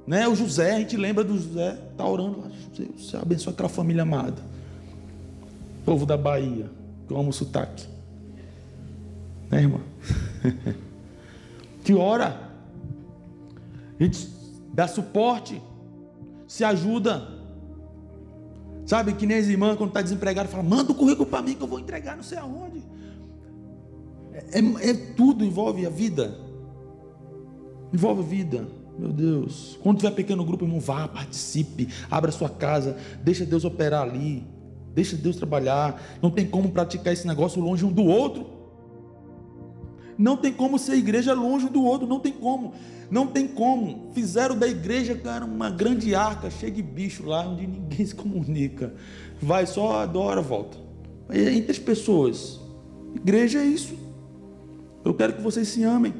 Né? 0.07 0.27
O 0.27 0.35
José, 0.35 0.75
a 0.75 0.79
gente 0.79 0.97
lembra 0.97 1.23
do 1.23 1.37
José, 1.37 1.79
está 1.93 2.05
orando 2.05 2.41
lá. 2.41 2.51
Você 2.97 3.17
abençoa 3.17 3.53
aquela 3.53 3.69
família 3.69 4.03
amada. 4.03 4.43
Povo 5.85 6.05
da 6.05 6.17
Bahia, 6.17 6.69
que 7.07 7.13
eu 7.13 7.19
amo 7.19 7.31
o 7.31 7.33
sotaque. 7.33 7.87
Né, 9.51 9.63
irmã? 9.63 9.81
que 11.85 11.95
ora. 11.95 12.51
A 13.99 14.03
gente 14.03 14.40
dá 14.73 14.89
suporte, 14.89 15.61
se 16.47 16.65
ajuda. 16.65 17.41
Sabe 18.87 19.13
que 19.13 19.27
nem 19.27 19.39
as 19.39 19.47
irmãs, 19.47 19.77
quando 19.77 19.91
está 19.91 20.03
desempregado, 20.03 20.49
fala: 20.49 20.63
manda 20.63 20.93
o 20.93 20.95
currículo 20.95 21.29
para 21.29 21.43
mim 21.43 21.55
que 21.55 21.63
eu 21.63 21.67
vou 21.67 21.79
entregar 21.79 22.17
não 22.17 22.25
sei 22.25 22.39
aonde. 22.39 22.83
É, 24.33 24.59
é, 24.59 24.91
é, 24.91 24.95
tudo 25.15 25.45
envolve 25.45 25.87
a 25.87 25.91
vida. 25.91 26.37
Envolve 27.93 28.23
a 28.23 28.25
vida. 28.25 28.69
Meu 28.99 29.13
Deus. 29.13 29.79
Quando 29.83 29.99
tiver 29.99 30.11
pequeno 30.13 30.45
grupo, 30.45 30.65
irmão, 30.65 30.81
vá, 30.81 31.09
participe, 31.09 31.89
abra 32.11 32.31
sua 32.31 32.49
casa, 32.49 32.97
deixa 33.23 33.47
Deus 33.47 33.65
operar 33.65 34.03
ali. 34.03 34.45
Deixa 34.95 35.17
Deus 35.17 35.37
trabalhar. 35.37 36.03
Não 36.21 36.31
tem 36.31 36.47
como 36.47 36.71
praticar 36.71 37.13
esse 37.13 37.27
negócio 37.27 37.63
longe 37.63 37.85
um 37.85 37.93
do 37.93 38.05
outro. 38.05 38.60
Não 40.21 40.37
tem 40.37 40.53
como 40.53 40.79
ser 40.79 40.97
igreja 40.97 41.33
longe 41.33 41.67
do 41.71 41.83
outro, 41.83 42.07
não 42.07 42.21
tem 42.21 42.31
como. 42.31 42.75
Não 43.11 43.27
tem 43.27 43.49
como. 43.49 44.11
Fizeram 44.13 44.55
da 44.55 44.69
igreja, 44.69 45.15
cara, 45.15 45.47
uma 45.47 45.71
grande 45.71 46.15
arca, 46.15 46.51
cheia 46.51 46.71
de 46.71 46.83
bicho 46.83 47.25
lá, 47.25 47.49
onde 47.49 47.67
ninguém 47.67 48.05
se 48.05 48.15
comunica. 48.15 48.93
Vai 49.41 49.67
só, 49.67 50.03
adora, 50.03 50.43
volta. 50.43 50.77
Entre 51.33 51.71
as 51.71 51.79
pessoas. 51.79 52.61
Igreja 53.15 53.61
é 53.61 53.65
isso. 53.65 53.95
Eu 55.03 55.15
quero 55.15 55.33
que 55.33 55.41
vocês 55.41 55.69
se 55.69 55.85
amem 55.85 56.13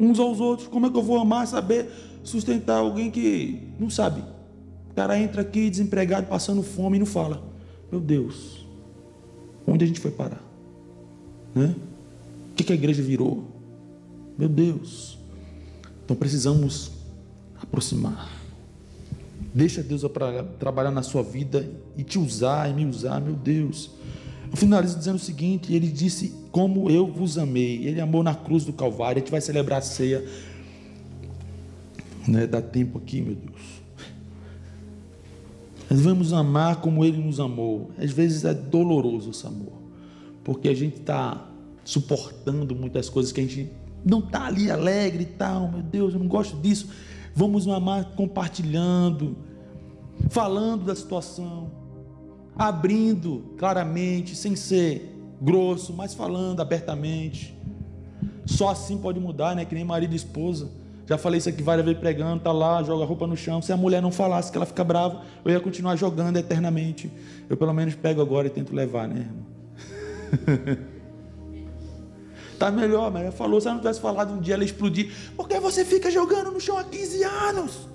uns 0.00 0.18
aos 0.18 0.40
outros. 0.40 0.66
Como 0.66 0.86
é 0.86 0.90
que 0.90 0.96
eu 0.96 1.02
vou 1.02 1.20
amar, 1.20 1.46
saber 1.46 1.88
sustentar 2.24 2.78
alguém 2.78 3.08
que 3.08 3.68
não 3.78 3.88
sabe? 3.88 4.20
O 4.90 4.94
cara 4.96 5.16
entra 5.16 5.42
aqui 5.42 5.70
desempregado, 5.70 6.26
passando 6.26 6.60
fome 6.60 6.96
e 6.96 6.98
não 6.98 7.06
fala. 7.06 7.40
Meu 7.88 8.00
Deus, 8.00 8.66
onde 9.64 9.84
a 9.84 9.86
gente 9.86 10.00
foi 10.00 10.10
parar? 10.10 10.42
Né? 11.54 11.72
O 12.62 12.64
que 12.64 12.72
a 12.72 12.76
igreja 12.76 13.02
virou? 13.02 13.44
Meu 14.38 14.48
Deus. 14.48 15.18
Então 16.04 16.14
precisamos 16.14 16.92
aproximar. 17.60 18.30
Deixa 19.52 19.82
Deus 19.82 20.02
trabalhar 20.60 20.92
na 20.92 21.02
sua 21.02 21.24
vida 21.24 21.68
e 21.96 22.04
te 22.04 22.20
usar 22.20 22.70
e 22.70 22.72
me 22.72 22.86
usar, 22.86 23.20
meu 23.20 23.34
Deus. 23.34 23.90
Eu 24.48 24.56
finalizo 24.56 24.96
dizendo 24.96 25.16
o 25.16 25.18
seguinte: 25.18 25.74
Ele 25.74 25.88
disse, 25.88 26.32
Como 26.52 26.88
eu 26.88 27.06
vos 27.06 27.36
amei. 27.36 27.84
Ele 27.84 28.00
amou 28.00 28.22
na 28.22 28.34
cruz 28.34 28.64
do 28.64 28.72
Calvário. 28.72 29.18
A 29.18 29.20
gente 29.20 29.32
vai 29.32 29.40
celebrar 29.40 29.80
a 29.80 29.82
ceia. 29.82 30.24
Né? 32.28 32.46
Dá 32.46 32.62
tempo 32.62 32.98
aqui, 32.98 33.20
meu 33.20 33.34
Deus. 33.34 33.82
Nós 35.90 36.00
vamos 36.00 36.32
amar 36.32 36.76
como 36.80 37.04
Ele 37.04 37.18
nos 37.18 37.40
amou. 37.40 37.90
Às 37.98 38.12
vezes 38.12 38.44
é 38.44 38.54
doloroso 38.54 39.30
esse 39.30 39.46
amor, 39.46 39.72
porque 40.44 40.68
a 40.68 40.74
gente 40.74 41.00
está 41.00 41.51
suportando 41.84 42.74
muitas 42.74 43.08
coisas 43.08 43.32
que 43.32 43.40
a 43.40 43.44
gente 43.44 43.70
não 44.04 44.18
está 44.18 44.46
ali 44.46 44.70
alegre 44.70 45.22
e 45.22 45.26
tal, 45.26 45.70
meu 45.70 45.82
Deus, 45.82 46.14
eu 46.14 46.20
não 46.20 46.28
gosto 46.28 46.56
disso. 46.56 46.88
Vamos 47.34 47.66
amar 47.66 48.04
compartilhando, 48.16 49.36
falando 50.28 50.84
da 50.84 50.94
situação, 50.94 51.70
abrindo 52.56 53.54
claramente, 53.56 54.36
sem 54.36 54.54
ser 54.54 55.16
grosso, 55.40 55.92
mas 55.92 56.14
falando 56.14 56.60
abertamente. 56.60 57.56
Só 58.44 58.68
assim 58.68 58.98
pode 58.98 59.18
mudar, 59.18 59.56
né? 59.56 59.64
Que 59.64 59.74
nem 59.74 59.84
marido 59.84 60.12
e 60.12 60.16
esposa. 60.16 60.70
Já 61.06 61.18
falei 61.18 61.38
isso 61.38 61.48
aqui 61.48 61.62
várias 61.62 61.84
vezes 61.84 62.00
pregando, 62.00 62.42
tá 62.42 62.52
lá, 62.52 62.82
joga 62.82 63.04
roupa 63.04 63.26
no 63.26 63.36
chão. 63.36 63.60
Se 63.60 63.72
a 63.72 63.76
mulher 63.76 64.00
não 64.00 64.12
falasse 64.12 64.50
que 64.50 64.58
ela 64.58 64.66
fica 64.66 64.84
brava, 64.84 65.22
eu 65.44 65.50
ia 65.50 65.60
continuar 65.60 65.96
jogando 65.96 66.36
eternamente. 66.36 67.10
Eu 67.48 67.56
pelo 67.56 67.72
menos 67.72 67.94
pego 67.94 68.20
agora 68.20 68.46
e 68.46 68.50
tento 68.50 68.74
levar, 68.74 69.08
né, 69.08 69.26
irmão? 69.26 70.82
Está 72.62 72.70
melhor, 72.70 73.10
mas 73.10 73.22
ela 73.22 73.32
falou, 73.32 73.60
se 73.60 73.66
ela 73.66 73.74
não 73.74 73.80
tivesse 73.80 74.00
falado 74.00 74.34
um 74.34 74.40
dia 74.40 74.54
ela 74.54 74.62
explodir, 74.62 75.10
porque 75.36 75.58
você 75.58 75.84
fica 75.84 76.08
jogando 76.12 76.52
no 76.52 76.60
chão 76.60 76.78
há 76.78 76.84
15 76.84 77.24
anos. 77.24 77.88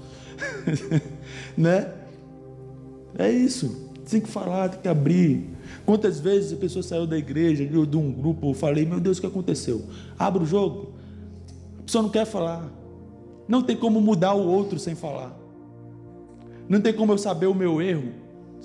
né? 1.57 1.93
É 3.17 3.31
isso. 3.31 3.89
Tem 4.09 4.19
que 4.19 4.27
falar, 4.27 4.67
tem 4.67 4.81
que 4.81 4.87
abrir. 4.89 5.55
Quantas 5.85 6.19
vezes 6.19 6.51
a 6.51 6.57
pessoa 6.57 6.83
saiu 6.83 7.07
da 7.07 7.17
igreja, 7.17 7.65
de 7.65 7.97
um 7.97 8.11
grupo, 8.11 8.49
eu 8.49 8.53
falei, 8.53 8.85
meu 8.85 8.99
Deus, 8.99 9.19
o 9.19 9.21
que 9.21 9.27
aconteceu? 9.27 9.85
Abra 10.19 10.43
o 10.43 10.45
jogo. 10.45 10.91
A 11.79 11.83
pessoa 11.83 12.01
não 12.01 12.09
quer 12.09 12.25
falar. 12.25 12.69
Não 13.47 13.61
tem 13.61 13.77
como 13.77 14.01
mudar 14.01 14.33
o 14.33 14.45
outro 14.45 14.77
sem 14.77 14.95
falar. 14.95 15.33
Não 16.67 16.81
tem 16.81 16.91
como 16.91 17.13
eu 17.13 17.17
saber 17.17 17.45
o 17.45 17.55
meu 17.55 17.81
erro 17.81 18.11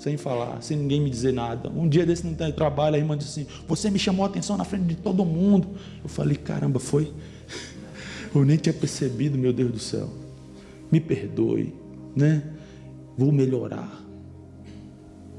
sem 0.03 0.17
falar, 0.17 0.61
sem 0.61 0.77
ninguém 0.77 0.99
me 0.99 1.09
dizer 1.09 1.31
nada. 1.31 1.69
Um 1.69 1.87
dia 1.87 2.05
desse 2.05 2.27
no 2.27 2.35
trabalho, 2.51 2.97
a 2.97 2.99
irmã 2.99 3.17
disse 3.17 3.39
assim: 3.39 3.49
Você 3.69 3.89
me 3.89 3.97
chamou 3.97 4.25
a 4.25 4.27
atenção 4.27 4.57
na 4.57 4.65
frente 4.65 4.83
de 4.83 4.95
todo 4.95 5.23
mundo. 5.23 5.69
Eu 6.03 6.09
falei: 6.09 6.35
Caramba, 6.35 6.77
foi? 6.77 7.13
Eu 8.35 8.43
nem 8.43 8.57
tinha 8.57 8.73
percebido, 8.73 9.37
meu 9.37 9.53
Deus 9.53 9.71
do 9.71 9.79
céu. 9.79 10.09
Me 10.91 10.99
perdoe, 10.99 11.73
né? 12.13 12.43
Vou 13.17 13.31
melhorar. 13.31 14.03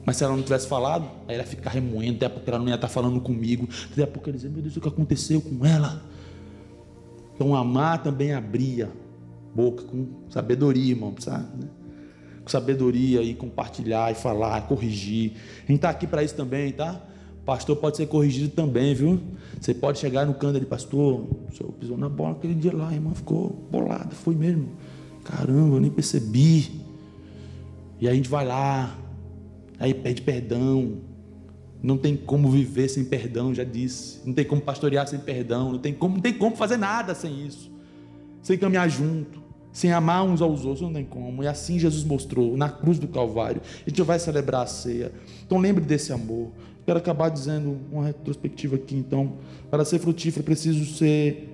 Mas 0.06 0.16
se 0.16 0.24
ela 0.24 0.34
não 0.34 0.42
tivesse 0.42 0.66
falado, 0.66 1.04
aí 1.28 1.34
ela 1.34 1.42
ia 1.42 1.46
ficar 1.46 1.70
remoendo, 1.70 2.16
até 2.16 2.28
porque 2.30 2.48
ela 2.48 2.58
não 2.58 2.68
ia 2.68 2.74
estar 2.74 2.88
falando 2.88 3.20
comigo, 3.20 3.68
até 3.92 4.06
porque 4.06 4.30
ela 4.30 4.36
ia 4.36 4.42
dizer, 4.42 4.50
meu 4.50 4.62
Deus, 4.62 4.76
o 4.76 4.80
que 4.80 4.88
aconteceu 4.88 5.42
com 5.42 5.64
ela? 5.64 6.02
Então 7.34 7.54
amar 7.54 8.02
também 8.02 8.32
abria 8.32 8.90
boca 9.54 9.84
com 9.84 10.06
sabedoria, 10.30 10.90
irmão, 10.90 11.14
sabe? 11.18 11.64
Né? 11.64 11.68
Com 12.44 12.50
sabedoria 12.50 13.22
e 13.22 13.34
compartilhar 13.34 14.12
e 14.12 14.14
falar, 14.14 14.68
corrigir. 14.68 15.32
A 15.64 15.66
gente 15.66 15.76
está 15.76 15.90
aqui 15.90 16.06
para 16.06 16.22
isso 16.22 16.34
também, 16.36 16.70
tá? 16.72 17.00
Pastor 17.44 17.76
pode 17.76 17.96
ser 17.96 18.06
corrigido 18.06 18.48
também, 18.54 18.94
viu? 18.94 19.20
Você 19.60 19.74
pode 19.74 19.98
chegar 19.98 20.24
no 20.26 20.34
canto 20.34 20.56
ali, 20.56 20.64
pastor, 20.64 21.20
o 21.20 21.54
senhor 21.54 21.72
pisou 21.72 21.96
na 21.98 22.08
bola 22.08 22.32
aquele 22.32 22.54
dia 22.54 22.74
lá, 22.74 22.88
a 22.88 22.92
irmã 22.92 23.14
ficou 23.14 23.66
bolada, 23.70 24.14
foi 24.14 24.34
mesmo. 24.34 24.70
Caramba, 25.24 25.76
eu 25.76 25.80
nem 25.80 25.90
percebi. 25.90 26.70
E 28.00 28.08
a 28.08 28.14
gente 28.14 28.28
vai 28.28 28.46
lá, 28.46 28.96
aí 29.78 29.92
pede 29.92 30.22
perdão. 30.22 30.98
Não 31.82 31.98
tem 31.98 32.16
como 32.16 32.50
viver 32.50 32.88
sem 32.88 33.04
perdão, 33.04 33.52
já 33.52 33.62
disse. 33.62 34.20
Não 34.24 34.32
tem 34.32 34.44
como 34.44 34.62
pastorear 34.62 35.06
sem 35.06 35.18
perdão, 35.18 35.72
não 35.72 35.78
tem 35.78 35.92
como, 35.92 36.14
não 36.14 36.22
tem 36.22 36.32
como 36.32 36.56
fazer 36.56 36.78
nada 36.78 37.14
sem 37.14 37.46
isso. 37.46 37.70
Sem 38.42 38.56
caminhar 38.56 38.88
junto, 38.88 39.42
sem 39.74 39.92
amar 39.92 40.24
uns 40.24 40.40
aos 40.40 40.64
outros, 40.64 40.82
não 40.82 40.92
tem 40.92 41.04
como. 41.04 41.42
E 41.42 41.48
assim 41.48 41.80
Jesus 41.80 42.04
mostrou 42.04 42.56
na 42.56 42.70
cruz 42.70 42.96
do 42.96 43.08
Calvário. 43.08 43.60
A 43.84 43.90
gente 43.90 44.00
vai 44.02 44.20
celebrar 44.20 44.62
a 44.62 44.66
ceia. 44.66 45.10
Então 45.44 45.58
lembre 45.58 45.84
desse 45.84 46.12
amor. 46.12 46.52
Quero 46.86 47.00
acabar 47.00 47.28
dizendo 47.28 47.76
uma 47.90 48.06
retrospectiva 48.06 48.76
aqui, 48.76 48.94
então. 48.94 49.32
Para 49.72 49.84
ser 49.84 49.98
frutífero, 49.98 50.44
preciso 50.44 50.94
ser 50.94 51.50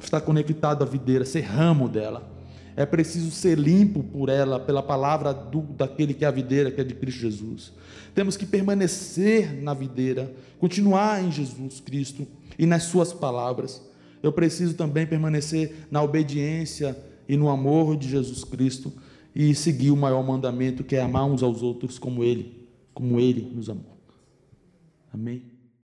estar 0.00 0.20
conectado 0.20 0.84
à 0.84 0.86
videira, 0.86 1.24
ser 1.24 1.40
ramo 1.40 1.88
dela. 1.88 2.30
É 2.76 2.86
preciso 2.86 3.32
ser 3.32 3.58
limpo 3.58 4.04
por 4.04 4.28
ela, 4.28 4.60
pela 4.60 4.82
palavra 4.82 5.34
do, 5.34 5.62
daquele 5.62 6.14
que 6.14 6.24
é 6.24 6.28
a 6.28 6.30
videira, 6.30 6.70
que 6.70 6.80
é 6.80 6.84
de 6.84 6.94
Cristo 6.94 7.18
Jesus. 7.18 7.72
Temos 8.14 8.36
que 8.36 8.46
permanecer 8.46 9.52
na 9.60 9.74
videira, 9.74 10.32
continuar 10.60 11.24
em 11.24 11.32
Jesus 11.32 11.80
Cristo 11.80 12.24
e 12.56 12.66
nas 12.66 12.84
Suas 12.84 13.12
palavras. 13.12 13.89
Eu 14.22 14.32
preciso 14.32 14.74
também 14.74 15.06
permanecer 15.06 15.86
na 15.90 16.02
obediência 16.02 16.96
e 17.28 17.36
no 17.36 17.48
amor 17.48 17.96
de 17.96 18.08
Jesus 18.08 18.44
Cristo 18.44 18.92
e 19.34 19.54
seguir 19.54 19.90
o 19.90 19.96
maior 19.96 20.22
mandamento, 20.22 20.84
que 20.84 20.96
é 20.96 21.00
amar 21.00 21.24
uns 21.24 21.42
aos 21.42 21.62
outros 21.62 21.98
como 21.98 22.24
Ele, 22.24 22.68
como 22.92 23.20
Ele 23.20 23.50
nos 23.54 23.70
amou. 23.70 23.96
Amém? 25.12 25.42